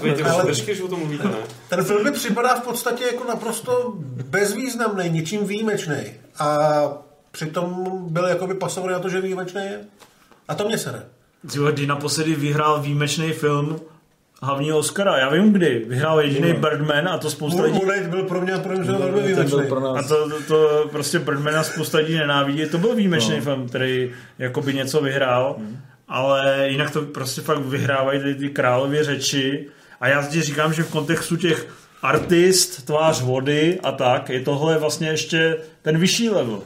být 0.03 0.21
ale- 0.35 0.45
držky, 0.47 0.75
že 0.75 0.83
o 0.83 0.89
tom 0.89 0.99
mluvíte, 0.99 1.29
ne? 1.29 1.35
Ten 1.69 1.85
film 1.85 2.05
mi 2.05 2.11
připadá 2.13 2.55
v 2.55 2.61
podstatě 2.61 3.05
jako 3.05 3.25
naprosto 3.29 3.93
bezvýznamný, 4.31 5.11
ničím 5.11 5.45
výjimečný. 5.47 5.97
A 6.39 6.83
přitom 7.33 7.85
byl 8.09 8.25
jakoby 8.25 8.55
pasovaný 8.55 8.93
na 8.93 8.99
to, 8.99 9.09
že 9.09 9.21
výjimečný 9.21 9.61
je. 9.65 9.81
A 10.49 10.55
to 10.55 10.69
mě 10.69 10.79
sere. 10.79 11.03
Tyjo, 11.53 11.73
kdy 11.73 11.87
naposledy 11.87 12.35
vyhrál 12.35 12.83
výjimečný 12.83 13.33
film 13.33 13.81
hlavního 14.43 14.79
Oscara. 14.79 15.19
Já 15.19 15.29
vím 15.31 15.53
kdy. 15.53 15.85
Vyhrál 15.89 16.21
jediný 16.21 16.53
Birdman 16.53 17.09
a 17.09 17.19
to 17.19 17.31
spousta 17.31 17.63
lidí... 17.63 17.75
Moonlight 17.79 18.11
byl 18.11 18.23
pro 18.23 18.41
mě, 18.41 18.53
pro 18.59 18.73
mě 18.79 18.93
velmi 18.93 19.23
výjimečný. 19.23 19.59
A 19.99 20.03
to, 20.03 20.29
to, 20.29 20.43
to 20.49 20.89
prostě 20.93 21.19
Birdmana 21.19 21.63
spousta 21.63 21.99
lidí 21.99 22.15
nenávidí. 22.15 22.67
To 22.69 22.79
byl 22.79 22.95
výjimečný 22.95 23.37
No. 23.37 23.43
film, 23.43 23.69
který 23.69 24.11
jakoby 24.39 24.75
něco 24.75 25.01
vyhrál, 25.01 25.57
ale 26.09 26.69
jinak 26.69 26.91
to 26.91 27.03
prostě 27.03 27.41
fakt 27.41 27.59
vyhrávají 27.59 28.21
ty, 28.23 28.35
ty 28.35 28.49
králově 28.49 29.05
řeči. 29.05 29.67
A 30.01 30.09
já 30.09 30.27
ti 30.27 30.43
říkám, 30.43 30.73
že 30.73 30.83
v 30.83 30.91
kontextu 30.91 31.37
těch 31.37 31.67
artist, 32.03 32.87
tvář 32.87 33.23
vody 33.23 33.81
a 33.83 33.93
tak, 33.93 34.29
je 34.29 34.41
tohle 34.41 34.79
vlastně 34.79 35.09
ještě 35.09 35.57
ten 35.83 35.99
vyšší 35.99 36.29
level. 36.29 36.63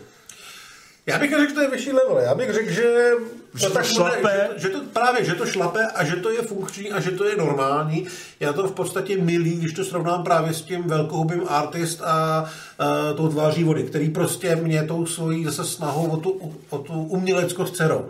Já 1.07 1.19
bych 1.19 1.31
řekl, 1.31 1.49
že 1.49 1.55
to 1.55 1.61
je 1.61 1.71
vyšší 1.71 1.93
level. 1.93 2.19
Já 2.19 2.35
bych 2.35 2.53
řekl, 2.53 2.71
že 2.71 3.11
Že 3.55 3.67
to 3.67 3.73
tak 3.73 3.87
šlape. 3.87 4.21
Bude, 4.21 4.51
že, 4.57 4.63
že, 4.63 4.69
to 4.69 4.81
právě, 4.93 5.25
že 5.25 5.35
to 5.35 5.47
šlape 5.47 5.87
a 5.87 6.05
že 6.05 6.17
to 6.17 6.31
je 6.31 6.43
funkční 6.43 6.93
a 6.93 7.01
že 7.01 7.11
to 7.11 7.25
je 7.25 7.37
normální. 7.37 8.07
Já 8.41 8.53
to 8.53 8.69
v 8.69 8.73
podstatě 8.73 9.17
milý, 9.17 9.57
když 9.57 9.73
to 9.73 9.85
srovnám 9.85 10.25
právě 10.25 10.55
s 10.55 10.63
tím 10.63 10.83
velkohubým 10.83 11.43
artist 11.49 12.03
a 12.05 12.43
uh, 12.43 13.17
tou 13.17 13.29
tváří 13.29 13.65
vody, 13.65 13.83
který 13.83 14.11
prostě 14.11 14.57
mě 14.57 14.83
tou 14.83 15.07
svojí 15.07 15.45
zase 15.45 15.65
snahou 15.65 16.07
o 16.07 16.17
tu, 16.17 16.55
o 16.71 16.79
tu 16.79 16.93
uměleckost 16.93 17.77
dcerou. 17.77 18.09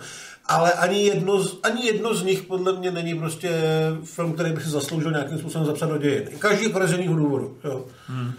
Ale 0.49 0.73
ani 0.73 1.05
jedno, 1.05 1.43
z, 1.43 1.59
ani 1.63 1.87
jedno 1.87 2.15
z 2.15 2.23
nich 2.23 2.43
podle 2.43 2.73
mě 2.73 2.91
není 2.91 3.15
prostě 3.15 3.51
film, 4.05 4.33
který 4.33 4.53
by 4.53 4.61
si 4.61 4.71
zasloužil 4.71 5.11
nějakým 5.11 5.39
způsobem 5.39 5.67
zapsat 5.67 5.87
do 5.87 5.99
dějin. 5.99 6.29
Každý 6.39 6.65
jiného 6.65 7.17
důvodu. 7.17 7.57
Jo. 7.65 7.85
Hmm. 8.09 8.33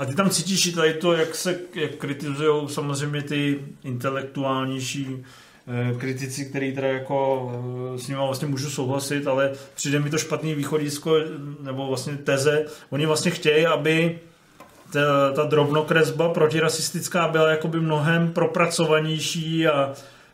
A 0.00 0.04
ty 0.06 0.14
tam 0.14 0.30
cítíš 0.30 0.66
i 0.66 0.72
tady 0.72 0.94
to, 0.94 1.12
jak 1.12 1.34
se 1.34 1.58
jak 1.74 1.94
kritizují 1.94 2.68
samozřejmě 2.68 3.22
ty 3.22 3.60
intelektuálnější 3.84 5.24
eh, 5.68 5.94
kritici, 5.98 6.44
který 6.44 6.72
teda 6.72 6.88
jako 6.88 7.50
eh, 7.94 7.98
s 7.98 8.08
nimi 8.08 8.20
vlastně 8.20 8.48
můžu 8.48 8.70
souhlasit, 8.70 9.26
ale 9.26 9.52
přijde 9.74 10.00
mi 10.00 10.10
to 10.10 10.18
špatný 10.18 10.54
východisko, 10.54 11.16
nebo 11.60 11.86
vlastně 11.86 12.16
teze. 12.16 12.64
Oni 12.90 13.06
vlastně 13.06 13.30
chtějí, 13.30 13.66
aby 13.66 14.18
ta, 14.92 15.32
ta 15.32 15.44
drobnokresba 15.44 16.28
protirasistická 16.28 17.28
byla 17.28 17.50
jakoby 17.50 17.80
mnohem 17.80 18.32
propracovanější 18.32 19.66
a 19.66 19.92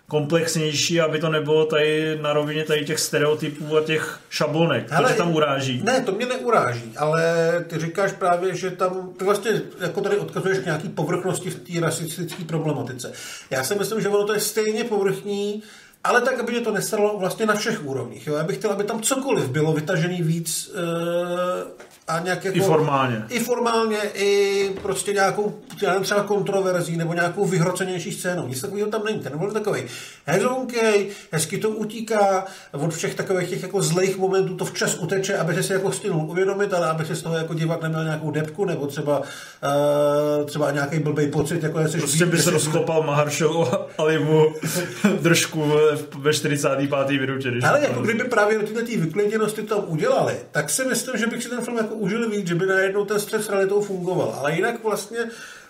komplexnější, 0.09 1.01
aby 1.01 1.19
to 1.19 1.31
nebylo 1.31 1.67
tady 1.67 2.19
na 2.23 2.33
rovině 2.33 2.65
tady 2.65 2.85
těch 2.85 3.01
stereotypů 3.01 3.77
a 3.77 3.83
těch 3.85 4.21
šablonek, 4.31 4.91
Hele, 4.91 5.05
které 5.05 5.19
tam 5.19 5.35
uráží. 5.35 5.83
Ne, 5.85 6.01
to 6.01 6.13
mě 6.13 6.27
neuráží, 6.27 6.93
ale 6.97 7.25
ty 7.67 7.79
říkáš 7.79 8.13
právě, 8.13 8.57
že 8.57 8.71
tam, 8.71 9.13
ty 9.17 9.25
vlastně 9.25 9.63
jako 9.81 10.01
tady 10.01 10.17
odkazuješ 10.17 10.59
k 10.59 10.65
nějaký 10.65 10.89
povrchnosti 10.89 11.51
v 11.51 11.55
té 11.55 11.81
rasistické 11.81 12.45
problematice. 12.45 13.13
Já 13.51 13.65
si 13.65 13.75
myslím, 13.75 14.01
že 14.01 14.09
ono 14.09 14.25
to 14.25 14.35
je 14.35 14.41
stejně 14.41 14.85
povrchní, 14.85 15.63
ale 16.05 16.21
tak, 16.21 16.41
aby 16.41 16.53
mě 16.53 16.61
to 16.61 16.73
nesralo 16.73 17.19
vlastně 17.19 17.47
na 17.47 17.55
všech 17.55 17.85
úrovních. 17.85 18.27
Jo? 18.27 18.35
Já 18.35 18.45
bych 18.45 18.57
chtěl, 18.57 18.71
aby 18.71 18.85
tam 18.85 19.01
cokoliv 19.03 19.49
bylo 19.49 19.73
vytažený 19.73 20.23
víc 20.23 20.71
e, 20.75 21.87
a 22.09 22.19
nějak 22.19 22.45
jako... 22.45 22.59
I 22.59 22.61
formálně. 22.61 23.25
I 23.29 23.41
formálně, 23.41 23.99
i 24.15 24.71
prostě 24.83 25.13
nějakou 25.13 25.55
já 25.83 25.91
nevím, 25.91 26.05
třeba 26.05 26.23
kontroverzí 26.23 26.97
nebo 26.97 27.15
nějakou 27.15 27.45
vyhrocenější 27.45 28.13
scénou. 28.13 28.47
Nic 28.47 28.61
takového 28.61 28.89
tam 28.89 29.05
není. 29.05 29.21
Ten 29.21 29.39
byl 29.39 29.53
takový 29.53 29.83
hezonkej, 30.27 31.11
hezky 31.33 31.59
to 31.59 31.71
utíká, 31.71 32.45
od 32.73 32.95
všech 32.95 33.15
takových 33.15 33.49
těch 33.51 33.63
jako 33.63 33.83
zlejch 33.83 34.19
momentů 34.19 34.55
to 34.55 34.65
včas 34.65 34.95
uteče, 34.95 35.39
aby 35.39 35.63
si 35.63 35.73
jako 35.73 35.93
stihnul 35.93 36.31
uvědomit, 36.31 36.75
ale 36.75 36.87
aby 36.91 37.05
si 37.05 37.17
z 37.17 37.23
toho 37.23 37.37
jako 37.37 37.55
divák 37.55 37.83
neměl 37.83 38.05
nějakou 38.05 38.31
depku 38.31 38.65
nebo 38.65 38.87
třeba, 38.87 39.19
uh, 39.21 40.47
třeba 40.47 40.71
nějaký 40.71 40.99
blbý 40.99 41.31
pocit, 41.31 41.63
jako 41.63 41.81
jestli 41.81 41.99
Prostě 41.99 42.27
by 42.27 42.39
se 42.39 42.51
rozkopal 42.51 43.03
Maharshal 43.03 43.89
Alimu 43.99 44.55
držku 45.21 45.73
ve 46.19 46.33
45. 46.33 47.21
minutě. 47.21 47.51
Když 47.51 47.65
Ale 47.65 47.79
to- 47.81 47.85
jako 47.87 48.01
kdyby 48.01 48.25
právě 48.25 48.59
do 48.59 48.67
této 48.67 49.01
vykliděnosti 49.01 49.63
tam 49.63 49.85
udělali, 49.87 50.35
tak 50.51 50.71
si 50.71 50.85
myslím, 50.85 51.17
že 51.17 51.27
bych 51.27 51.43
si 51.43 51.49
ten 51.49 51.61
film 51.61 51.77
jako 51.77 51.95
užil 51.95 52.31
víc, 52.31 52.47
že 52.47 52.55
by 52.55 52.67
najednou 52.67 53.05
ten 53.05 53.21
střed 53.21 53.43
s 53.45 53.49
realitou 53.49 53.83
fungoval. 53.83 54.35
Ale 54.39 54.55
jinak 54.55 54.85
vlastně 54.85 55.19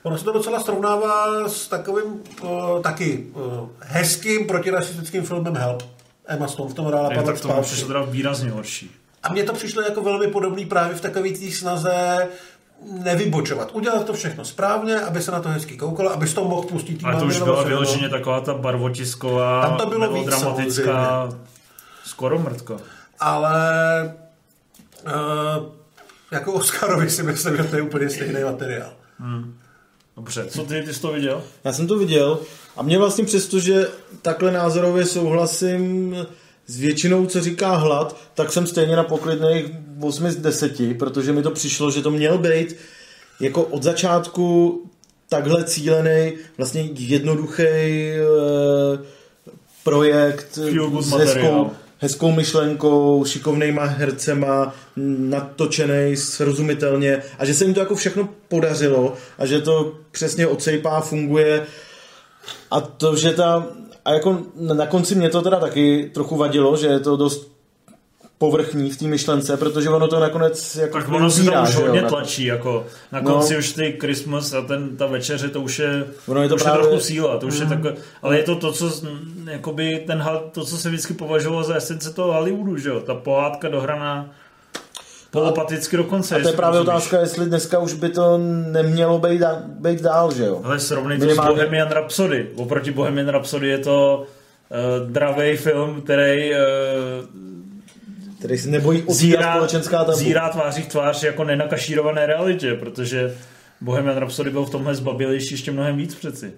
ono 0.02 0.18
se 0.18 0.24
to 0.24 0.32
docela 0.32 0.60
srovnává 0.60 1.48
s 1.48 1.68
takovým 1.68 2.04
uh, 2.42 2.82
taky 2.82 3.26
uh, 3.34 3.68
hezkým 3.80 4.46
protirasistickým 4.46 5.22
filmem 5.22 5.54
Help. 5.56 5.82
Emma 6.26 6.48
Stone 6.48 6.70
v 6.70 6.74
tom 6.74 6.86
hrála 6.86 7.08
Ne, 7.08 7.22
tak 7.22 7.40
to 7.40 7.62
přišlo 7.62 7.86
teda 7.88 8.02
výrazně 8.02 8.50
horší. 8.50 8.90
A 9.22 9.32
mně 9.32 9.44
to 9.44 9.52
přišlo 9.52 9.82
jako 9.82 10.02
velmi 10.02 10.26
podobný 10.26 10.66
právě 10.66 10.96
v 10.96 11.00
takové 11.00 11.30
té 11.30 11.50
snaze 11.50 12.28
nevybočovat. 12.82 13.70
Udělat 13.72 14.06
to 14.06 14.12
všechno 14.12 14.44
správně, 14.44 15.00
aby 15.00 15.22
se 15.22 15.30
na 15.30 15.40
to 15.40 15.48
hezky 15.48 15.76
koukalo, 15.76 16.10
aby 16.12 16.26
to 16.28 16.44
mohl 16.44 16.62
pustit 16.62 17.00
Ale 17.04 17.20
to 17.20 17.26
už 17.26 17.42
byla 17.42 17.62
vyloženě 17.62 18.08
taková 18.08 18.40
ta 18.40 18.54
barvotisková, 18.54 19.62
Tam 19.68 19.76
to 19.76 19.86
bylo 19.86 20.12
víc, 20.14 20.26
melodramatická, 20.26 21.28
skoro 22.04 22.38
mrtka. 22.38 22.76
ale 23.20 24.14
uh, 25.06 25.64
jako 26.30 26.52
Oscarovi 26.52 27.10
si 27.10 27.22
myslím, 27.22 27.56
že 27.56 27.64
to 27.64 27.76
je 27.76 27.82
úplně 27.82 28.10
stejný 28.10 28.44
materiál. 28.44 28.90
Hmm. 29.18 29.58
Dobře, 30.16 30.46
co 30.46 30.64
ty, 30.64 30.82
ty 30.82 30.94
jsi 30.94 31.00
to 31.00 31.12
viděl? 31.12 31.42
Já 31.64 31.72
jsem 31.72 31.86
to 31.86 31.98
viděl 31.98 32.38
a 32.76 32.82
mě 32.82 32.98
vlastně 32.98 33.24
přesto, 33.24 33.58
že 33.60 33.88
takhle 34.22 34.50
názorově 34.52 35.04
souhlasím 35.06 36.16
s 36.66 36.78
většinou, 36.78 37.26
co 37.26 37.40
říká 37.40 37.76
hlad, 37.76 38.16
tak 38.34 38.52
jsem 38.52 38.66
stejně 38.66 38.96
na 38.96 39.04
poklidných 39.04 39.64
8 40.00 40.30
z 40.30 40.36
10, 40.36 40.98
protože 40.98 41.32
mi 41.32 41.42
to 41.42 41.50
přišlo, 41.50 41.90
že 41.90 42.02
to 42.02 42.10
měl 42.10 42.38
být 42.38 42.76
jako 43.40 43.62
od 43.62 43.82
začátku 43.82 44.82
takhle 45.28 45.64
cílený, 45.64 46.32
vlastně 46.58 46.88
jednoduchý 46.92 47.62
e, 47.62 48.22
projekt 49.84 50.48
Feel 50.54 50.90
good 50.90 51.04
s 51.04 51.10
hezkou, 51.10 51.70
hezkou 51.98 52.32
myšlenkou, 52.32 53.24
šikovnýma 53.24 53.84
hercema, 53.84 54.74
natočený 54.96 56.16
srozumitelně 56.16 57.22
a 57.38 57.44
že 57.44 57.54
se 57.54 57.64
jim 57.64 57.74
to 57.74 57.80
jako 57.80 57.94
všechno 57.94 58.28
podařilo 58.48 59.14
a 59.38 59.46
že 59.46 59.60
to 59.60 59.94
přesně 60.10 60.46
odsejpá, 60.46 61.00
funguje 61.00 61.66
a 62.70 62.80
to, 62.80 63.16
že 63.16 63.32
ta 63.32 63.66
a 64.06 64.12
jako 64.12 64.38
na 64.74 64.86
konci 64.86 65.14
mě 65.14 65.28
to 65.30 65.42
teda 65.42 65.60
taky 65.60 66.10
trochu 66.14 66.36
vadilo, 66.36 66.76
že 66.76 66.86
je 66.86 67.00
to 67.00 67.16
dost 67.16 67.56
povrchní 68.38 68.90
v 68.90 68.96
té 68.96 69.04
myšlence, 69.04 69.56
protože 69.56 69.90
ono 69.90 70.08
to 70.08 70.20
nakonec 70.20 70.76
jako 70.76 70.98
Tak 70.98 71.08
ono 71.08 71.28
ubírá, 71.28 71.52
tam 71.52 71.64
už 71.68 71.74
jo, 71.74 71.80
hodně 71.80 72.02
na- 72.02 72.08
tlačí, 72.08 72.44
jako 72.44 72.86
na 73.12 73.20
No. 73.20 73.32
konci 73.32 73.56
už 73.58 73.72
ty 73.72 73.96
Christmas 74.00 74.52
a 74.52 74.60
ten, 74.62 74.96
ta 74.96 75.06
večeře, 75.06 75.48
to 75.48 75.60
už 75.60 75.78
je, 75.78 76.04
Ono 76.28 76.42
je 76.42 76.48
to 76.48 76.54
už 76.54 76.62
právě- 76.62 76.80
je 76.80 76.86
trochu 76.88 77.00
síla, 77.04 77.38
to 77.38 77.46
už 77.46 77.58
je 77.58 77.64
Mm. 77.64 77.70
takové, 77.70 77.94
ale 78.22 78.36
je 78.38 78.42
to 78.42 78.56
to, 78.56 78.72
co, 78.72 78.90
jakoby 79.50 80.04
ten, 80.06 80.24
to, 80.52 80.64
co 80.64 80.76
se 80.76 80.88
vždycky 80.88 81.14
považovalo 81.14 81.62
za 81.64 81.74
esence 81.74 82.12
toho 82.12 82.32
Hollywoodu, 82.32 82.76
že 82.76 82.88
jo, 82.88 83.00
ta 83.00 83.14
pohádka 83.14 83.68
dohraná 83.68 84.30
polopaticky 85.30 85.96
dokonce. 85.96 86.36
A 86.36 86.42
to 86.42 86.48
je 86.48 86.54
právě 86.54 86.78
rozumíš. 86.78 86.94
otázka, 86.96 87.20
jestli 87.20 87.46
dneska 87.46 87.78
už 87.78 87.92
by 87.92 88.08
to 88.08 88.38
nemělo 88.72 89.18
být, 89.18 89.38
dá- 89.40 89.62
být 89.66 90.00
dál, 90.02 90.34
že 90.34 90.44
jo? 90.44 90.60
Ale 90.64 90.80
srovnej 90.80 91.18
to 91.18 91.24
Minimálně- 91.24 91.52
s 91.52 91.54
Bohemian 91.54 91.88
Rhapsody. 91.88 92.46
Oproti 92.56 92.90
Bohemian 92.90 93.28
Rhapsody 93.28 93.68
je 93.68 93.78
to 93.78 94.26
uh, 95.02 95.10
dravej 95.10 95.56
film, 95.56 96.02
který 96.02 96.50
uh, 96.50 96.56
Který 98.38 98.58
se 98.58 98.68
nebojí 98.68 99.02
otvírat 99.02 99.54
společenská 99.54 100.04
tabu. 100.04 100.18
zírá 100.18 100.48
tváří 100.48 100.82
v 100.82 100.86
tvář 100.88 101.22
jako 101.22 101.44
nenakašírované 101.44 102.26
realitě, 102.26 102.74
protože 102.74 103.34
Bohemian 103.80 104.16
Rhapsody 104.16 104.50
byl 104.50 104.64
v 104.64 104.70
tomhle 104.70 104.94
zbabilejší 104.94 105.54
ještě 105.54 105.72
mnohem 105.72 105.96
víc 105.96 106.14
přeci. 106.14 106.52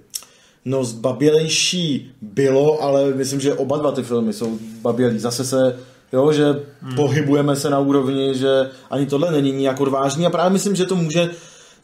No 0.64 0.84
zbabělejší 0.84 2.12
bylo, 2.22 2.82
ale 2.82 3.10
myslím, 3.10 3.40
že 3.40 3.54
oba 3.54 3.76
dva 3.78 3.92
ty 3.92 4.02
filmy 4.02 4.32
jsou 4.32 4.58
babělí. 4.82 5.18
Zase 5.18 5.44
se, 5.44 5.76
jo, 6.12 6.32
že 6.32 6.44
hmm. 6.82 6.94
pohybujeme 6.96 7.56
se 7.56 7.70
na 7.70 7.78
úrovni, 7.78 8.34
že 8.34 8.70
ani 8.90 9.06
tohle 9.06 9.32
není 9.32 9.52
nijak 9.52 9.80
odvážný 9.80 10.26
a 10.26 10.30
právě 10.30 10.50
myslím, 10.50 10.76
že 10.76 10.84
to 10.84 10.96
může 10.96 11.30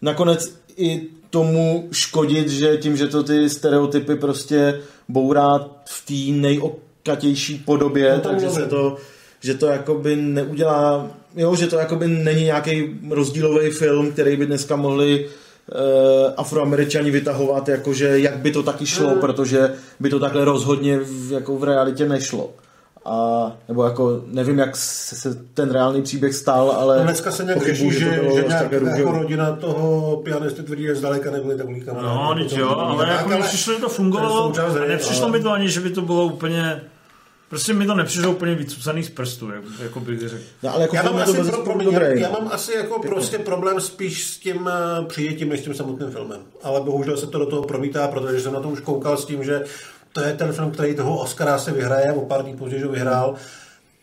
nakonec 0.02 0.54
i 0.76 1.02
tomu 1.30 1.88
škodit, 1.92 2.48
že 2.48 2.76
tím, 2.76 2.96
že 2.96 3.06
to 3.06 3.22
ty 3.22 3.50
stereotypy 3.50 4.16
prostě 4.16 4.80
bourá 5.08 5.58
v 5.84 6.06
té 6.06 6.40
nejokatější 6.40 7.58
podobě, 7.58 8.12
No 8.14 8.30
takže 8.30 8.50
se 8.50 8.66
to 8.66 8.96
že 9.44 9.54
to 9.54 9.66
jakoby 9.66 10.16
neudělá, 10.16 11.10
jo, 11.36 11.54
že 11.54 11.66
to 11.66 11.76
jakoby 11.76 12.08
není 12.08 12.44
nějaký 12.44 13.00
rozdílový 13.10 13.70
film, 13.70 14.12
který 14.12 14.36
by 14.36 14.46
dneska 14.46 14.76
mohli 14.76 15.26
uh, 15.26 16.32
afroameričani 16.36 17.10
vytahovat, 17.10 17.68
jakože 17.68 18.18
jak 18.18 18.36
by 18.36 18.50
to 18.50 18.62
taky 18.62 18.86
šlo, 18.86 19.10
Mm. 19.14 19.20
protože 19.20 19.74
by 20.00 20.10
to 20.10 20.20
takhle 20.20 20.44
rozhodně 20.44 20.98
v, 20.98 21.32
jako 21.32 21.56
v 21.56 21.64
realitě 21.64 22.08
nešlo. 22.08 22.50
A, 23.04 23.52
nebo 23.68 23.84
jako 23.84 24.20
nevím, 24.26 24.58
jak 24.58 24.76
se, 24.76 25.16
se 25.16 25.34
ten 25.54 25.70
reálný 25.70 26.02
příběh 26.02 26.34
stal, 26.34 26.70
ale 26.70 26.98
No 26.98 27.04
dneska 27.04 27.30
se 27.30 27.44
nějak 27.44 27.66
řeší, 27.66 27.90
že, 27.90 28.20
že 28.34 28.44
až 28.44 28.48
nějak 28.48 28.72
jako 28.72 29.12
rodina 29.12 29.56
toho 29.56 30.16
pianisty 30.16 30.62
tvrdí, 30.62 30.82
že 30.82 30.94
zdaleka 30.94 31.30
nebyli 31.30 31.56
takový 31.56 31.80
kamarádi. 31.80 32.14
No, 32.14 32.34
teď 32.34 32.58
jo, 32.58 32.68
ale 32.68 33.08
jako 33.08 33.28
mi 33.28 33.42
přišlo, 33.42 33.74
že 33.74 33.80
to 33.80 33.88
fungovalo 33.88 34.52
a 34.58 34.88
nepřišlo 34.88 35.22
ale- 35.22 35.32
mi 35.32 35.42
to 35.42 35.52
ani, 35.52 35.68
že 35.68 35.80
by 35.80 35.90
to 35.90 36.02
bylo 36.02 36.24
úplně 36.24 36.80
Prostě 37.48 37.72
mi 37.72 37.86
to 37.86 37.94
nepřišlo 37.94 38.30
úplně 38.30 38.54
vycucaný 38.54 39.02
z 39.02 39.10
prstů, 39.10 39.50
jak, 39.50 39.64
jako 39.82 40.00
bych 40.00 40.28
řekl. 40.28 40.42
No, 40.62 40.74
ale 40.74 40.82
jako 40.82 40.96
já 40.96 41.02
mám, 41.02 41.16
asi 41.16 41.32
pro, 41.32 41.62
pro, 41.62 41.72
já, 41.82 41.84
dobrý, 41.84 42.20
já 42.20 42.30
mám 42.30 42.48
asi 42.52 42.72
jako 42.72 43.02
prostě 43.02 43.38
problém 43.38 43.80
spíš 43.80 44.24
s 44.26 44.38
tím 44.38 44.70
eh, 44.72 45.04
přijetím, 45.04 45.48
než 45.48 45.60
s 45.60 45.62
tím 45.62 45.74
samotným 45.74 46.10
filmem. 46.10 46.40
Ale 46.62 46.80
bohužel 46.80 47.16
se 47.16 47.26
to 47.26 47.38
do 47.38 47.46
toho 47.46 47.62
promítá, 47.62 48.08
protože 48.08 48.40
jsem 48.40 48.52
na 48.52 48.60
to 48.60 48.68
už 48.68 48.80
koukal 48.80 49.16
s 49.16 49.24
tím, 49.24 49.44
že 49.44 49.64
to 50.14 50.20
je 50.20 50.32
ten 50.32 50.52
film, 50.52 50.70
který 50.70 50.94
toho 50.94 51.18
Oscara 51.18 51.58
se 51.58 51.72
vyhraje, 51.72 52.12
o 52.12 52.20
pár 52.20 52.42
dní 52.42 52.56
později 52.56 52.82
ho 52.82 52.92
vyhrál. 52.92 53.34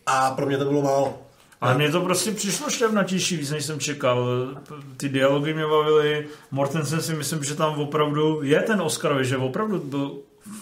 A 0.05 0.32
pro 0.32 0.45
mě 0.45 0.57
to 0.57 0.66
bylo 0.66 0.82
málo. 0.82 1.20
Ale 1.62 1.76
mně 1.76 1.91
to 1.91 2.01
prostě 2.01 2.32
přišlo 2.32 2.70
šťavnatější 2.70 3.38
víc, 3.38 3.51
než 3.51 3.66
jsem 3.66 3.80
čekal. 3.80 4.28
Ty 4.97 5.09
dialogy 5.09 5.53
mě 5.53 5.68
bavily. 5.68 6.28
Mortensen 6.51 7.01
si 7.01 7.14
myslím, 7.14 7.43
že 7.43 7.55
tam 7.55 7.80
opravdu 7.80 8.43
je 8.43 8.62
ten 8.62 8.82
Oscar, 8.82 9.24
že 9.24 9.38
opravdu 9.38 9.80
byl 9.80 10.12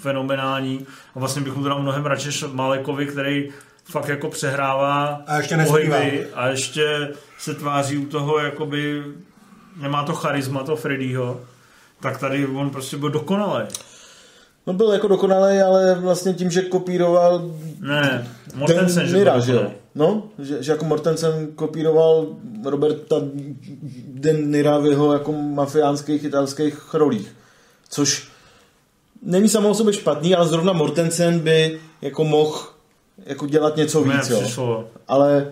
fenomenální. 0.01 0.85
A 1.15 1.19
vlastně 1.19 1.41
bych 1.41 1.55
mu 1.55 1.63
to 1.63 1.69
dal 1.69 1.81
mnohem 1.81 2.05
radši 2.05 2.45
Malekovi, 2.51 3.05
který 3.05 3.49
fakt 3.83 4.07
jako 4.07 4.29
přehrává 4.29 5.21
A 5.27 5.37
ještě 5.37 5.57
pohyby 5.57 6.27
a 6.33 6.47
ještě 6.47 7.13
se 7.37 7.53
tváří 7.53 7.97
u 7.97 8.05
toho, 8.05 8.39
jakoby 8.39 9.03
nemá 9.75 10.03
to 10.03 10.13
charisma 10.13 10.63
toho 10.63 10.75
Freddyho. 10.75 11.41
Tak 11.99 12.17
tady 12.17 12.47
on 12.47 12.69
prostě 12.69 12.97
byl 12.97 13.09
dokonalý. 13.09 13.63
No 14.70 14.74
byl 14.74 14.91
jako 14.91 15.07
dokonalý, 15.07 15.57
ale 15.57 15.95
vlastně 15.95 16.34
tím, 16.34 16.51
že 16.51 16.61
kopíroval 16.61 17.51
Ne, 17.80 18.28
Mortensen, 18.55 19.07
že 19.07 19.17
Nira, 19.17 19.39
že 19.39 19.53
jo? 19.53 19.72
No, 19.95 20.24
že, 20.39 20.63
že 20.63 20.72
jako 20.72 20.86
Mortensen 20.86 21.47
kopíroval 21.55 22.28
Roberta 22.65 23.15
De 24.07 24.34
Nira 24.34 24.78
v 24.78 24.86
jeho 24.86 25.13
jako 25.13 25.32
mafiánských 25.32 26.24
italských 26.24 26.93
rolích. 26.93 27.36
Což 27.89 28.28
není 29.22 29.49
samo 29.49 29.70
o 29.70 29.74
sobě 29.74 29.93
špatný, 29.93 30.36
ale 30.36 30.47
zrovna 30.47 30.74
Mortensen 30.74 31.39
by 31.39 31.80
jako 32.01 32.24
mohl 32.24 32.59
jako 33.26 33.47
dělat 33.47 33.78
něco 33.78 34.05
Ne, 34.05 34.17
víc, 34.17 34.30
jo. 34.30 34.86
Ale 35.07 35.51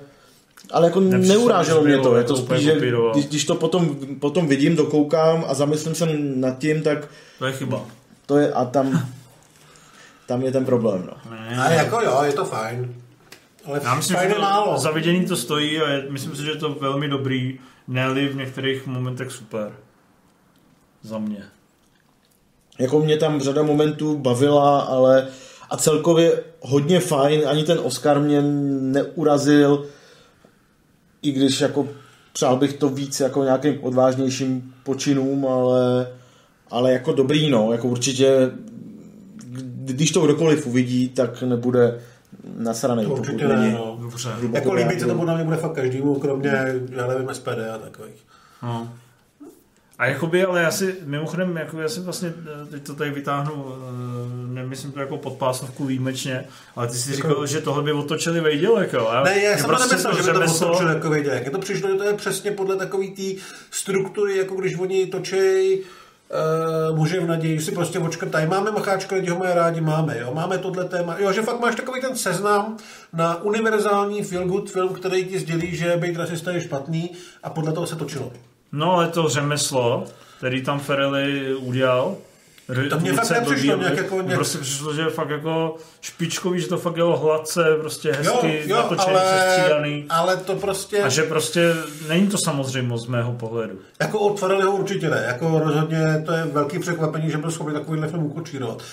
ale 0.71 0.87
jako 0.87 0.99
Nepřišlo, 0.99 1.35
neuráželo 1.35 1.83
že 1.83 1.87
mě 1.87 1.97
to, 1.97 2.17
je 2.17 2.23
to 2.23 2.37
spíš, 2.37 2.59
že 2.59 2.79
když, 3.13 3.25
když 3.25 3.45
to 3.45 3.55
potom, 3.55 3.95
potom 4.19 4.47
vidím, 4.47 4.75
dokoukám 4.75 5.45
a 5.47 5.53
zamyslím 5.53 5.95
se 5.95 6.05
nad 6.35 6.57
tím, 6.57 6.81
tak 6.81 7.07
To 7.39 7.45
je 7.45 7.53
chyba. 7.53 7.85
To 8.27 8.37
je, 8.37 8.53
a 8.53 8.65
tam, 8.65 9.07
tam 10.25 10.41
je 10.41 10.51
ten 10.51 10.65
problém, 10.65 11.09
no. 11.11 11.33
A 11.61 11.69
jako 11.69 12.01
jo, 12.01 12.21
je 12.23 12.33
to 12.33 12.45
fajn. 12.45 12.95
Ale 13.65 13.81
Já 13.83 13.95
myslím, 13.95 14.15
fajn 14.17 14.29
že 14.29 14.35
je 14.35 14.39
to 14.39 14.41
málo. 14.41 14.77
za 14.77 14.91
vidění 14.91 15.25
to 15.25 15.35
stojí 15.35 15.79
a 15.81 15.89
je, 15.89 16.05
myslím 16.09 16.35
si, 16.35 16.45
že 16.45 16.51
je 16.51 16.55
to 16.57 16.69
velmi 16.73 17.07
dobrý, 17.07 17.59
ne 17.87 18.09
v 18.09 18.35
některých 18.35 18.87
momentech 18.87 19.31
super. 19.31 19.71
Za 21.01 21.17
mě. 21.17 21.43
Jako 22.79 22.99
mě 22.99 23.17
tam 23.17 23.41
řada 23.41 23.63
momentů 23.63 24.17
bavila, 24.17 24.79
ale 24.81 25.27
a 25.69 25.77
celkově 25.77 26.43
hodně 26.61 26.99
fajn, 26.99 27.41
ani 27.47 27.63
ten 27.63 27.79
Oscar 27.79 28.19
mě 28.19 28.41
neurazil, 28.41 29.85
i 31.21 31.31
když 31.31 31.61
jako 31.61 31.87
přál 32.33 32.57
bych 32.57 32.73
to 32.73 32.89
víc 32.89 33.19
jako 33.19 33.43
nějakým 33.43 33.83
odvážnějším 33.83 34.73
počinům, 34.83 35.45
ale, 35.45 36.07
ale 36.71 36.91
jako 36.93 37.11
dobrý, 37.11 37.49
no, 37.49 37.71
jako 37.71 37.87
určitě 37.87 38.51
když 39.85 40.11
to 40.11 40.21
kdokoliv 40.25 40.67
uvidí, 40.67 41.09
tak 41.09 41.41
nebude 41.41 41.99
nasranej. 42.57 43.05
To 43.05 43.11
určitě 43.11 43.47
není 43.47 43.61
ne, 43.65 43.71
no. 43.71 43.97
Dobře. 44.01 44.29
Jako 44.51 44.73
líbit 44.73 44.99
se 44.99 45.05
to 45.05 45.15
podle 45.15 45.35
mě 45.35 45.43
bude 45.43 45.57
fakt 45.57 45.73
každému, 45.73 46.15
kromě, 46.19 46.49
já 46.91 47.07
nevím, 47.07 47.29
SPD 47.33 47.47
a 47.73 47.77
takových. 47.77 48.25
No. 48.63 48.93
A 49.99 50.05
jakoby, 50.05 50.45
ale 50.45 50.61
já 50.61 50.71
si, 50.71 50.95
mimochodem, 51.05 51.57
jako 51.57 51.81
já 51.81 51.89
si 51.89 51.99
vlastně, 51.99 52.33
eh, 52.63 52.65
teď 52.65 52.83
to 52.83 52.93
tady 52.95 53.09
vytáhnu, 53.11 53.65
eh, 53.67 54.53
nemyslím 54.53 54.91
to 54.91 54.99
jako 54.99 55.17
podpásovku 55.17 55.85
výjimečně, 55.85 56.45
ale 56.75 56.87
ty 56.87 56.97
si 56.97 57.11
Jako- 57.15 57.27
říkal, 57.29 57.47
že 57.47 57.61
tohle 57.61 57.83
by 57.83 57.91
otočili 57.91 58.41
vejdělek, 58.41 58.93
jo? 58.93 59.07
A 59.07 59.23
Ne, 59.23 59.39
já 59.43 59.57
jsem 59.57 59.65
prostě 59.65 59.95
to 59.95 60.03
nemyslel, 60.03 60.15
že 60.17 60.23
by 60.23 60.39
to 60.39 60.39
řemeslo- 60.45 60.67
otočil 60.69 60.87
jako 60.89 61.09
věděk. 61.09 61.45
Je 61.45 61.51
to 61.51 61.59
přišlo, 61.59 61.89
že 61.89 61.95
to 61.95 62.03
je 62.03 62.13
přesně 62.13 62.51
podle 62.51 62.75
takový 62.75 63.11
té 63.11 63.41
struktury, 63.71 64.37
jako 64.37 64.55
když 64.55 64.77
oni 64.77 65.05
točí 65.07 65.35
uh, 66.91 66.97
muže 66.97 67.19
v 67.19 67.27
naději, 67.27 67.61
si 67.61 67.71
prostě 67.71 67.99
očkrtají. 67.99 68.47
Máme 68.47 68.71
macháčka, 68.71 69.15
lidi 69.15 69.29
ho 69.29 69.39
mají 69.39 69.53
rádi, 69.53 69.81
máme, 69.81 70.19
jo. 70.19 70.33
Máme 70.33 70.57
tohle 70.57 70.85
téma. 70.85 71.15
Jo, 71.19 71.31
že 71.31 71.41
fakt 71.41 71.59
máš 71.59 71.75
takový 71.75 72.01
ten 72.01 72.15
seznam 72.15 72.77
na 73.13 73.41
univerzální 73.43 74.23
feel 74.23 74.47
good 74.47 74.71
film, 74.71 74.93
který 74.93 75.25
ti 75.25 75.39
sdělí, 75.39 75.75
že 75.75 75.97
být 75.97 76.17
rasista 76.17 76.51
je 76.51 76.61
špatný 76.61 77.11
a 77.43 77.49
podle 77.49 77.71
toho 77.73 77.87
se 77.87 77.95
točilo. 77.95 78.31
No, 78.71 78.91
ale 78.93 79.07
to 79.07 79.29
řemeslo, 79.29 80.05
který 80.37 80.63
tam 80.63 80.79
Ferrelli 80.79 81.55
udělal, 81.55 82.15
To 82.89 82.99
mně 82.99 83.13
fakt 83.13 83.29
nepřišlo 83.29 83.77
blbý, 83.77 83.79
nějak 83.79 83.97
jako 83.97 84.15
nějak- 84.21 84.35
Prostě 84.35 84.57
přišlo, 84.57 84.93
že 84.93 85.01
je 85.01 85.09
fakt 85.09 85.29
jako 85.29 85.75
špičkový, 86.01 86.61
že 86.61 86.67
to 86.67 86.77
fakt 86.77 86.97
jelo 86.97 87.17
hladce, 87.17 87.63
prostě 87.79 88.11
hezky, 88.11 88.47
jo, 88.47 88.61
jo, 88.65 88.75
natočený, 88.77 89.15
ale, 89.15 89.39
sestřídaný. 89.39 90.05
ale 90.09 90.37
to 90.37 90.55
prostě... 90.55 91.03
A 91.03 91.09
že 91.09 91.23
prostě 91.23 91.73
není 92.07 92.27
to 92.27 92.37
samozřejmost 92.37 93.05
z 93.05 93.07
mého 93.07 93.31
pohledu. 93.33 93.75
Jako 93.99 94.19
od 94.19 94.39
Farrellyho 94.39 94.71
určitě 94.75 95.09
ne. 95.09 95.23
Jako 95.27 95.61
rozhodně 95.65 96.23
to 96.25 96.31
je 96.31 96.43
velký 96.45 96.79
překvapení, 96.79 97.31
že 97.31 97.37
byl 97.37 97.51
schopný 97.51 97.73
takovýhle 97.73 98.07
film 98.07 98.23
ukočírovat. 98.23 98.83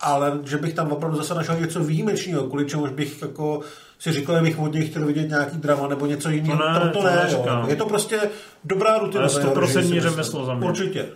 Ale 0.00 0.38
že 0.44 0.56
bych 0.56 0.74
tam 0.74 0.92
opravdu 0.92 1.16
zase 1.16 1.34
našel 1.34 1.56
něco 1.60 1.80
výjimečného, 1.80 2.42
kvůli 2.42 2.66
čemuž 2.66 2.90
bych 2.90 3.22
jako 3.22 3.60
si 3.98 4.12
říkal, 4.12 4.36
že 4.36 4.42
bych 4.42 4.58
od 4.58 4.72
něj 4.72 4.86
chtěl 4.88 5.06
vidět 5.06 5.28
nějaký 5.28 5.58
drama 5.58 5.88
nebo 5.88 6.06
něco 6.06 6.30
jiného. 6.30 6.58
To 6.58 6.68
ne, 6.68 6.80
to, 6.80 6.86
to 6.88 6.98
to 6.98 7.04
ne, 7.06 7.12
jo. 7.12 7.20
neříkám. 7.24 7.68
Je 7.68 7.76
to 7.76 7.86
prostě 7.86 8.20
dobrá 8.64 8.98
rutina. 8.98 9.22
Jeho 9.24 9.54
režie, 9.54 9.54
100% 9.54 9.66
si 9.72 9.78
myslím. 9.78 10.00
řemeslo 10.00 10.44
za 10.44 10.54
mě. 10.54 10.68
Určitě. 10.68 11.06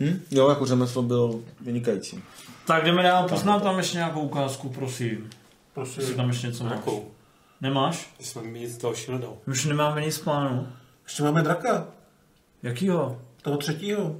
Hm? 0.00 0.20
Jo, 0.30 0.48
jako 0.48 0.66
řemeslo 0.66 1.02
bylo 1.02 1.40
vynikající. 1.60 2.22
Tak 2.66 2.84
jdeme 2.84 3.02
dál, 3.02 3.28
poznám 3.28 3.60
tam 3.60 3.78
ještě 3.78 3.96
nějakou 3.96 4.20
ukázku, 4.20 4.68
prosím. 4.68 5.30
Prosím. 5.74 6.00
Jestli 6.00 6.14
tam 6.16 6.28
ještě 6.28 6.46
něco 6.46 6.64
máš. 6.64 6.72
Jakou? 6.72 7.10
Nemáš? 7.60 8.14
Jsme 8.20 8.42
mi 8.42 8.58
nic 8.58 8.78
dalšího 8.78 9.16
nedal. 9.18 9.32
Už 9.46 9.64
nemáme 9.64 10.00
nic 10.00 10.18
plánu. 10.18 10.68
Ještě 11.04 11.22
máme 11.22 11.42
draka. 11.42 11.86
Jakýho? 12.62 13.20
Toho 13.42 13.56
třetího. 13.56 14.16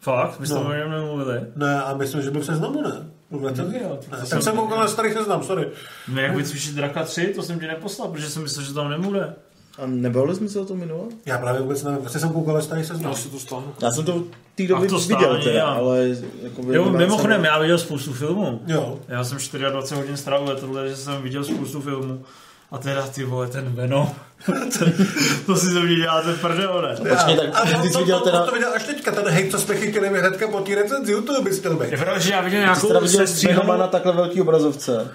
Fakt? 0.00 0.40
Vy 0.40 0.46
jste 0.46 0.54
No. 0.54 0.68
o 0.68 0.72
něm 0.72 0.90
nemluvili? 0.90 1.40
Ne, 1.56 1.82
a 1.82 1.94
myslím, 1.94 2.22
že 2.22 2.30
byl 2.30 2.40
v 2.40 2.44
seznamu, 2.46 2.82
ne? 2.82 3.10
Byl 3.30 3.48
recenzi? 3.48 3.78
Jo, 3.82 3.98
Ne, 4.12 4.18
Tak 4.18 4.26
jsem- 4.28 4.42
jsem 4.42 4.56
koukal 4.56 4.78
na 4.78 4.88
starý 4.88 5.12
seznam, 5.12 5.42
sorry. 5.44 5.68
No 6.08 6.20
jak 6.20 6.36
vycvičit 6.36 6.74
Draka 6.74 7.04
3, 7.04 7.26
to 7.34 7.42
jsem 7.42 7.60
ti 7.60 7.66
neposlal, 7.66 8.08
protože 8.08 8.30
jsem 8.30 8.42
myslel, 8.42 8.64
že 8.64 8.74
tam 8.74 8.90
nebude. 8.90 9.34
A 9.78 9.82
nebavili 9.86 10.34
jsme 10.34 10.48
se 10.48 10.60
o 10.60 10.64
tom 10.64 10.78
minule? 10.78 11.04
Já 11.26 11.38
právě 11.38 11.60
vůbec 11.60 11.82
nevím, 11.82 12.00
vlastně 12.00 12.20
jsem 12.20 12.30
koukal 12.32 12.54
na 12.54 12.60
starý 12.60 12.84
seznam. 12.84 13.10
Já 13.12 13.18
si 13.18 13.28
to 13.28 13.38
stáhnu. 13.38 13.74
Já 13.82 13.90
jsem 13.90 14.04
to 14.04 14.12
v 14.12 14.24
té 14.54 14.62
A 14.64 14.66
době 14.66 14.88
to 14.88 14.98
viděl 14.98 15.18
stání, 15.18 15.44
teda, 15.44 15.58
já. 15.58 15.66
ale 15.66 16.08
jako 16.42 16.62
Jo, 16.72 16.90
mimochodem, 16.90 17.44
já 17.44 17.58
viděl 17.58 17.78
spoustu 17.78 18.12
filmů. 18.12 18.60
Jo. 18.66 18.98
Já 19.08 19.24
jsem 19.24 19.38
24 19.38 20.00
hodin 20.00 20.16
strávil 20.16 20.56
tohle, 20.56 20.88
že 20.88 20.96
jsem 20.96 21.22
viděl 21.22 21.44
spoustu 21.44 21.80
filmů. 21.80 22.22
A 22.70 22.78
teda 22.78 23.06
ty 23.06 23.24
vole, 23.24 23.46
ten 23.46 23.64
Venom. 23.74 24.10
to 25.46 25.56
si 25.56 25.66
ze 25.66 25.80
mě 25.80 25.96
děláte 25.96 26.32
prdel, 26.34 26.82
ne? 26.82 26.96
Počkej, 27.10 27.36
tak 27.36 27.48
a 27.52 27.64
ty 27.66 27.88
to, 27.88 27.92
jsi 27.92 27.98
viděl 27.98 28.18
to, 28.18 28.24
teda- 28.24 28.46
to, 28.46 28.52
viděl 28.52 28.72
až 28.74 28.84
teďka, 28.84 29.12
ten 29.12 29.28
hejt, 29.28 29.50
co 29.50 29.58
jsme 29.58 29.76
chytili 29.76 30.10
my 30.10 30.18
hnedka 30.18 30.48
po 30.48 30.60
té 30.60 30.74
recenzi, 30.74 31.12
YouTube 31.12 31.40
bys 31.40 31.58
chtěl 31.58 31.76
být. 31.76 31.90
Je 31.92 31.96
pravda, 31.98 32.18
že 32.18 32.32
já 32.32 32.40
viděl 32.40 32.60
Ty 32.60 32.64
jsi 32.64 32.66
nějakou 32.66 32.88
teda 32.88 33.00
viděl. 33.00 33.26
Venoma 33.48 33.76
na 33.76 33.86
takhle 33.86 34.12
velký 34.12 34.40
obrazovce. 34.40 35.08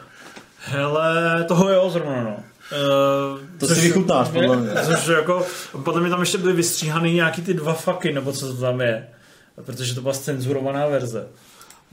Hele, 0.59 1.43
toho 1.47 1.69
jo 1.69 1.89
zrovna, 1.89 2.23
no. 2.23 2.37
Uh, 2.71 3.39
To 3.59 3.67
si 3.67 3.81
vychutnáš, 3.81 4.29
podle 4.29 4.57
mě. 4.57 4.71
Což 4.85 5.07
jako, 5.07 5.45
podle 5.83 6.01
mě 6.01 6.09
tam 6.09 6.19
ještě 6.19 6.37
byly 6.37 6.53
vystříhaný 6.53 7.13
nějaký 7.13 7.41
ty 7.41 7.53
dva 7.53 7.73
faky, 7.73 8.13
nebo 8.13 8.31
co 8.31 8.47
to 8.53 8.61
tam 8.61 8.81
je. 8.81 9.07
Protože 9.65 9.95
to 9.95 10.01
byla 10.01 10.13
cenzurovaná 10.13 10.87
verze. 10.87 11.27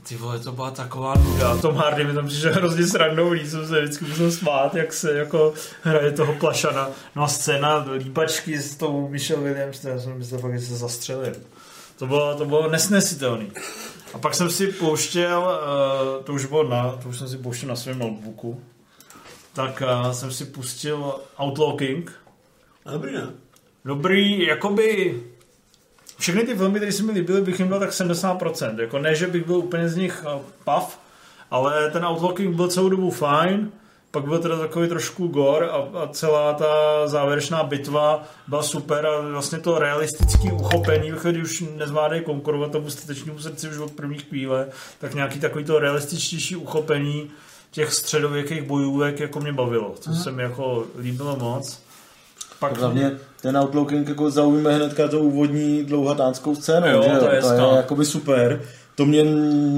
Ty 0.07 0.15
vole, 0.15 0.39
to 0.39 0.51
byla 0.51 0.71
taková 0.71 1.13
nuda. 1.15 1.57
Tom 1.57 1.75
Hardy 1.75 2.03
mi 2.03 2.13
tam 2.13 2.27
přišel 2.27 2.53
hrozně 2.53 2.87
srandový, 2.87 3.49
jsem 3.49 3.67
se 3.67 3.81
vždycky 3.81 4.05
musel 4.05 4.31
smát, 4.31 4.75
jak 4.75 4.93
se 4.93 5.13
jako 5.13 5.53
hraje 5.81 6.11
toho 6.11 6.33
plašana. 6.33 6.89
No 7.15 7.23
a 7.23 7.27
scéna 7.27 7.85
líbačky 7.97 8.59
s 8.59 8.75
tou 8.75 9.07
Michelle 9.07 9.43
Williams, 9.43 9.79
to 9.79 9.87
já 9.87 9.99
jsem 9.99 10.17
myslel 10.17 10.39
fakt, 10.39 10.59
že 10.59 10.65
se 10.65 10.75
zastřelil. 10.75 11.33
To 11.99 12.07
bylo, 12.07 12.35
to 12.35 12.45
bylo 12.45 12.69
nesnesitelný. 12.69 13.51
A 14.13 14.17
pak 14.17 14.35
jsem 14.35 14.49
si 14.49 14.67
pouštěl, 14.67 15.59
uh, 16.17 16.23
to 16.23 16.33
už 16.33 16.45
bylo 16.45 16.69
na, 16.69 16.91
to 17.03 17.09
už 17.09 17.17
jsem 17.17 17.27
si 17.27 17.37
pouštěl 17.37 17.69
na 17.69 17.75
svém 17.75 17.99
notebooku, 17.99 18.61
tak 19.53 19.83
uh, 20.05 20.11
jsem 20.11 20.31
si 20.31 20.45
pustil 20.45 21.15
Outlaw 21.41 21.77
King. 21.77 22.11
Dobrý, 22.91 23.13
ne? 23.13 23.27
Dobrý, 23.85 24.45
jakoby 24.45 25.15
všechny 26.19 26.43
ty 26.43 26.55
filmy, 26.55 26.79
které 26.79 26.91
se 26.91 27.03
mi 27.03 27.11
líbily, 27.11 27.41
bych 27.41 27.59
jim 27.59 27.69
dal 27.69 27.79
tak 27.79 27.89
70%. 27.89 28.79
Jako 28.79 28.99
ne, 28.99 29.15
že 29.15 29.27
bych 29.27 29.45
byl 29.45 29.55
úplně 29.55 29.89
z 29.89 29.95
nich 29.95 30.25
uh, 30.25 30.41
pav, 30.63 30.99
ale 31.51 31.91
ten 31.91 32.05
Outlaw 32.05 32.33
King 32.33 32.55
byl 32.55 32.67
celou 32.67 32.89
dobu 32.89 33.11
fajn. 33.11 33.71
pak 34.11 34.23
byl 34.23 34.39
teda 34.39 34.59
takový 34.59 34.87
trošku 34.87 35.27
gor 35.27 35.63
a, 35.63 35.99
a 35.99 36.07
celá 36.07 36.53
ta 36.53 36.67
závěrečná 37.07 37.63
bitva 37.63 38.23
byla 38.47 38.63
super 38.63 39.05
a 39.05 39.21
vlastně 39.21 39.59
to 39.59 39.79
realistické 39.79 40.53
uchopení, 40.53 41.11
když 41.23 41.43
už 41.43 41.63
nezvládají 41.77 42.23
konkurovat 42.23 42.71
tomu 42.71 42.89
statečnému 42.89 43.39
srdci 43.39 43.69
už 43.69 43.77
od 43.77 43.91
první 43.91 44.17
chvíle, 44.17 44.67
tak 44.99 45.13
nějaký 45.13 45.39
takový 45.39 45.63
to 45.63 45.79
realističtější 45.79 46.55
uchopení 46.55 47.31
těch 47.73 47.93
středověkých 47.93 48.61
bojůvek 48.63 49.19
jako 49.19 49.39
mě 49.39 49.53
bavilo, 49.53 49.93
co 49.99 50.13
se 50.15 50.31
mi 50.31 50.43
jako 50.43 50.85
líbilo 50.99 51.35
moc. 51.35 51.79
Pak 52.59 52.77
hlavně 52.77 53.11
ten 53.41 53.57
Outlooking 53.57 54.09
jako 54.09 54.31
zaujíme 54.31 54.75
hnedka 54.75 55.07
tou 55.07 55.19
úvodní 55.19 55.83
dlouhatánskou 55.83 56.55
scénou, 56.55 56.87
Jo, 56.87 57.03
že 57.03 57.09
jo? 57.09 57.19
to 57.19 57.31
je 57.31 57.41
to 57.41 57.51
je 57.71 57.77
jakoby 57.77 58.05
super. 58.05 58.61
To 58.95 59.05
mě 59.05 59.23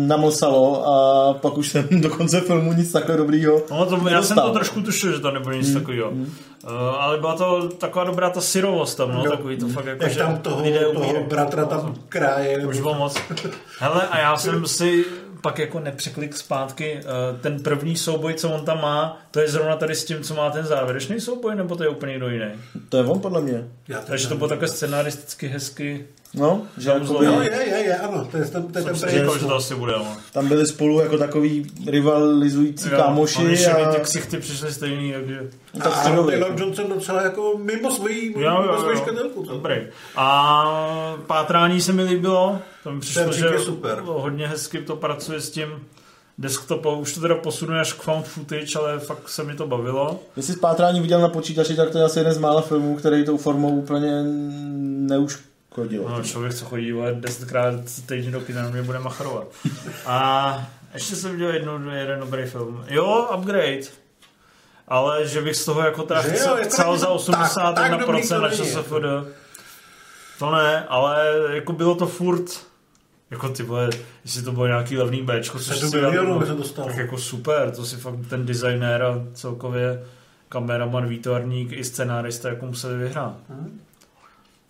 namlsalo 0.08 0.88
a 0.88 1.34
pak 1.34 1.58
už 1.58 1.70
jsem 1.70 1.88
do 2.02 2.10
konce 2.10 2.42
filmu 2.42 2.74
nic 2.74 2.92
takhle 2.92 3.18
dobrýho 3.18 3.62
No, 3.72 3.86
to, 3.86 4.10
já 4.10 4.24
jsem 4.24 4.38
to 4.38 4.52
trošku 4.52 4.82
tušil, 4.82 5.12
že 5.14 5.20
to 5.20 5.32
nebude 5.32 5.58
nic 5.58 5.68
Mm, 5.68 5.74
takového. 5.74 6.10
Uh, 6.10 6.72
ale 7.00 7.18
byla 7.18 7.36
to 7.36 7.68
taková 7.70 8.06
dobrá 8.06 8.30
ta 8.30 8.42
syrovost 8.42 8.98
tam, 8.98 9.12
no, 9.14 9.24
Jo. 9.26 9.32
takový 9.32 9.58
to 9.58 9.68
fakt 9.68 9.86
jako, 9.86 10.04
Jak 10.04 10.12
že 10.14 10.20
tam 10.20 10.38
toho, 10.38 10.64
lidé 10.64 10.80
toho 10.80 10.92
umírají. 11.06 11.26
bratra 11.26 11.66
tam 11.66 11.96
kráje. 12.10 12.66
Už 12.68 12.80
bylo 12.80 12.94
moc. 12.94 13.18
Hele, 13.80 14.08
a 14.08 14.20
já 14.20 14.38
jsem 14.38 14.68
si 14.68 15.06
pak 15.46 15.60
jako 15.60 15.80
nepřeklik 15.80 16.38
zpátky 16.38 17.00
uh, 17.04 17.40
ten 17.42 17.64
první 17.64 17.96
souboj, 17.96 18.34
co 18.34 18.50
on 18.50 18.66
tam 18.66 18.82
má, 18.82 19.22
to 19.32 19.40
je 19.40 19.48
zrovna 19.50 19.76
tady 19.76 19.96
s 19.96 20.06
tím, 20.06 20.24
co 20.24 20.36
má 20.36 20.50
ten 20.50 20.66
závěrečný 20.66 21.20
souboj, 21.22 21.56
nebo 21.56 21.76
to 21.76 21.84
je 21.84 21.90
úplně 21.90 22.12
někdo 22.12 22.30
jiný? 22.30 22.46
To 22.90 22.98
je 22.98 23.04
on 23.04 23.20
podle 23.20 23.42
mě. 23.42 23.68
Takže 24.06 24.28
to 24.28 24.36
bylo 24.36 24.50
takhle 24.50 24.68
scenaristicky 24.68 25.48
hezky. 25.48 26.08
No, 26.38 26.62
že 26.78 26.86
Tam 26.86 26.94
jakoby- 26.94 27.08
zlomil. 27.08 27.34
Jo, 27.34 27.42
je, 27.42 27.52
je, 27.70 27.78
je, 27.86 27.96
ano, 27.98 28.28
to 28.32 28.38
je 28.38 28.46
ten, 28.46 28.64
to 28.68 28.80
je 28.80 28.86
ten 28.86 28.96
říkal, 28.96 29.38
že 29.40 29.46
to 29.46 29.56
asi 29.56 29.76
bude, 29.76 29.94
no. 29.98 30.18
Tam 30.34 30.48
byli 30.48 30.68
spolu 30.68 31.00
jako 31.00 31.18
takový 31.18 31.66
rivalizující 31.88 32.90
Jo, 32.92 32.98
kámoši 32.98 33.68
a... 33.68 33.94
ty 33.94 34.00
ksichty 34.02 34.38
přišli 34.38 34.74
stejný, 34.74 35.14
takže... 35.14 35.50
No, 35.74 35.82
tak 35.82 35.94
a. 35.94 36.04
Taylor 36.04 36.54
Johnson 36.58 36.90
docela 36.90 37.22
jako 37.22 37.54
mimo 37.64 37.92
svojí, 37.92 38.34
Jo, 38.34 38.40
jo, 38.42 38.62
mimo 38.62 38.78
svoji 38.78 38.98
jo. 38.98 39.02
škatelku. 39.04 39.44
Dobrý. 39.44 39.76
A 40.16 41.16
pátrání 41.28 41.82
se 41.82 41.94
mi 41.94 42.04
líbilo. 42.04 42.60
To 42.84 42.92
mi 42.92 43.00
přišlo, 43.00 43.24
Ten 43.24 43.34
že 43.34 43.60
super. 43.60 44.00
hodně 44.06 44.48
hezky 44.48 44.82
to 44.82 44.96
pracuje 44.96 45.42
s 45.42 45.50
tím 45.50 45.68
desktopem. 46.38 47.00
Už 47.00 47.14
to 47.14 47.22
teda 47.22 47.36
posunu 47.36 47.74
až 47.80 47.94
k 47.94 48.02
found 48.02 48.26
footage, 48.28 48.80
ale 48.80 49.00
fakt 49.00 49.30
se 49.30 49.44
mi 49.44 49.56
to 49.56 49.68
bavilo. 49.68 50.20
Jestli 50.38 50.54
spátrání 50.54 51.02
viděl 51.02 51.22
na 51.22 51.30
počítači, 51.30 51.76
tak 51.76 51.90
to 51.90 51.98
je 51.98 52.04
asi 52.04 52.20
jeden 52.20 52.34
z 52.34 52.38
mála 52.38 52.62
filmů, 52.62 52.96
který 52.96 53.26
tou 53.26 53.38
formou 53.38 53.70
úplně 53.70 54.24
neuškodil. 55.78 56.10
No, 56.10 56.24
člověk, 56.24 56.54
co 56.54 56.66
chodí 56.66 56.92
vole, 56.92 57.14
desetkrát 57.14 57.74
týdně 58.06 58.32
do 58.32 58.42
kina, 58.42 58.70
mě 58.70 58.82
bude 58.82 59.00
machrovat. 59.00 59.48
A 60.06 60.68
ještě 60.94 61.16
jsem 61.16 61.32
viděl 61.32 61.50
jednu, 61.50 61.90
jeden 61.90 62.20
dobrý 62.20 62.44
film. 62.46 62.86
Jo, 62.90 63.30
Upgrade. 63.38 64.06
Ale 64.88 65.28
že 65.28 65.42
bych 65.42 65.56
z 65.56 65.66
toho 65.66 65.82
jako 65.82 66.04
teda 66.04 66.22
Že 66.22 66.28
jo, 66.28 66.34
chcel, 66.36 66.58
jako 66.58 66.70
chcel 66.70 66.98
za 66.98 67.08
to 67.08 67.32
tak- 67.32 67.76
tak 67.76 67.92
dobrý 68.00 68.22
81% 68.22 68.28
to 68.36 68.42
na. 68.42 68.50
ČSFD. 68.50 69.32
To 70.40 70.52
ne, 70.52 70.86
ale 70.90 71.26
jako 71.50 71.74
bylo 71.74 71.96
to 71.96 72.08
furt 72.08 72.66
jako 73.32 73.50
ty 73.50 73.64
vole, 73.64 73.90
jestli 74.26 74.42
to 74.44 74.52
bylo 74.52 74.68
nějaký 74.68 74.98
levný 74.98 75.22
Bčko, 75.22 75.60
což 75.60 75.80
si 75.80 75.96
milionů 75.98 76.30
dal- 76.30 76.40
by 76.40 76.46
se 76.46 76.54
dostalo. 76.54 76.88
tak 76.88 76.98
jako 76.98 77.18
super, 77.18 77.72
to 77.72 77.86
si 77.86 77.96
fakt 77.96 78.16
ten 78.30 78.46
designér 78.46 79.04
a 79.04 79.20
celkově 79.34 80.04
kameraman, 80.50 81.08
výtvarník 81.08 81.72
i 81.72 81.84
scenárista 81.84 82.50
jako 82.50 82.66
museli 82.66 82.98
vyhrát. 82.98 83.36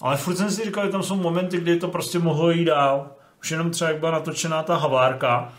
Ale 0.01 0.17
furt 0.17 0.35
jsem 0.35 0.51
si 0.51 0.65
říkal, 0.65 0.85
že 0.85 0.91
tam 0.91 1.03
jsou 1.03 1.15
momenty, 1.15 1.57
kdy 1.57 1.79
to 1.79 1.87
prostě 1.87 2.19
mohlo 2.19 2.51
jít 2.51 2.65
dál. 2.65 3.11
Už 3.41 3.51
jenom 3.51 3.71
třeba 3.71 3.89
jak 3.89 3.99
byla 3.99 4.11
natočená 4.11 4.63
ta 4.63 4.75
havárka. 4.75 5.53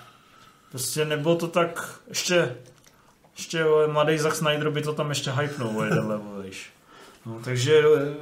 Prostě 0.71 1.05
nebylo 1.05 1.37
to 1.37 1.49
tak 1.49 2.01
ještě 2.09 2.57
ještě 3.37 3.65
vole, 3.65 3.89
mladý 3.89 4.19
Zack 4.19 4.35
Snyder 4.37 4.71
by 4.71 4.83
to 4.83 4.93
tam 4.93 5.09
ještě 5.09 5.31
hypnul 5.31 5.79
o 5.79 5.85
jeden 5.85 6.07
level, 6.07 6.43
víš. 6.43 6.71
No, 7.27 7.41
takže 7.45 7.79
eh, 7.79 8.15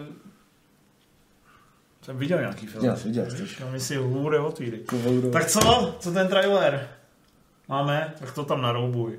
jsem 2.03 2.19
viděl 2.19 2.39
nějaký 2.39 2.67
film. 2.67 2.81
Viděl 2.81 2.97
jsi, 2.97 3.09
viděl. 3.09 3.27
Víš, 3.31 3.55
Kam 3.57 3.81
si 3.81 3.97
hůre 3.97 4.39
otvíry. 4.39 4.85
Tak 5.33 5.47
co? 5.47 5.95
Co 6.01 6.13
ten 6.13 6.29
trailer? 6.29 6.89
Máme? 7.69 8.15
Tak 8.19 8.35
to 8.35 8.45
tam 8.45 8.63
naroubuj. 8.63 9.19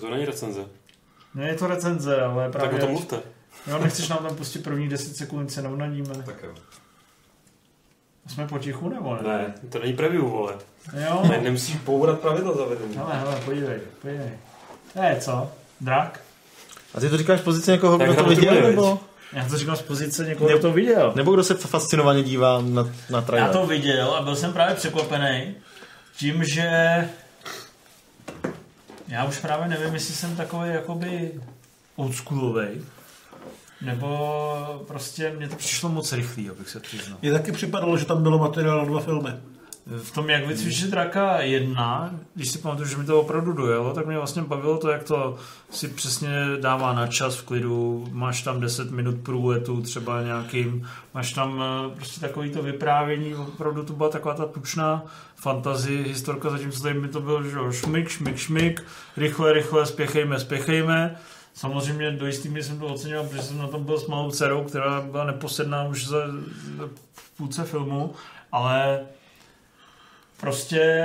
To 0.00 0.10
není 0.10 0.24
recenze. 0.24 0.64
Ne, 1.34 1.48
je 1.48 1.54
to 1.54 1.66
recenze, 1.66 2.22
ale 2.22 2.50
právě... 2.50 2.70
Tak 2.70 2.78
o 2.78 2.86
tom 2.86 2.90
mluvte. 2.90 3.22
Jo, 3.66 3.78
nechceš 3.78 4.08
nám 4.08 4.18
tam 4.18 4.36
pustit 4.36 4.58
první 4.58 4.88
10 4.88 5.16
sekund, 5.16 5.52
se 5.52 5.62
navnadíme. 5.62 6.14
Tak 6.26 6.42
jo. 6.42 6.54
Jsme 8.26 8.48
potichu 8.48 8.88
nebo 8.88 9.16
ne? 9.16 9.22
Ne, 9.22 9.54
to 9.68 9.78
není 9.78 9.92
preview, 9.92 10.22
vole. 10.22 10.54
Jo. 11.06 11.22
Ne, 11.28 11.40
nemusíš 11.40 11.76
bourat 11.76 12.20
pravidla 12.20 12.56
zavedený. 12.56 12.96
Hele, 12.96 13.18
hele, 13.18 13.40
podívej, 13.44 13.78
podívej. 14.02 14.30
Ne, 14.94 15.16
co? 15.20 15.52
Drak? 15.80 16.20
A 16.94 17.00
ty 17.00 17.10
to 17.10 17.16
říkáš 17.16 17.40
z 17.40 17.42
pozice 17.42 17.72
někoho, 17.72 17.98
kdo 17.98 18.14
to 18.14 18.24
viděl, 18.24 18.62
nebo? 18.62 19.00
Já 19.32 19.48
to 19.48 19.58
říkám 19.58 19.76
z 19.76 19.82
pozice 19.82 20.24
někoho, 20.24 20.48
kdo 20.48 20.58
to 20.58 20.72
viděl. 20.72 21.12
Nebo 21.16 21.32
kdo 21.32 21.44
se 21.44 21.54
fascinovaně 21.54 22.22
dívá 22.22 22.60
na, 22.60 22.90
na 23.10 23.22
trailer? 23.22 23.50
Já 23.50 23.60
to 23.60 23.66
viděl 23.66 24.10
a 24.10 24.22
byl 24.22 24.36
jsem 24.36 24.52
právě 24.52 24.74
překvapený 24.74 25.54
tím, 26.16 26.44
že 26.44 26.68
já 29.08 29.24
už 29.24 29.38
právě 29.38 29.68
nevím, 29.68 29.94
jestli 29.94 30.14
jsem 30.14 30.36
takový 30.36 30.70
jakoby 30.70 31.32
oldschoolovej, 31.96 32.80
nebo 33.84 34.84
prostě 34.86 35.34
mě 35.36 35.48
to 35.48 35.56
přišlo 35.56 35.88
moc 35.88 36.12
rychlý, 36.12 36.50
abych 36.50 36.68
se 36.68 36.80
přiznal. 36.80 37.18
Mně 37.22 37.32
taky 37.32 37.52
připadalo, 37.52 37.98
že 37.98 38.04
tam 38.04 38.22
bylo 38.22 38.38
materiál 38.38 38.78
na 38.78 38.84
dva 38.84 39.00
filmy. 39.00 39.30
V 39.86 40.10
tom, 40.10 40.30
jak 40.30 40.46
vycvičit 40.46 40.90
draka 40.90 41.40
jedna, 41.40 42.14
když 42.34 42.50
si 42.50 42.58
pamatuju, 42.58 42.88
že 42.88 42.96
mi 42.96 43.04
to 43.04 43.20
opravdu 43.20 43.52
dojelo, 43.52 43.94
tak 43.94 44.06
mě 44.06 44.16
vlastně 44.16 44.42
bavilo 44.42 44.78
to, 44.78 44.90
jak 44.90 45.02
to 45.02 45.36
si 45.70 45.88
přesně 45.88 46.30
dává 46.60 46.92
na 46.92 47.06
čas 47.06 47.36
v 47.36 47.44
klidu, 47.44 48.06
máš 48.10 48.42
tam 48.42 48.60
10 48.60 48.90
minut 48.90 49.16
průletu 49.22 49.82
třeba 49.82 50.22
nějakým, 50.22 50.88
máš 51.14 51.32
tam 51.32 51.62
eh, 51.62 51.96
prostě 51.96 52.20
takový 52.20 52.50
to 52.50 52.62
vyprávění, 52.62 53.34
opravdu 53.34 53.82
to 53.82 53.92
byla 53.92 54.08
taková 54.08 54.34
ta 54.34 54.46
tučná 54.46 55.02
fantazie, 55.36 56.02
historka, 56.02 56.50
zatímco 56.50 56.82
tady 56.82 57.00
mi 57.00 57.08
to 57.08 57.20
bylo, 57.20 57.42
že 57.42 57.56
jo, 57.56 57.72
šmik, 57.72 58.08
šmik, 58.08 58.36
šmik, 58.36 58.84
rychle, 59.16 59.52
rychle, 59.52 59.86
spěchejme, 59.86 60.40
spěchejme. 60.40 61.16
Samozřejmě 61.54 62.10
do 62.10 62.26
jistý 62.26 62.48
míry 62.48 62.62
jsem 62.62 62.78
to 62.78 62.86
ocenil, 62.86 63.24
protože 63.24 63.42
jsem 63.42 63.58
na 63.58 63.66
tom 63.66 63.84
byl 63.84 63.98
s 63.98 64.06
malou 64.06 64.30
dcerou, 64.30 64.64
která 64.64 65.00
byla 65.00 65.24
neposedná 65.24 65.84
už 65.84 66.06
za, 66.06 66.18
v 67.12 67.36
půlce 67.36 67.64
filmu, 67.64 68.14
ale 68.52 69.00
prostě 70.40 71.04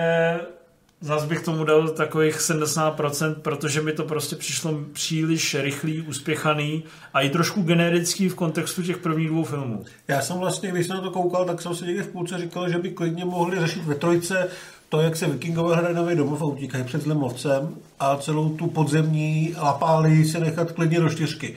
zase 1.01 1.27
bych 1.27 1.43
tomu 1.43 1.63
dal 1.63 1.87
takových 1.87 2.35
70%, 2.35 3.35
protože 3.35 3.81
mi 3.81 3.91
to 3.91 4.03
prostě 4.03 4.35
přišlo 4.35 4.79
příliš 4.93 5.55
rychlý, 5.55 6.01
uspěchaný 6.01 6.83
a 7.13 7.21
i 7.21 7.29
trošku 7.29 7.61
generický 7.61 8.29
v 8.29 8.35
kontextu 8.35 8.83
těch 8.83 8.97
prvních 8.97 9.27
dvou 9.27 9.43
filmů. 9.43 9.85
Já 10.07 10.21
jsem 10.21 10.37
vlastně, 10.37 10.71
když 10.71 10.87
jsem 10.87 10.95
na 10.95 11.01
to 11.01 11.11
koukal, 11.11 11.45
tak 11.45 11.61
jsem 11.61 11.75
si 11.75 11.85
někde 11.85 12.03
v 12.03 12.07
půlce 12.07 12.37
říkal, 12.37 12.69
že 12.69 12.77
by 12.77 12.91
klidně 12.91 13.25
mohli 13.25 13.59
řešit 13.59 13.83
ve 13.83 13.95
trojce 13.95 14.49
to, 14.89 15.01
jak 15.01 15.15
se 15.15 15.27
vikingové 15.27 15.75
hrají 15.75 15.95
nový 15.95 16.15
domov 16.15 16.41
a 16.41 16.45
utíkají 16.45 16.83
před 16.83 17.01
zlým 17.01 17.21
lovcem 17.21 17.75
a 17.99 18.17
celou 18.17 18.49
tu 18.49 18.67
podzemní 18.67 19.55
lapáli 19.61 20.25
si 20.25 20.39
nechat 20.39 20.71
klidně 20.71 20.99
do 20.99 21.09
čtyřky. 21.09 21.55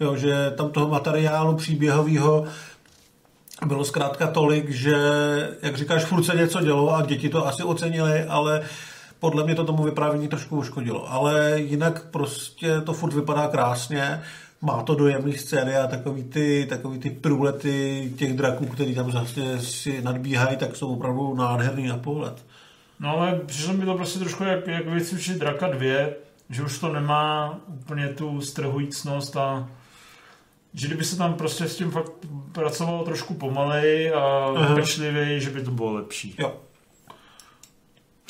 Jo, 0.00 0.16
že 0.16 0.52
tam 0.56 0.70
toho 0.70 0.88
materiálu 0.88 1.56
příběhového 1.56 2.44
bylo 3.66 3.84
zkrátka 3.84 4.26
tolik, 4.26 4.70
že, 4.70 4.96
jak 5.62 5.76
říkáš, 5.76 6.04
furt 6.04 6.24
se 6.24 6.34
něco 6.34 6.60
dělo 6.60 6.94
a 6.94 7.02
děti 7.02 7.28
to 7.28 7.46
asi 7.46 7.62
ocenili, 7.62 8.24
ale 8.24 8.62
podle 9.20 9.44
mě 9.44 9.54
to 9.54 9.64
tomu 9.64 9.82
vyprávění 9.82 10.28
trošku 10.28 10.56
uškodilo. 10.56 11.12
Ale 11.12 11.60
jinak 11.60 12.04
prostě 12.10 12.80
to 12.80 12.92
furt 12.92 13.12
vypadá 13.12 13.48
krásně, 13.48 14.22
má 14.62 14.82
to 14.82 14.94
dojemný 14.94 15.32
scény 15.32 15.76
a 15.76 15.86
takový 15.86 16.22
ty, 16.22 16.66
takový 16.68 16.98
ty 16.98 17.10
průlety 17.10 18.12
těch 18.16 18.36
draků, 18.36 18.66
který 18.66 18.94
tam 18.94 19.12
zase 19.12 19.60
si 19.60 20.02
nadbíhají, 20.02 20.56
tak 20.56 20.76
jsou 20.76 20.92
opravdu 20.92 21.34
nádherný 21.34 21.86
na 21.86 21.96
pohled. 21.96 22.44
No 23.02 23.18
ale 23.18 23.40
přišlo 23.46 23.72
mi 23.72 23.84
to 23.84 23.94
prostě 23.94 24.18
trošku 24.18 24.44
jak, 24.44 24.66
jak 24.66 24.88
vycvičit 24.88 25.38
Draka 25.38 25.68
2, 25.68 26.06
že 26.50 26.62
už 26.62 26.78
to 26.78 26.92
nemá 26.92 27.58
úplně 27.68 28.08
tu 28.08 28.40
strhujícnost 28.40 29.36
a 29.36 29.68
že 30.74 30.86
kdyby 30.86 31.04
se 31.04 31.16
tam 31.16 31.34
prostě 31.34 31.68
s 31.68 31.76
tím 31.76 31.90
fakt 31.90 32.12
pracovalo 32.52 33.04
trošku 33.04 33.34
pomalej 33.34 34.12
a 34.14 34.52
pečlivěji, 34.74 35.40
že 35.40 35.50
by 35.50 35.62
to 35.62 35.70
bylo 35.70 35.92
lepší. 35.92 36.34
Jo. 36.38 36.56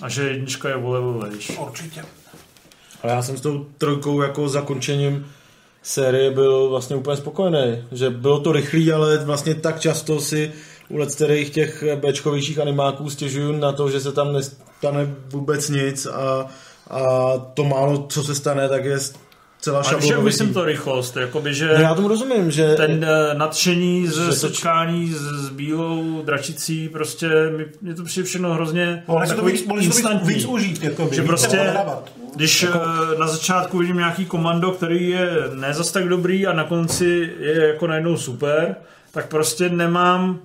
A 0.02 0.08
že 0.08 0.22
jednička 0.22 0.68
je 0.68 0.74
o 0.74 0.90
level 0.90 1.12
vejš. 1.12 1.58
Určitě. 1.58 2.04
Ale 3.02 3.12
já 3.12 3.22
jsem 3.22 3.36
s 3.36 3.40
tou 3.40 3.66
trojkou 3.78 4.22
jako 4.22 4.48
zakončením 4.48 5.26
série 5.82 6.30
byl 6.30 6.68
vlastně 6.68 6.96
úplně 6.96 7.16
spokojený. 7.16 7.84
Že 7.92 8.10
bylo 8.10 8.40
to 8.40 8.52
rychlý, 8.52 8.92
ale 8.92 9.24
vlastně 9.24 9.54
tak 9.54 9.80
často 9.80 10.20
si 10.20 10.52
u 10.92 10.96
letsterých 10.96 11.50
těch 11.50 11.84
Bčkovějších 11.96 12.58
animáků 12.58 13.10
stěžuju 13.10 13.52
na 13.52 13.72
to, 13.72 13.90
že 13.90 14.00
se 14.00 14.12
tam 14.12 14.32
nestane 14.32 15.14
vůbec 15.30 15.68
nic 15.68 16.06
a, 16.06 16.46
a 16.90 17.32
to 17.54 17.64
málo, 17.64 18.06
co 18.08 18.22
se 18.22 18.34
stane, 18.34 18.68
tak 18.68 18.84
je 18.84 18.98
celá 19.60 19.82
šablonovitý. 19.82 20.24
myslím 20.24 20.54
to 20.54 20.64
rychlost, 20.64 21.16
jakoby, 21.16 21.54
že 21.54 21.68
No 21.68 21.80
já 21.80 21.94
tomu 21.94 22.08
rozumím, 22.08 22.50
že... 22.50 22.74
ten 22.74 22.90
uh, 22.90 23.38
nadšení 23.38 24.06
ze 24.06 24.26
to- 24.26 24.32
setkání 24.32 25.12
s, 25.12 25.16
s 25.20 25.48
bílou 25.50 26.22
dračicí, 26.24 26.88
prostě 26.88 27.28
mi, 27.56 27.66
mě 27.82 27.94
to 27.94 28.04
přijde 28.04 28.26
všechno 28.26 28.54
hrozně 28.54 29.02
to 29.06 29.12
takový 29.28 29.62
to 29.62 29.74
víc- 29.74 29.84
instantní. 29.84 30.34
víc 30.34 30.44
užít, 30.44 30.82
jakoby, 30.82 31.16
že 31.16 31.22
prostě. 31.22 31.74
Když 32.36 32.62
jako... 32.62 32.78
na 33.18 33.26
začátku 33.26 33.78
vidím 33.78 33.96
nějaký 33.96 34.24
komando, 34.26 34.70
který 34.70 35.10
je 35.10 35.30
ne 35.54 35.74
zas 35.74 35.92
tak 35.92 36.08
dobrý 36.08 36.46
a 36.46 36.52
na 36.52 36.64
konci 36.64 37.32
je 37.40 37.66
jako 37.66 37.86
najednou 37.86 38.16
super, 38.16 38.76
tak 39.12 39.28
prostě 39.28 39.68
nemám 39.68 40.38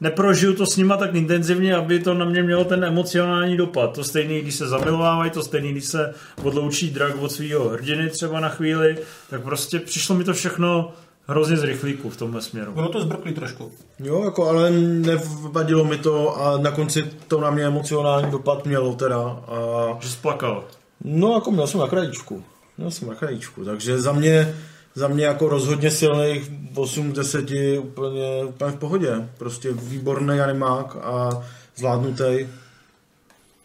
neprožiju 0.00 0.54
to 0.54 0.66
s 0.66 0.76
nima 0.76 0.96
tak 0.96 1.14
intenzivně, 1.14 1.76
aby 1.76 1.98
to 1.98 2.14
na 2.14 2.24
mě 2.24 2.42
mělo 2.42 2.64
ten 2.64 2.84
emocionální 2.84 3.56
dopad. 3.56 3.92
To 3.94 4.04
stejný, 4.04 4.40
když 4.40 4.54
se 4.54 4.68
zamilovávají, 4.68 5.30
to 5.30 5.42
stejný, 5.42 5.72
když 5.72 5.84
se 5.84 6.14
odloučí 6.42 6.90
drak 6.90 7.22
od 7.22 7.32
svého 7.32 7.68
hrdiny 7.68 8.10
třeba 8.10 8.40
na 8.40 8.48
chvíli, 8.48 8.98
tak 9.30 9.42
prostě 9.42 9.78
přišlo 9.78 10.14
mi 10.14 10.24
to 10.24 10.32
všechno 10.32 10.92
hrozně 11.26 11.56
z 11.56 11.64
rychlíku 11.64 12.10
v 12.10 12.16
tomhle 12.16 12.42
směru. 12.42 12.72
Bylo 12.72 12.88
to 12.88 13.00
zbrklý 13.00 13.32
trošku. 13.32 13.72
Jo, 13.98 14.24
jako, 14.24 14.48
ale 14.48 14.70
nevadilo 14.70 15.84
mi 15.84 15.98
to 15.98 16.42
a 16.42 16.58
na 16.58 16.70
konci 16.70 17.10
to 17.28 17.40
na 17.40 17.50
mě 17.50 17.64
emocionální 17.64 18.30
dopad 18.30 18.66
mělo 18.66 18.94
teda. 18.94 19.18
A... 19.18 19.98
Že 20.00 20.08
splakal. 20.08 20.64
No, 21.04 21.34
jako 21.34 21.50
měl 21.50 21.66
jsem 21.66 21.80
na 21.80 21.86
krajíčku. 21.86 22.44
Měl 22.78 22.90
jsem 22.90 23.08
na 23.08 23.14
krajíčku, 23.14 23.64
takže 23.64 24.00
za 24.00 24.12
mě 24.12 24.54
za 24.94 25.08
mě 25.08 25.24
jako 25.24 25.48
rozhodně 25.48 25.90
silných 25.90 26.50
8 26.74 27.12
10 27.12 27.50
úplně, 27.78 28.44
úplně 28.44 28.70
v 28.70 28.78
pohodě. 28.78 29.28
Prostě 29.38 29.72
výborný 29.72 30.40
animák 30.40 30.96
a 30.96 31.42
zvládnutý. 31.76 32.48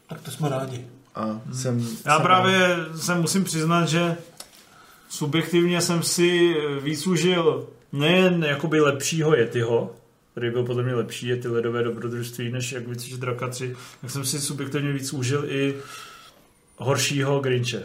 Tak 0.08 0.22
to 0.22 0.32
jsme 0.32 0.50
rádi. 0.50 0.88
A 1.16 1.42
jsem, 1.54 1.80
Já 2.06 2.16
jsem 2.16 2.24
právě 2.24 2.78
se 2.96 3.16
musím 3.16 3.44
přiznat, 3.44 3.86
že 3.86 4.18
subjektivně 5.10 5.82
jsem 5.82 6.04
si 6.04 6.56
víc 6.82 7.08
užil 7.08 7.68
nejen 7.92 8.44
jakoby 8.44 8.80
lepšího 8.80 9.36
Yetiho, 9.36 9.96
který 10.32 10.50
byl 10.50 10.64
podle 10.64 10.84
mě 10.84 10.94
lepší, 10.94 11.28
je 11.28 11.38
ty 11.38 11.48
ledové 11.48 11.84
dobrodružství, 11.84 12.52
než 12.52 12.72
jak 12.72 12.88
vycvičit 12.88 13.20
draka 13.20 13.48
3, 13.48 13.76
tak 14.02 14.12
jsem 14.12 14.26
si 14.26 14.40
subjektivně 14.40 14.94
víc 14.94 15.14
užil 15.14 15.46
i 15.48 15.76
horšího 16.78 17.40
Grinche. 17.40 17.84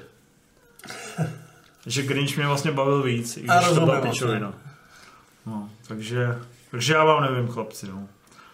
že 1.89 2.03
Grinch 2.03 2.37
mě 2.37 2.47
vlastně 2.47 2.73
bavil 2.73 3.03
víc, 3.03 3.37
i 3.37 3.47
A 3.47 3.59
když 3.59 3.69
to 3.69 3.85
byla 3.85 4.01
pičovina. 4.01 4.55
No, 5.47 5.71
takže, 5.87 6.39
takže 6.71 6.95
já 6.95 7.05
vám 7.05 7.23
nevím, 7.23 7.49
chlapci. 7.49 7.87
No. 7.87 8.09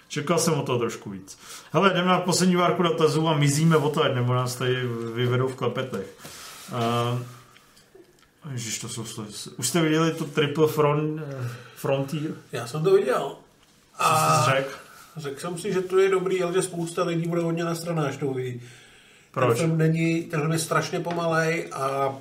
Čekal 0.08 0.38
jsem 0.38 0.54
o 0.54 0.62
to 0.62 0.78
trošku 0.78 1.10
víc. 1.10 1.38
Hele, 1.72 1.90
jdeme 1.94 2.08
na 2.08 2.20
poslední 2.20 2.56
várku 2.56 2.82
dotazů 2.82 3.28
a 3.28 3.36
mizíme 3.36 3.76
o 3.76 3.90
to, 3.90 4.14
nebo 4.14 4.34
nás 4.34 4.56
tady 4.56 4.86
vyvedou 5.14 5.48
v 5.48 5.54
klepetech. 5.54 6.06
Uh, 6.72 7.18
Ježiš, 8.52 8.78
to 8.78 8.88
jsou 8.88 9.04
slova. 9.04 9.30
Už 9.56 9.68
jste 9.68 9.82
viděli 9.82 10.12
to 10.12 10.24
Triple 10.24 10.68
front, 10.68 11.20
eh, 11.20 11.48
Frontier? 11.76 12.30
Já 12.52 12.66
jsem 12.66 12.84
to 12.84 12.94
viděl. 12.94 13.36
Co 13.98 14.04
jsi 14.04 14.50
řekl? 14.50 14.70
Řekl 15.16 15.40
jsem 15.40 15.58
si, 15.58 15.72
že 15.72 15.80
to 15.80 15.98
je 15.98 16.10
dobrý, 16.10 16.42
ale 16.42 16.52
že 16.52 16.62
spousta 16.62 17.04
lidí 17.04 17.28
bude 17.28 17.42
hodně 17.42 17.64
na 17.64 17.74
straně, 17.74 18.00
až 18.00 18.16
to 18.16 18.26
uvidí. 18.26 18.62
Proč? 19.30 19.58
Ten 19.58 19.66
film, 19.66 19.78
není, 19.78 20.22
ten 20.22 20.40
film 20.40 20.52
je 20.52 20.58
strašně 20.58 21.00
pomalej 21.00 21.68
a 21.72 22.14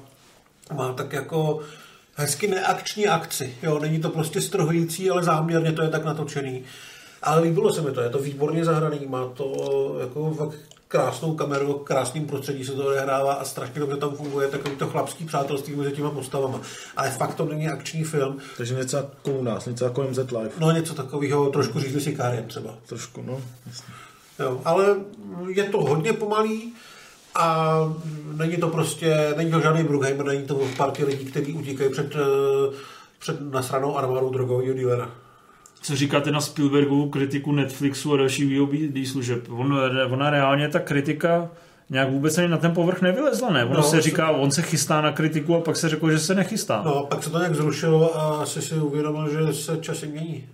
má 0.75 0.93
tak 0.93 1.13
jako 1.13 1.59
hezky 2.15 2.47
neakční 2.47 3.07
akci. 3.07 3.57
Jo, 3.63 3.79
není 3.79 3.99
to 3.99 4.09
prostě 4.09 4.41
strohující, 4.41 5.09
ale 5.09 5.23
záměrně 5.23 5.71
to 5.71 5.81
je 5.81 5.89
tak 5.89 6.05
natočený. 6.05 6.63
Ale 7.23 7.41
líbilo 7.41 7.73
se 7.73 7.81
mi 7.81 7.91
to, 7.91 8.01
je 8.01 8.09
to 8.09 8.19
výborně 8.19 8.65
zahraný, 8.65 8.99
má 9.07 9.27
to 9.27 9.97
jako 9.99 10.33
fakt 10.33 10.59
krásnou 10.87 11.35
kameru, 11.35 11.73
krásným 11.73 12.27
prostředí 12.27 12.65
se 12.65 12.71
to 12.71 12.85
odehrává 12.87 13.33
a 13.33 13.45
strašně 13.45 13.79
dobře 13.79 13.97
tam 13.97 14.15
funguje 14.15 14.47
takový 14.47 14.75
to 14.75 14.87
chlapský 14.87 15.25
přátelství 15.25 15.75
mezi 15.75 15.91
těma 15.91 16.09
postavama. 16.09 16.61
Ale 16.97 17.09
fakt 17.09 17.35
to 17.35 17.45
není 17.45 17.67
akční 17.67 18.03
film. 18.03 18.37
Takže 18.57 18.75
něco 18.75 18.97
jako 18.97 19.31
u 19.31 19.43
nás, 19.43 19.65
něco 19.65 19.85
jako 19.85 20.03
MZ 20.03 20.17
Live. 20.17 20.49
No 20.59 20.71
něco 20.71 20.93
takového, 20.93 21.49
trošku 21.49 21.79
řízli 21.79 22.01
si 22.01 22.15
Káriem 22.15 22.45
třeba. 22.45 22.75
Trošku, 22.85 23.21
no. 23.21 23.41
Jasně. 23.67 23.93
Jo, 24.39 24.61
ale 24.65 24.95
je 25.47 25.63
to 25.63 25.81
hodně 25.81 26.13
pomalý 26.13 26.73
a 27.35 27.77
není 28.37 28.57
to 28.57 28.67
prostě, 28.67 29.33
není 29.37 29.51
to 29.51 29.59
žádný 29.61 29.83
Bruckheimer, 29.83 30.25
není 30.25 30.43
to 30.43 30.61
partě 30.77 31.05
lidí, 31.05 31.25
kteří 31.25 31.53
utíkají 31.53 31.91
před, 31.91 32.15
eh, 32.15 32.75
před 33.19 33.51
nasranou 33.53 33.97
armádou 33.97 34.29
drogového 34.29 34.73
dílera. 34.73 35.09
Co 35.81 35.95
říkáte 35.95 36.31
na 36.31 36.41
Spielbergu 36.41 37.09
kritiku 37.09 37.51
Netflixu 37.51 38.13
a 38.13 38.17
dalších 38.17 38.59
VOD 38.59 39.05
služeb? 39.07 39.47
On, 39.49 39.79
ona 40.11 40.29
reálně 40.29 40.69
ta 40.69 40.79
kritika 40.79 41.49
nějak 41.89 42.09
vůbec 42.11 42.37
ani 42.37 42.47
na 42.47 42.57
ten 42.57 42.71
povrch 42.73 43.01
nevylezla, 43.01 43.49
ne? 43.53 43.65
Ono 43.65 43.73
No, 43.73 43.83
se 43.83 43.89
se- 43.89 44.01
říká, 44.01 44.29
on 44.29 44.51
se 44.51 44.61
chystá 44.61 45.01
na 45.01 45.11
kritiku 45.11 45.55
a 45.55 45.59
pak 45.61 45.75
se 45.75 45.89
řeklo, 45.89 46.11
že 46.11 46.19
se 46.19 46.35
nechystá. 46.35 46.81
No, 46.85 47.05
pak 47.09 47.23
se 47.23 47.29
to 47.29 47.37
nějak 47.37 47.55
zrušilo 47.55 48.17
a 48.19 48.41
asi 48.41 48.61
si 48.61 48.73
uvědomil, 48.75 49.29
že 49.29 49.53
se 49.53 49.77
časy 49.77 50.07
mění. 50.07 50.45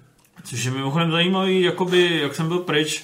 Což 0.44 0.64
je 0.64 0.72
mimochodem 0.72 1.12
zajímavý, 1.12 1.62
jakoby, 1.62 2.20
jak 2.22 2.36
jsem 2.36 2.48
byl 2.48 2.60
pryč, 2.60 3.04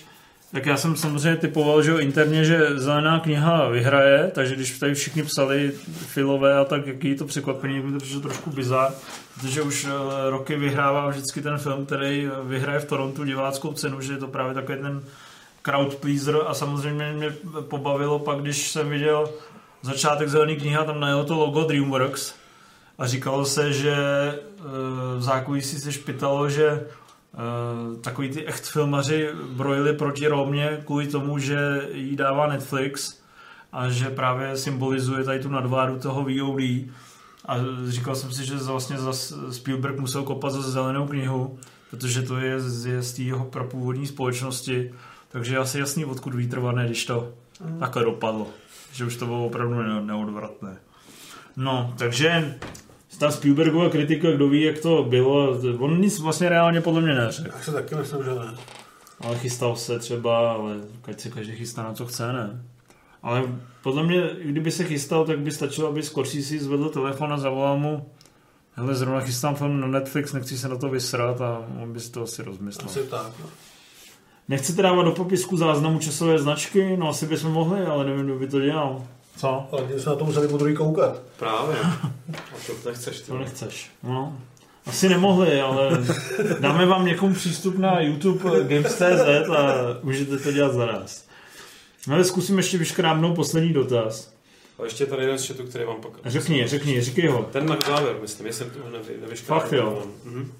tak 0.56 0.66
já 0.66 0.78
jsem 0.78 0.96
samozřejmě 0.96 1.36
typoval, 1.36 1.84
že 1.84 1.92
interně, 1.92 2.46
že 2.46 2.80
zelená 2.80 3.20
kniha 3.20 3.70
vyhraje, 3.70 4.32
takže 4.36 4.56
když 4.56 4.80
tady 4.80 4.94
všichni 4.94 5.24
psali 5.24 5.72
filové 5.92 6.58
a 6.58 6.66
tak, 6.66 6.88
jaký 6.88 7.16
to 7.16 7.26
překvapení, 7.26 7.80
mi 7.80 7.92
to 7.92 7.98
přišlo 7.98 8.22
trošku 8.22 8.50
bizar, 8.50 8.92
protože 9.34 9.62
už 9.62 9.86
eh, 9.86 10.30
roky 10.30 10.56
vyhrává 10.56 11.10
vždycky 11.10 11.42
ten 11.42 11.58
film, 11.58 11.86
který 11.86 12.30
vyhraje 12.44 12.80
v 12.80 12.86
Torontu 12.86 13.24
diváckou 13.24 13.74
cenu, 13.74 14.02
že 14.02 14.14
je 14.14 14.18
to 14.18 14.28
právě 14.28 14.54
takový 14.54 14.78
ten 14.78 15.04
crowd 15.62 15.96
pleaser 15.96 16.36
a 16.48 16.54
samozřejmě 16.54 17.14
mě 17.14 17.32
pobavilo 17.62 18.20
pak, 18.20 18.40
když 18.40 18.72
jsem 18.72 18.90
viděl 18.90 19.30
začátek 19.82 20.30
zelený 20.30 20.56
kniha, 20.56 20.84
tam 20.84 21.00
najelo 21.00 21.24
to 21.24 21.36
logo 21.36 21.64
DreamWorks 21.64 22.34
a 22.98 23.08
říkalo 23.08 23.46
se, 23.46 23.74
že 23.74 23.96
eh, 23.96 24.62
v 25.18 25.22
zákulisí 25.22 25.80
se 25.80 25.92
špitalo, 25.92 26.50
že 26.50 26.86
Uh, 27.36 28.02
takový 28.02 28.30
ty 28.30 28.46
echt 28.46 28.66
filmaři 28.68 29.30
brojili 29.50 29.94
proti 29.94 30.28
Romě 30.28 30.82
kvůli 30.86 31.08
tomu, 31.08 31.40
že 31.40 31.88
jí 31.94 32.16
dává 32.16 32.48
Netflix 32.48 33.20
a 33.72 33.90
že 33.90 34.10
právě 34.10 34.58
symbolizuje 34.58 35.24
tady 35.24 35.40
tu 35.40 35.50
nadvádu 35.50 36.00
toho 36.00 36.22
VOD. 36.24 36.60
A 37.48 37.56
říkal 37.88 38.16
jsem 38.16 38.32
si, 38.32 38.46
že 38.46 38.56
vlastně 38.56 38.98
za 38.98 39.14
Spielberg 39.52 40.00
musel 40.00 40.24
kopat 40.24 40.52
za 40.54 40.62
zelenou 40.62 41.08
knihu, 41.08 41.60
protože 41.90 42.22
to 42.22 42.38
je 42.38 42.60
z, 42.60 42.86
je 42.86 43.02
z 43.02 43.14
té 43.14 43.22
jeho 43.22 43.46
prapůvodní 43.46 44.08
společnosti. 44.08 44.94
Takže 45.30 45.58
asi 45.58 45.80
jasný, 45.80 46.06
odkud 46.06 46.36
vítr 46.36 46.60
vane, 46.60 46.86
když 46.86 47.06
to 47.06 47.32
Mhm. 47.66 47.80
takhle 47.80 48.04
dopadlo. 48.04 48.48
Že 48.94 49.06
už 49.06 49.16
to 49.16 49.26
bylo 49.26 49.46
opravdu 49.46 49.76
ne- 49.82 50.02
neodvratné. 50.02 50.78
No, 51.58 51.94
takže 51.98 52.60
ta 53.20 53.32
Spielbergova 53.32 53.90
kritika, 53.90 54.32
kdo 54.32 54.50
ví, 54.50 54.62
jak 54.62 54.80
to 54.80 55.04
bylo, 55.04 55.60
on 55.80 56.02
nic 56.02 56.20
vlastně 56.20 56.50
reálně 56.50 56.82
podle 56.82 57.02
mě 57.02 57.14
neřekl. 57.14 57.52
Tak 57.52 57.64
se 57.64 57.72
taky 57.72 57.96
myslím, 57.96 58.24
že 58.24 58.30
ne. 58.30 58.56
Ale 59.20 59.38
chystal 59.38 59.76
se 59.76 60.00
třeba, 60.00 60.52
ale 60.52 60.76
ať 61.04 61.20
se 61.20 61.30
každý 61.30 61.56
chystá 61.56 61.84
na 61.84 61.94
co 61.94 62.06
chce, 62.06 62.34
ne? 62.34 62.64
Ale 63.24 63.44
podle 63.84 64.04
mě, 64.04 64.30
kdyby 64.44 64.72
se 64.72 64.84
chystal, 64.84 65.26
tak 65.26 65.40
by 65.40 65.52
stačilo, 65.52 65.88
aby 65.88 66.04
Scorsese 66.04 66.60
zvedl 66.60 66.90
telefon 66.90 67.34
a 67.34 67.38
zavolal 67.38 67.78
mu 67.78 68.10
hele, 68.74 68.96
zrovna 68.96 69.22
chystám 69.22 69.56
film 69.56 69.80
na 69.80 69.88
Netflix, 69.88 70.34
nechci 70.34 70.58
se 70.58 70.70
na 70.70 70.78
to 70.78 70.90
vysrat 70.90 71.42
a 71.42 71.66
on 71.82 71.94
by 71.94 72.00
si 72.00 72.12
to 72.12 72.24
asi 72.24 72.44
rozmyslel. 72.44 72.86
Asi 72.86 73.04
tak, 73.04 73.32
no. 73.40 73.46
Nechcete 74.48 74.82
dávat 74.82 75.04
do 75.04 75.12
popisku 75.12 75.58
záznamu 75.58 76.00
časové 76.00 76.40
značky? 76.40 76.98
No 76.98 77.10
asi 77.10 77.26
bychom 77.26 77.52
mohli, 77.52 77.86
ale 77.86 78.06
nevím, 78.06 78.26
kdo 78.26 78.40
by 78.40 78.48
to 78.48 78.60
dělal. 78.62 79.04
Co? 79.38 79.68
Ale 79.72 79.88
my 79.94 80.00
jsme 80.00 80.10
na 80.12 80.16
to 80.16 80.26
museli 80.26 80.48
po 80.48 80.58
druhý 80.58 80.76
koukat. 80.76 81.22
Právě. 81.40 81.78
A 82.34 82.56
to 82.84 82.90
nechceš. 82.90 83.20
Ty. 83.20 83.28
To 83.28 83.38
nechceš. 83.38 83.92
No. 84.04 84.38
Asi 84.86 85.10
nemohli, 85.10 85.62
ale 85.62 86.06
dáme 86.60 86.86
vám 86.86 87.06
někomu 87.06 87.34
přístup 87.34 87.78
na 87.78 88.00
YouTube 88.00 88.64
Games.cz 88.64 89.50
a 89.58 89.74
můžete 90.04 90.38
to 90.38 90.52
dělat 90.52 90.74
za 90.74 90.86
nás. 90.86 91.26
No 92.08 92.16
ale 92.16 92.24
zkusím 92.24 92.58
ještě 92.58 92.78
vyškrábnout 92.78 93.36
poslední 93.36 93.74
dotaz. 93.74 94.34
A 94.80 94.84
ještě 94.84 95.06
tady 95.06 95.22
jeden 95.22 95.38
z 95.38 95.48
chatu, 95.48 95.64
který 95.64 95.86
vám 95.86 96.02
pak... 96.02 96.12
Řekni, 96.26 96.68
řekni, 96.68 97.02
říkej 97.02 97.28
ho. 97.28 97.44
Ten 97.52 97.66
na 97.66 97.78
závěr, 97.88 98.16
myslím, 98.22 98.46
jestli 98.46 98.66
toho 98.66 98.90
nevy. 98.90 99.36
Fakt 99.36 99.74
jo. 99.74 100.04
Mhm. 100.26 100.52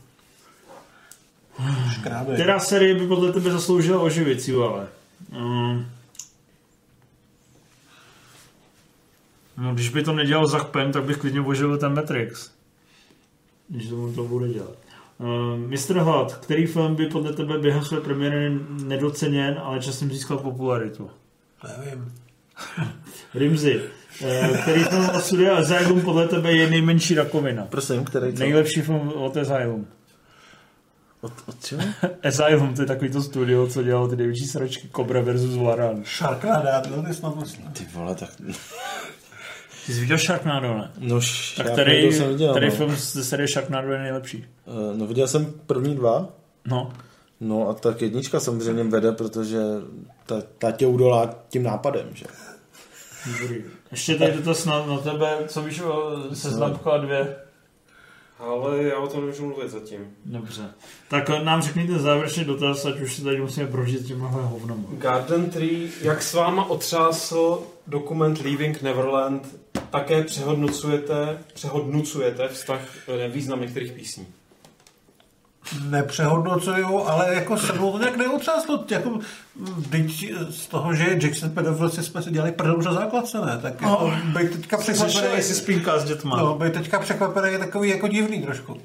Která 2.34 2.60
série 2.60 2.96
by 2.96 3.08
podle 3.08 3.34
tebe 3.34 3.52
zasloužila 3.52 4.02
oživit, 4.02 4.50
ale? 4.64 4.88
Mm. 5.32 5.86
No, 9.58 9.74
když 9.74 9.90
by 9.90 10.04
to 10.04 10.14
nedělal 10.14 10.48
Zach 10.48 10.66
Penn, 10.66 10.92
tak 10.92 11.04
bych 11.04 11.18
klidně 11.18 11.42
oživil 11.42 11.78
ten 11.78 11.94
Matrix. 11.94 12.52
Když 13.68 13.90
to 13.90 14.12
to 14.12 14.24
bude 14.24 14.48
dělat. 14.48 14.76
Uh, 15.18 15.58
Mr. 15.58 16.00
Hlad, 16.00 16.36
který 16.38 16.66
film 16.66 16.96
by 16.96 17.06
podle 17.06 17.34
tebe 17.34 17.60
během 17.60 17.86
své 17.86 18.02
premiéry 18.02 18.60
nedoceněn, 18.84 19.60
ale 19.64 19.80
časem 19.80 20.12
získal 20.12 20.38
popularitu? 20.38 21.10
Nevím. 21.78 22.14
Rimzy, 23.34 23.82
uh, 24.22 24.58
který 24.58 24.84
film 24.84 25.10
od 25.10 25.22
studia 25.22 25.56
Asylum 25.56 26.02
podle 26.02 26.28
tebe 26.28 26.52
je 26.52 26.70
nejmenší 26.70 27.16
rakovina? 27.16 27.66
Prosím, 27.66 28.06
který 28.06 28.34
co? 28.34 28.40
Nejlepší 28.40 28.82
film 28.82 29.14
od 29.16 29.38
Asylum. 29.38 29.88
Od, 31.22 31.34
od 31.46 31.66
čeho? 31.66 31.82
Asylum, 32.28 32.74
to 32.74 32.82
je 32.82 32.88
takový 32.88 33.12
to 33.12 33.22
studio, 33.22 33.68
co 33.68 33.84
dělalo 33.84 34.08
ty 34.08 34.16
největší 34.16 34.46
sračky 34.46 34.90
Cobra 34.96 35.22
versus 35.22 35.56
Varan. 35.56 36.04
Sharknado, 36.04 36.90
to 37.02 37.08
je 37.08 37.14
snad. 37.14 37.34
Ty 37.74 37.86
vole, 37.94 38.16
tak... 38.16 38.30
Ty 39.86 39.94
jsi 39.94 40.00
viděl 40.00 40.18
Sharknado, 40.18 40.68
ne? 40.68 40.92
No, 41.00 41.20
Tak 41.58 41.72
který, 41.72 42.14
jsem 42.14 42.30
viděl, 42.30 42.52
který 42.52 42.68
no. 42.70 42.76
film 42.76 42.96
ze 42.96 43.24
série 43.24 43.48
Sharknado 43.48 43.92
je 43.92 44.00
nejlepší? 44.00 44.46
Eh, 44.68 44.98
No 44.98 45.08
viděl 45.08 45.28
jsem 45.28 45.54
první 45.66 45.96
dva. 45.96 46.30
No. 46.68 46.94
No 47.40 47.70
a 47.70 47.74
tak 47.74 48.02
jednička 48.02 48.40
samozřejmě 48.40 48.84
vede, 48.84 49.12
protože 49.12 49.60
ta, 50.26 50.36
ta 50.58 50.72
tě 50.72 50.88
udolá 50.88 51.36
tím 51.50 51.64
nápadem, 51.64 52.08
že? 52.14 52.26
Dobrý. 53.42 53.64
Ještě 53.92 54.16
tady 54.16 54.32
dotaz 54.34 54.66
na, 54.66 54.86
na 54.86 54.98
tebe, 54.98 55.38
co 55.48 55.62
víš 55.62 55.82
o 55.82 56.24
seznamka 56.34 56.98
dvě? 56.98 57.36
Ale 58.40 58.84
já 58.84 58.98
o 59.00 59.08
tom 59.08 59.22
nemůžu 59.22 59.46
mluvit 59.46 59.70
zatím. 59.72 60.00
Dobře. 60.26 60.64
Tak 61.10 61.30
nám 61.44 61.62
řekni 61.62 61.88
ten 61.88 62.00
závěrečný 62.00 62.46
dotaz, 62.46 62.86
ať 62.86 63.00
už 63.02 63.16
si 63.16 63.24
tady 63.24 63.42
musíme 63.42 63.68
prožít 63.68 64.08
těma 64.08 64.28
hovnama. 64.28 64.84
Garden 64.92 65.50
Tree, 65.50 65.90
jak 66.02 66.24
s 66.24 66.34
váma 66.34 66.66
otřásl 66.70 67.60
dokument 67.88 68.42
Leaving 68.42 68.82
Neverland, 68.82 69.56
také 70.00 70.24
přehodnocujete, 70.24 71.38
přehodnocujete 71.54 72.48
vztah 72.48 72.80
eh, 73.26 73.28
význam 73.28 73.62
některých 73.62 73.92
písní. 73.92 74.28
nepřehodnocuju, 75.90 77.00
ale 77.00 77.34
jako 77.36 77.58
se 77.58 77.74
mnou 77.74 77.92
to 77.92 77.98
nějak 78.00 78.18
neotřáslo. 78.18 78.86
Jako, 78.92 79.20
byť 79.90 80.32
z 80.50 80.68
toho, 80.68 80.94
že 80.96 81.04
je 81.04 81.20
Jackson 81.24 81.50
pedofil, 81.50 81.90
si 81.90 82.04
jsme 82.04 82.22
si 82.24 82.32
dělali 82.32 82.52
prdel 82.52 82.78
na 82.86 82.94
základce, 82.94 83.38
ne? 83.46 83.60
Tak 83.62 83.82
jako, 83.82 83.86
No. 83.86 84.40
být 84.40 84.52
teďka 84.52 84.78
Jsi 84.78 84.94
překvapený. 84.94 85.36
jestli 85.36 85.56
spínká 85.56 86.00
s 86.00 86.04
dětma. 86.04 86.38
No, 86.38 86.56
být 86.56 86.74
teďka 86.74 87.00
překvapený 87.00 87.52
je 87.52 87.60
takový 87.60 87.90
jako 87.90 88.08
divný 88.08 88.42
trošku. 88.42 88.78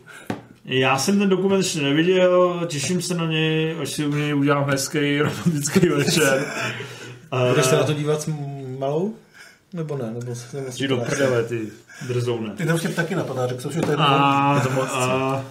Já 0.64 0.98
jsem 0.98 1.18
ten 1.18 1.28
dokument 1.28 1.58
ještě 1.58 1.80
neviděl, 1.80 2.60
těším 2.66 3.02
se 3.02 3.14
na 3.14 3.26
něj, 3.26 3.76
až 3.82 3.88
si 3.90 4.06
u 4.06 4.14
něj 4.14 4.34
udělám 4.34 4.70
hezký 4.70 5.18
romantický 5.20 5.88
večer. 5.88 6.46
Budeš 7.48 7.66
se 7.66 7.76
na 7.76 7.84
to 7.84 7.92
dívat 7.92 8.22
s 8.22 8.30
malou? 8.78 9.14
Nebo 9.72 9.96
ne? 9.96 10.10
Nebo 10.10 10.34
se 10.34 10.56
nebo 10.56 10.68
Jdi 10.68 10.88
do 10.88 10.96
prdele, 10.96 11.44
ty 11.44 11.68
drzoune. 12.06 12.54
Ty 12.56 12.66
tam 12.66 12.78
tím 12.78 12.94
taky 12.94 13.14
napadá, 13.14 13.46
řekl 13.46 13.60
jsem, 13.60 13.72
že 13.72 13.80
to 13.80 13.90
je 13.90 13.96
A, 13.96 14.60
to 14.60 14.82
a, 14.82 15.44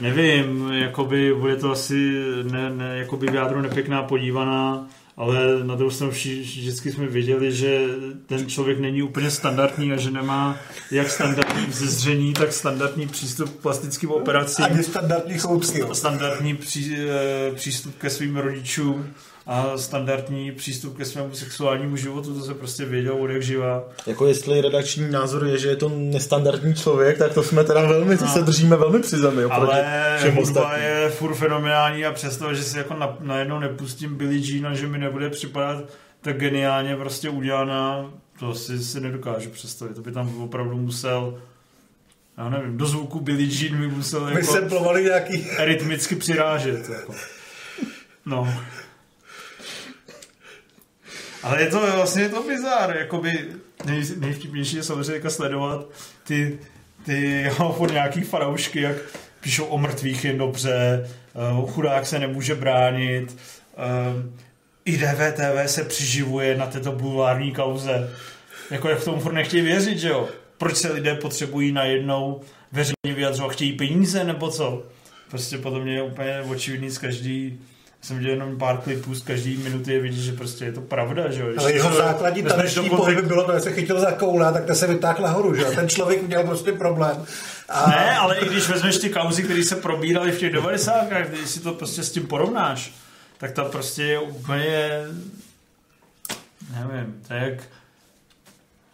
nevím, 0.00 0.72
jakoby 0.72 1.34
bude 1.34 1.56
to 1.56 1.70
asi 1.70 2.24
ne, 2.42 2.70
ne, 2.70 2.98
jakoby 2.98 3.26
v 3.26 3.34
jádru 3.34 3.60
nepěkná 3.60 4.02
podívaná, 4.02 4.88
ale 5.16 5.64
na 5.64 5.74
druhou 5.74 5.90
stranu 5.90 6.12
vždycky 6.12 6.92
jsme 6.92 7.06
věděli, 7.06 7.52
že 7.52 7.86
ten 8.26 8.46
člověk 8.46 8.78
není 8.78 9.02
úplně 9.02 9.30
standardní 9.30 9.92
a 9.92 9.96
že 9.96 10.10
nemá 10.10 10.56
jak 10.90 11.10
standardní 11.10 11.66
vzezření, 11.66 12.32
tak 12.32 12.52
standardní 12.52 13.08
přístup 13.08 13.50
k 13.50 13.62
plastickým 13.62 14.10
operacím. 14.10 14.64
Ani 14.64 14.82
standardní 14.82 15.38
choutky. 15.38 15.82
Standardní 15.92 16.56
pří, 16.56 16.96
eh, 16.96 17.52
přístup 17.54 17.98
ke 17.98 18.10
svým 18.10 18.36
rodičům 18.36 19.14
a 19.46 19.78
standardní 19.78 20.52
přístup 20.52 20.96
ke 20.96 21.04
svému 21.04 21.34
sexuálnímu 21.34 21.96
životu, 21.96 22.34
to 22.34 22.44
se 22.44 22.54
prostě 22.54 22.84
věděl 22.84 23.14
od 23.14 23.30
jak 23.30 23.42
živá. 23.42 23.84
Jako 24.06 24.26
jestli 24.26 24.60
redakční 24.60 25.10
názor 25.10 25.46
je, 25.46 25.58
že 25.58 25.68
je 25.68 25.76
to 25.76 25.88
nestandardní 25.88 26.74
člověk, 26.74 27.18
tak 27.18 27.34
to 27.34 27.42
jsme 27.42 27.64
teda 27.64 27.86
velmi, 27.86 28.18
to 28.18 28.24
No. 28.24 28.30
se 28.30 28.42
držíme 28.42 28.76
velmi 28.76 29.00
při 29.00 29.16
zemi. 29.16 29.44
Ale 29.44 29.84
všem 30.18 30.34
hudba 30.34 30.76
je 30.76 31.08
furt 31.08 31.34
fenomenální 31.34 32.04
a 32.04 32.12
přesto, 32.12 32.54
že 32.54 32.62
si 32.62 32.78
jako 32.78 32.94
na, 32.94 33.16
najednou 33.20 33.58
nepustím 33.58 34.14
Billie 34.16 34.52
Jean 34.52 34.66
a 34.66 34.74
že 34.74 34.86
mi 34.86 34.98
nebude 34.98 35.30
připadat 35.30 35.84
tak 36.20 36.36
geniálně 36.36 36.96
prostě 36.96 37.28
udělaná, 37.30 38.10
to 38.38 38.54
si, 38.54 38.84
si 38.84 39.00
nedokážu 39.00 39.50
představit. 39.50 39.94
To 39.94 40.00
by 40.00 40.12
tam 40.12 40.42
opravdu 40.42 40.76
musel 40.76 41.38
já 42.38 42.48
nevím, 42.48 42.76
do 42.76 42.86
zvuku 42.86 43.20
Billie 43.20 43.48
Jean 43.52 43.80
mi 43.80 43.88
musel 43.88 44.20
My 44.26 44.40
jako 45.04 45.32
rytmicky 45.58 46.16
přirážet. 46.16 46.88
Jako. 46.88 47.14
No. 48.26 48.54
Ale 51.42 51.62
je 51.62 51.70
to 51.70 51.80
vlastně 51.80 52.22
je 52.22 52.28
to 52.28 52.42
bizár, 52.42 52.96
jakoby 52.98 53.46
nej, 53.84 54.02
nejvtipnější 54.18 54.76
je 54.76 54.82
samozřejmě 54.82 55.30
sledovat 55.30 55.86
ty, 56.24 56.58
ty 57.06 57.42
jo, 57.42 57.86
nějaký 57.92 58.20
fanoušky, 58.20 58.80
jak 58.80 58.96
píšou 59.40 59.64
o 59.64 59.78
mrtvých 59.78 60.24
jen 60.24 60.38
dobře, 60.38 61.08
uh, 61.60 61.70
chudák 61.70 62.06
se 62.06 62.18
nemůže 62.18 62.54
bránit, 62.54 63.36
uh, 63.76 64.30
i 64.84 64.96
DVTV 64.96 65.66
se 65.70 65.84
přiživuje 65.84 66.56
na 66.56 66.66
této 66.66 66.92
bulvární 66.92 67.52
kauze. 67.52 68.10
Jako 68.70 68.88
jak 68.88 69.04
tomu 69.04 69.20
furt 69.20 69.32
nechtějí 69.32 69.62
věřit, 69.62 69.98
že 69.98 70.08
jo? 70.08 70.28
Proč 70.58 70.76
se 70.76 70.92
lidé 70.92 71.14
potřebují 71.14 71.72
najednou 71.72 72.40
veřejně 72.72 73.14
vyjadřovat, 73.14 73.52
chtějí 73.52 73.72
peníze 73.72 74.24
nebo 74.24 74.50
co? 74.50 74.82
Prostě 75.30 75.58
podle 75.58 75.80
mě 75.80 75.94
je 75.94 76.02
úplně 76.02 76.40
očividný 76.40 76.90
z 76.90 76.98
každý 76.98 77.60
jsem 78.02 78.16
viděl 78.16 78.32
jenom 78.32 78.58
pár 78.58 78.76
klipů, 78.76 79.14
z 79.14 79.22
každý 79.22 79.56
minuty 79.56 79.92
je 79.92 80.00
vidět, 80.00 80.20
že 80.20 80.32
prostě 80.32 80.64
je 80.64 80.72
to 80.72 80.80
pravda, 80.80 81.30
že 81.30 81.40
jo? 81.40 81.48
Ale 81.58 81.72
jeho 81.72 81.96
základní 81.96 82.42
taneční 82.42 82.90
pohyb 82.90 83.24
bylo 83.24 83.44
to, 83.44 83.54
že 83.54 83.60
se 83.60 83.72
chytil 83.72 84.00
za 84.00 84.12
koula, 84.12 84.52
tak 84.52 84.64
to 84.64 84.74
se 84.74 84.86
vytáhl 84.86 85.22
nahoru, 85.22 85.54
že 85.54 85.62
jo? 85.62 85.72
Ten 85.74 85.88
člověk 85.88 86.22
měl 86.22 86.44
prostě 86.44 86.72
problém. 86.72 87.24
A... 87.68 87.90
Ne, 87.90 88.16
ale 88.16 88.38
i 88.38 88.48
když 88.48 88.68
vezmeš 88.68 88.98
ty 88.98 89.10
kauzy, 89.10 89.42
které 89.42 89.64
se 89.64 89.76
probíraly 89.76 90.32
v 90.32 90.38
těch 90.38 90.52
90. 90.52 91.06
když 91.28 91.50
si 91.50 91.60
to 91.60 91.72
prostě 91.72 92.02
s 92.02 92.12
tím 92.12 92.26
porovnáš, 92.26 92.94
tak 93.38 93.52
to 93.52 93.64
prostě 93.64 94.02
je 94.02 94.18
úplně, 94.18 95.04
nevím, 96.70 97.22
jak, 97.30 97.62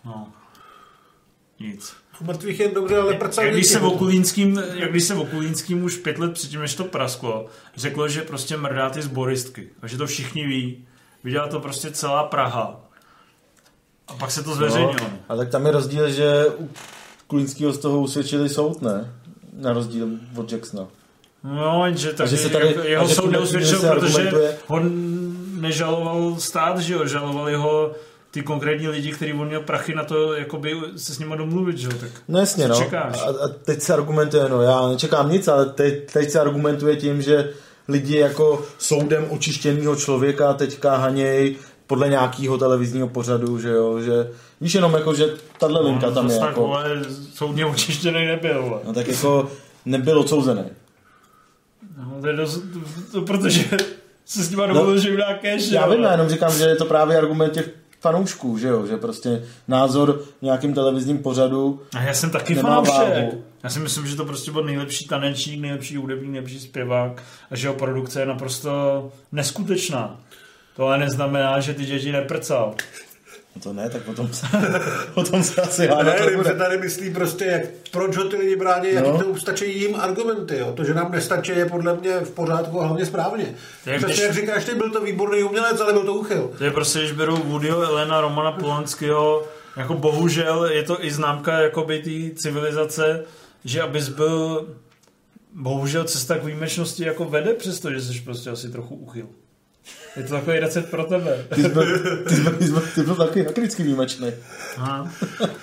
no, 0.05 0.33
nic. 1.61 1.97
U 2.21 2.25
mrtvých 2.25 2.61
je 2.61 2.69
dobře, 2.69 2.97
ale 2.97 3.14
prcal 3.14 3.45
Jak 3.45 3.55
když 3.55 3.66
se 3.66 3.81
Okulínským, 3.81 4.62
jak 4.75 4.91
když 4.91 5.05
se 5.05 5.14
Okulínským 5.14 5.85
už 5.85 5.97
pět 5.97 6.19
let 6.19 6.33
předtím, 6.33 6.61
než 6.61 6.75
to 6.75 6.85
prasklo, 6.85 7.47
řeklo, 7.77 8.09
že 8.09 8.21
prostě 8.23 8.57
mrdá 8.57 8.91
ty 8.91 9.03
zboristky. 9.03 9.69
A 9.83 9.87
že 9.87 9.97
to 9.97 10.07
všichni 10.07 10.47
ví. 10.47 10.85
Viděla 11.25 11.47
to 11.49 11.61
prostě 11.61 11.91
celá 11.91 12.25
Praha. 12.25 12.81
A 14.09 14.14
pak 14.14 14.31
se 14.31 14.43
to 14.43 14.55
zveřejnilo. 14.55 14.95
No, 15.01 15.11
a 15.29 15.37
tak 15.37 15.49
tam 15.49 15.66
je 15.66 15.73
rozdíl, 15.73 16.11
že 16.11 16.47
u 16.59 16.71
Kulínského 17.27 17.73
z 17.73 17.79
toho 17.79 18.01
usvědčili 18.01 18.49
soud, 18.49 18.83
ne? 18.83 19.14
Na 19.53 19.73
rozdíl 19.73 20.09
od 20.37 20.53
Jacksona. 20.53 20.87
No, 21.45 21.83
jenže 21.87 22.11
A 22.11 22.14
tak 22.14 22.29
že 22.29 22.37
se 22.37 22.49
tady- 22.49 22.66
jako 22.66 22.81
jeho 22.83 23.09
že 23.09 23.14
soud 23.14 23.31
neusvědčil, 23.31 23.79
protože 23.81 23.89
argumentuje- 23.91 24.57
ho 24.66 24.81
nežaloval 25.61 26.37
stát, 26.41 26.79
že 26.79 26.95
jo, 26.95 27.07
žalovali 27.07 27.55
ho 27.55 27.93
ty 28.31 28.43
konkrétní 28.43 28.89
lidi, 28.89 29.12
kteří 29.12 29.33
on 29.33 29.47
měl 29.49 29.61
prachy 29.61 29.95
na 29.95 30.05
to, 30.05 30.35
jakoby 30.35 30.76
se 30.97 31.14
s 31.14 31.18
nima 31.18 31.37
domluvit, 31.37 31.79
že 31.79 31.87
jo, 31.87 31.93
tak 32.01 32.11
No 32.29 32.39
jasně, 32.39 32.68
no. 32.68 32.74
čekáš? 32.76 33.18
A, 33.22 33.24
a 33.45 33.49
teď 33.64 33.81
se 33.83 33.95
argumentuje, 33.95 34.49
no 34.49 34.62
já 34.62 34.89
nečekám 34.89 35.31
nic, 35.31 35.49
ale 35.49 35.66
teď, 35.66 36.12
teď 36.12 36.31
se 36.31 36.41
argumentuje 36.41 36.97
tím, 36.97 37.22
že 37.22 37.51
lidi 37.89 38.16
jako 38.18 38.62
soudem 38.79 39.26
očištěného 39.31 39.97
člověka 39.97 40.53
teďka 40.53 40.97
haněj 40.97 41.57
podle 41.87 42.09
nějakého 42.09 42.59
televizního 42.59 43.09
pořadu, 43.09 43.59
že 43.61 43.68
jo, 43.68 44.01
že 44.01 44.31
víš 44.61 44.74
jenom 44.74 44.95
jako, 44.95 45.14
že 45.14 45.29
tahle 45.59 45.81
linka 45.83 46.11
tam 46.11 46.26
No, 46.26 46.33
je 46.33 46.39
tak, 46.39 46.49
jako, 46.49 46.61
vole, 46.61 47.01
soudně 47.35 47.66
očištěný 47.66 48.26
nebyl. 48.26 48.62
vole. 48.62 48.81
no 48.85 48.93
tak 48.95 49.09
jako 49.09 49.51
nebyl 49.85 50.18
odsouzený. 50.20 50.64
No, 51.99 52.18
to 52.20 52.26
je 52.26 52.37
dost, 52.37 52.55
to, 52.72 52.79
to, 53.12 53.22
protože 53.22 53.64
se 54.24 54.43
s 54.45 54.51
nima 54.51 54.66
domluvil, 54.66 54.95
No, 54.95 55.01
že 55.01 55.09
jim 55.09 55.16
dá 55.16 55.35
cash, 55.35 55.70
Já 55.70 55.89
vím, 55.89 56.03
já 56.03 56.12
jenom 56.12 56.29
říkám, 56.29 56.53
že 56.53 56.64
je 56.64 56.76
to 56.76 56.85
právě 56.85 57.18
argument 57.18 57.51
těch 57.51 57.70
fanoušků, 58.01 58.59
že 58.59 58.68
jo, 58.68 58.86
že 58.86 58.96
prostě 58.96 59.42
názor 59.68 60.22
v 60.38 60.42
nějakým 60.42 60.74
televizním 60.74 61.18
pořadu 61.18 61.82
A 61.96 62.03
já 62.03 62.14
jsem 62.14 62.30
taky 62.30 62.55
fanoušek. 62.55 63.34
Já 63.64 63.70
si 63.70 63.80
myslím, 63.80 64.07
že 64.07 64.16
to 64.16 64.24
prostě 64.24 64.51
byl 64.51 64.64
nejlepší 64.64 65.09
tanečník, 65.09 65.61
nejlepší 65.61 65.96
hudebník, 65.96 66.30
nejlepší 66.30 66.61
zpěvák 66.61 67.22
a 67.51 67.57
že 67.57 67.66
jeho 67.66 67.74
produkce 67.74 68.20
je 68.20 68.26
naprosto 68.26 69.12
neskutečná. 69.32 70.20
To 70.76 70.86
ale 70.86 70.99
neznamená, 70.99 71.61
že 71.61 71.74
ty 71.74 71.84
děti 71.84 72.12
neprcal. 72.12 72.74
No 73.59 73.63
to 73.63 73.73
ne, 73.73 73.91
tak 73.91 74.03
potom 74.03 74.33
se, 74.33 74.47
potom 75.15 75.43
se 75.43 75.61
asi 75.63 75.87
hádat 75.87 76.21
Ne, 76.21 76.27
nebude. 76.27 76.49
se 76.49 76.55
tady 76.55 76.79
myslí 76.79 77.11
prostě, 77.15 77.45
jak, 77.45 77.63
proč 77.91 78.17
ho 78.17 78.25
ty 78.25 78.37
lidi 78.37 78.57
brání, 78.57 78.89
No. 78.95 79.01
jaký 79.07 79.19
to 79.19 79.37
stačí 79.37 79.81
jim 79.81 79.97
argumenty. 79.97 80.59
Jo. 80.59 80.73
To, 80.77 80.85
že 80.85 80.95
nám 80.95 81.13
nestačí, 81.13 81.53
je 81.53 81.67
podle 81.67 81.97
mě 81.97 82.19
v 82.21 82.31
pořádku 82.31 82.81
a 82.83 82.87
hlavně 82.87 83.07
správně. 83.07 83.55
To 83.85 83.91
je 83.91 83.97
Přesně 83.99 84.15
když- 84.15 84.25
jak 84.25 84.35
říkáš, 84.35 84.65
ty 84.65 84.75
byl 84.75 84.91
to 84.91 85.01
výborný 85.01 85.43
umělec, 85.43 85.81
ale 85.81 85.93
byl 85.93 86.03
to 86.05 86.15
uchyl. 86.15 86.51
To 86.59 86.65
je 86.65 86.71
prostě, 86.71 86.99
když 86.99 87.13
beru 87.13 87.37
Woodyho, 87.37 87.83
Elena, 87.83 88.21
Romana 88.21 88.53
Polanského, 88.53 89.45
jako 89.77 89.95
bohužel 89.95 90.65
je 90.65 90.83
to 90.83 91.05
i 91.05 91.11
známka 91.11 91.59
jakoby 91.61 91.99
té 91.99 92.41
civilizace, 92.41 93.25
že 93.65 93.83
abys 93.83 94.09
byl 94.09 94.69
bohužel 95.55 96.05
cesta 96.05 96.39
k 96.39 96.45
výjimečnosti 96.45 97.05
jako 97.05 97.25
vede 97.25 97.55
přesto, 97.55 97.91
že 97.93 98.01
jsi 98.01 98.21
prostě 98.21 98.51
asi 98.51 98.69
trochu 98.69 98.95
uchyl. 98.95 99.27
Je 100.17 100.23
to 100.23 100.35
takový 100.35 100.59
recept 100.59 100.91
pro 100.91 101.05
tebe. 101.05 101.45
Ty 101.55 101.63
jsi 101.63 101.69
byl, 101.69 101.85
ty 102.29 102.35
jsi 102.35 102.41
byl, 102.43 102.53
ty 102.53 102.65
jsi 102.65 102.71
byl, 102.73 102.81
ty 102.81 102.89
jsi 102.89 103.03
byl 103.03 103.15
taky 103.15 103.47
akrický 103.47 103.83
výjimečný. 103.83 104.33
Aha. 104.77 105.11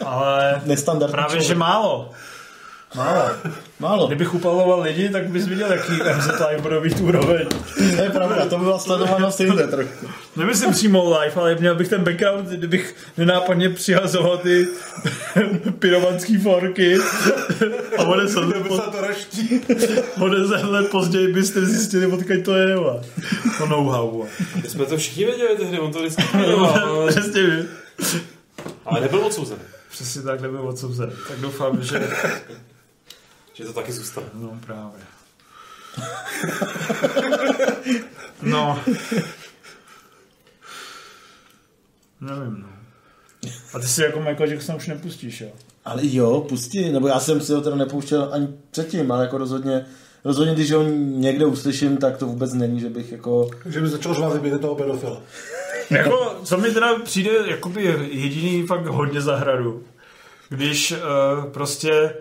Ale 0.06 0.62
Nestandardní 0.66 1.12
právě, 1.14 1.30
člověk. 1.30 1.48
že 1.48 1.56
málo. 1.56 2.12
Málo. 2.96 3.30
Málo. 3.80 4.08
Kdybych 4.08 4.34
upaloval 4.34 4.82
lidi, 4.82 5.10
tak 5.10 5.28
bys 5.30 5.48
viděl, 5.48 5.72
jaký 5.74 5.92
MZ 5.94 6.28
Live 6.28 6.62
bude 6.62 6.80
mít 6.80 7.00
úroveň. 7.00 7.48
To 7.98 8.04
je 8.04 8.10
pravda, 8.10 8.46
to 8.46 8.58
by 8.58 8.64
byla 8.64 8.80
sledovanost 8.80 9.40
jinde 9.40 9.68
trochu. 9.68 10.08
Nemyslím 10.36 10.72
přímo 10.72 11.20
live, 11.20 11.34
ale 11.36 11.56
měl 11.56 11.76
bych 11.76 11.88
ten 11.88 12.04
background, 12.04 12.48
kdybych 12.50 12.96
nenápadně 13.18 13.70
přihazoval 13.70 14.38
ty 14.38 14.68
pyromanský 15.80 16.38
forky 16.38 16.98
a 17.98 18.04
o 18.04 18.16
deset 18.20 18.40
let, 18.40 18.68
po, 18.68 18.76
o 20.26 20.30
deset 20.30 20.64
let 20.64 20.90
později 20.92 21.34
byste 21.34 21.66
zjistili, 21.66 22.06
odkud 22.06 22.44
to 22.46 22.56
je. 22.56 22.76
vole. 22.76 23.02
To 23.58 23.66
know-how. 23.66 24.24
My 24.64 24.70
jsme 24.70 24.86
to 24.86 24.98
všichni 24.98 25.26
věděli 25.26 25.58
tehdy, 25.58 25.80
on 25.80 25.92
to 25.92 26.00
vždycky 26.00 26.38
věděl, 26.38 27.06
Přesně 27.08 27.44
vím. 27.44 27.68
ale 28.86 29.02
nebyl 29.02 29.20
odsouzený. 29.26 29.62
Přesně 29.92 30.22
tak 30.22 30.42
nebyl 30.42 30.68
odsouzen. 30.68 31.12
Tak 31.28 31.40
doufám, 31.40 31.84
že... 31.84 32.08
Že 33.56 33.66
to 33.66 33.74
taky 33.74 33.92
zůstane. 33.92 34.28
No 34.34 34.60
právě. 34.66 35.02
No. 38.42 38.80
Nevím, 42.22 42.62
no. 42.62 42.68
A 43.74 43.80
ty 43.80 43.88
si 43.88 44.02
jako 44.02 44.20
Michael 44.20 44.52
Jackson 44.52 44.76
už 44.76 44.88
nepustíš, 44.88 45.42
jo? 45.42 45.48
Ale 45.86 46.02
jo, 46.04 46.46
pustí, 46.50 46.92
nebo 46.92 47.08
já 47.08 47.20
jsem 47.20 47.42
si 47.42 47.54
ho 47.54 47.62
teda 47.62 47.76
nepouštěl 47.76 48.30
ani 48.32 48.48
předtím, 48.72 49.12
ale 49.12 49.24
jako 49.24 49.38
rozhodně, 49.38 49.86
rozhodně 50.24 50.54
když 50.54 50.72
ho 50.72 50.84
někde 51.00 51.46
uslyším, 51.46 51.98
tak 51.98 52.18
to 52.18 52.26
vůbec 52.26 52.54
není, 52.54 52.80
že 52.80 52.90
bych 52.90 53.12
jako... 53.12 53.50
Že 53.66 53.82
by 53.82 53.90
začal 53.90 54.14
řvát, 54.14 54.34
kdyby 54.38 54.60
toho 54.60 54.76
pedofila. 54.76 55.22
jako, 55.90 56.36
co 56.44 56.58
mi 56.58 56.72
teda 56.72 57.00
přijde 57.00 57.32
jakoby 57.46 57.84
jediný 58.12 58.68
fakt 58.68 58.86
hodně 58.86 59.22
zahradu, 59.22 59.84
když 60.50 60.92
uh, 60.92 60.98
prostě 61.52 62.14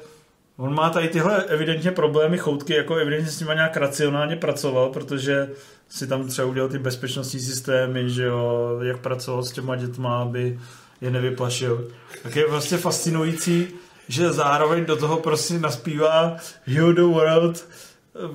on 0.57 0.75
má 0.75 0.91
tady 0.91 1.09
tyhle 1.09 1.45
evidentně 1.45 1.91
problémy 1.91 2.39
choutky, 2.39 2.75
jako 2.75 2.97
evidentně 2.97 3.31
s 3.31 3.41
nima 3.41 3.55
nějak 3.55 3.77
racionálně 3.77 4.37
pracoval, 4.37 4.91
protože 4.91 5.51
si 5.89 6.07
tam 6.07 6.29
třeba 6.29 6.49
udělal 6.49 6.69
ty 6.69 6.79
bezpečnostní 6.79 7.41
systémy, 7.41 8.11
že 8.11 8.25
jo, 8.25 8.79
jak 8.83 8.99
pracoval 8.99 9.43
s 9.43 9.53
těma 9.53 9.77
dětma, 9.77 10.23
aby 10.23 10.61
je 11.01 11.11
nevyplašil. 11.11 11.89
Tak 12.23 12.37
je 12.37 12.49
vlastně 12.49 12.79
fascinující, 12.79 13.69
že 14.09 14.33
zároveň 14.33 14.85
do 14.85 14.97
toho 14.97 15.17
prostě 15.17 15.59
naspívá 15.59 16.37
Heal 16.67 16.93
the 16.93 17.03
World 17.03 17.69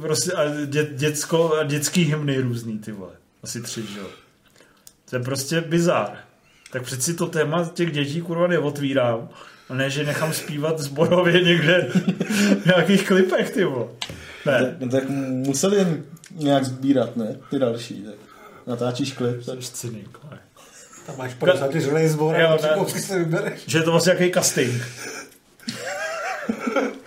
prostě 0.01 0.31
a 0.31 0.65
dě, 0.65 0.87
děcko, 0.91 1.53
a 1.53 1.63
dětský 1.63 2.03
hymny 2.03 2.41
různý, 2.41 2.79
ty 2.79 2.91
vole. 2.91 3.11
Asi 3.43 3.61
tři, 3.61 3.83
že 3.93 3.99
jo. 3.99 4.07
To 5.09 5.15
je 5.15 5.23
prostě 5.23 5.61
bizár. 5.61 6.17
Tak 6.71 6.83
přeci 6.83 7.13
to 7.13 7.25
téma 7.25 7.69
těch 7.73 7.91
dětí 7.91 8.21
kurva 8.21 8.47
neotvírám. 8.47 9.29
A 9.69 9.73
ne, 9.73 9.89
že 9.89 10.03
nechám 10.03 10.33
zpívat 10.33 10.79
zborově 10.79 11.41
někde 11.41 11.89
v 12.61 12.65
nějakých 12.65 13.07
klipech, 13.07 13.49
ty 13.49 13.63
vole. 13.65 13.87
Ne. 14.45 14.77
No, 14.79 14.89
tak 14.89 15.09
museli 15.09 16.03
nějak 16.35 16.65
sbírat, 16.65 17.15
ne? 17.17 17.37
Ty 17.49 17.59
další. 17.59 18.03
Tak 18.03 18.15
natáčíš 18.67 19.13
klip. 19.13 19.45
Tak... 19.45 19.63
Jsi 19.63 19.71
cynik, 19.73 20.17
ne? 20.31 20.39
Tam 21.05 21.17
máš 21.17 21.33
50 21.33 21.75
žilej 21.75 22.07
zbor 22.07 22.35
a 22.35 22.57
kousky 22.73 22.99
se 22.99 23.19
vybereš. 23.19 23.61
Že 23.67 23.77
je 23.77 23.83
to 23.83 23.91
vlastně 23.91 24.13
jaký 24.13 24.31
casting. 24.31 24.81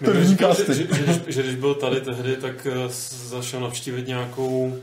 To 0.04 0.12
není 0.12 0.30
že, 0.30 0.36
casting. 0.36 0.78
že, 0.78 0.86
že, 0.94 1.12
že, 1.12 1.32
že, 1.32 1.42
když 1.42 1.54
byl 1.54 1.74
tady 1.74 2.00
tehdy, 2.00 2.36
tak 2.36 2.66
eh, 2.66 2.88
zašel 3.28 3.60
navštívit 3.60 4.06
nějakou 4.06 4.78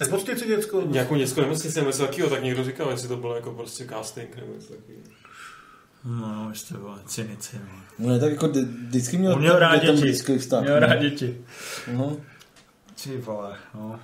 Nemocnici 0.00 0.46
dětskou. 0.46 0.86
nějakou 0.86 1.16
dětskou 1.16 1.40
nemocnici 1.40 1.78
nebo 1.78 1.90
něco 1.90 2.06
takového, 2.06 2.30
tak 2.30 2.42
někdo 2.42 2.64
říkal, 2.64 2.90
jestli 2.90 3.08
to 3.08 3.16
bylo 3.16 3.36
jako 3.36 3.50
prostě 3.50 3.84
casting 3.84 4.36
nebo 4.36 4.54
něco 4.54 4.68
takového. 4.68 5.02
No, 6.04 6.48
už 6.50 6.62
to 6.62 6.74
bylo 6.74 6.98
cynici. 7.06 7.56
No 7.98 8.08
ne, 8.08 8.18
tak 8.20 8.30
jako 8.30 8.48
vždy- 8.48 8.64
vždycky 8.88 9.18
měl, 9.18 9.38
měl 9.38 9.58
rád 9.58 9.76
děti. 9.76 10.00
blízký 10.00 10.38
vztah. 10.38 10.62
Měl 10.62 10.74
no. 10.80 10.86
rád 10.86 10.94
děti. 10.96 11.38
No. 11.92 12.16
Ty 13.04 13.16
vole, 13.16 13.56
no. 13.74 14.00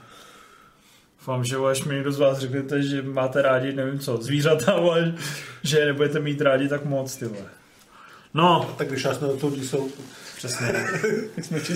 Doufám, 1.19 1.45
že 1.45 1.57
až 1.57 1.85
mi 1.85 1.95
někdo 1.95 2.13
z 2.13 2.19
vás 2.19 2.39
řeknete, 2.39 2.83
že 2.83 3.03
máte 3.03 3.43
rádi, 3.43 3.73
nevím 3.73 3.99
co, 3.99 4.17
zvířata, 4.17 4.73
ale 4.73 5.15
že 5.63 5.79
je 5.79 5.87
nebudete 5.87 6.21
mít 6.21 6.41
rádi 6.41 6.69
tak 6.69 6.85
moc, 6.85 7.17
ty 7.17 7.25
vole. 7.25 7.47
No, 8.35 8.75
Tak 8.79 8.89
když 8.89 9.05
nás 9.05 9.21
na 9.21 9.29
to 9.29 9.51
jsou. 9.57 9.89
přesně. 10.37 10.67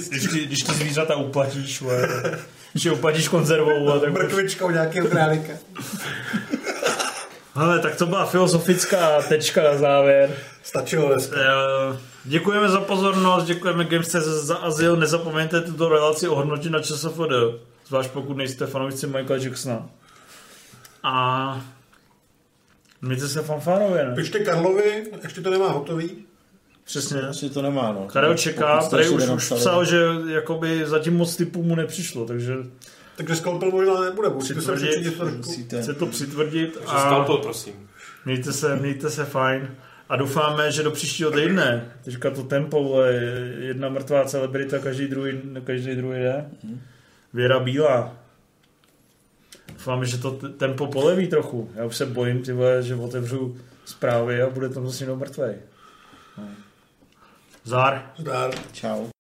když, 0.09 0.27
ty, 0.27 0.47
když 0.47 0.63
ty 0.63 0.73
zvířata 0.73 1.17
uplatíš, 1.17 1.81
vole, 1.81 2.09
tak- 2.23 2.39
když 2.73 2.85
je 2.85 2.93
uplatíš 2.93 3.29
konzervou, 3.29 3.89
a 3.89 3.99
tak 3.99 4.13
Mrkvičkou 4.13 4.71
nějakého 4.71 5.09
králíka. 5.09 5.53
Hele, 7.55 7.79
tak 7.79 7.97
to 7.97 8.07
byla 8.07 8.27
filozofická 8.27 9.23
tečka 9.23 9.63
na 9.63 9.77
závěr. 9.77 10.37
Stačilo 10.63 11.09
dneska. 11.09 11.37
Děkujeme 12.25 12.69
za 12.69 12.81
pozornost, 12.81 13.45
děkujeme 13.45 13.85
Games.cz 13.85 14.27
za 14.27 14.57
azyl, 14.57 14.97
nezapomeňte 14.97 15.61
tuto 15.61 15.89
relaci 15.89 16.29
ohodnotit 16.29 16.73
na 16.73 16.81
ČSFD, 16.81 17.33
zvlášť 17.87 18.11
pokud 18.11 18.37
nejste 18.37 18.67
fanoušci 18.67 19.07
Michaela 19.07 19.43
Jacksona. 19.43 19.89
A 21.03 21.61
mějte 23.03 23.29
se 23.29 23.43
fanfárově, 23.43 24.05
ne? 24.05 24.15
Pište 24.15 24.39
Karlovi, 24.39 25.05
ještě 25.23 25.41
to 25.41 25.51
nemá 25.51 25.69
hotový. 25.69 26.11
Přesně. 26.85 27.21
Ještě 27.29 27.49
to 27.49 27.63
nemá, 27.63 27.93
no. 27.93 28.07
Karel 28.07 28.35
čeká, 28.35 28.89
tady 28.89 29.09
už, 29.09 29.29
už 29.29 29.53
psal, 29.53 29.85
že 29.85 30.07
jakoby 30.27 30.87
zatím 30.87 31.17
moc 31.17 31.37
typů 31.37 31.63
mu 31.63 31.75
nepřišlo, 31.75 32.27
takže 32.27 32.55
Takže 33.27 33.41
skalpel 33.41 33.71
možná 33.71 34.01
nebude, 34.01 34.29
musíte 34.29 34.61
se 34.61 34.73
Přitvrdit. 34.77 35.17
trošku. 35.17 35.37
Musíte. 35.37 35.83
chce 35.83 35.95
to 35.95 36.07
přitvrdit 36.07 36.79
a 36.87 37.01
skalpel, 37.01 37.37
prosím. 37.39 37.89
mějte 38.25 38.53
se, 38.53 38.77
mějte 38.77 39.11
se 39.11 39.25
fajn. 39.25 39.75
A 40.09 40.17
doufáme, 40.17 40.73
že 40.73 40.83
do 40.83 40.91
příštího 40.91 41.31
týdne, 41.31 41.93
teďka 42.05 42.31
to 42.31 42.43
tempo, 42.43 42.85
vole, 42.85 43.13
jedna 43.59 43.89
mrtvá 43.89 44.25
celebrita 44.25 44.79
každý 44.79 45.07
druhý, 45.07 45.41
každý 45.65 45.95
druhý 45.95 46.19
jde. 46.19 46.47
Věra 47.35 47.61
Bílá. 47.61 48.17
Doufáme, 49.73 50.07
že 50.07 50.19
to 50.19 50.31
tempo 50.31 50.87
poleví 50.87 51.27
trochu. 51.29 51.71
Já 51.75 51.85
už 51.85 51.97
se 51.97 52.07
bojím, 52.07 52.43
ty 52.43 52.53
vole, 52.53 52.83
že 52.83 52.95
otevřu 52.95 53.57
zprávy 53.85 54.43
a 54.43 54.51
bude 54.51 54.69
tam 54.69 54.87
zase 54.87 55.05
někdo 55.05 55.17
mrtvej. 55.17 55.55
No. 56.39 56.49
Zár. 57.65 58.13
Zdar. 58.19 58.51
Čau. 58.73 59.12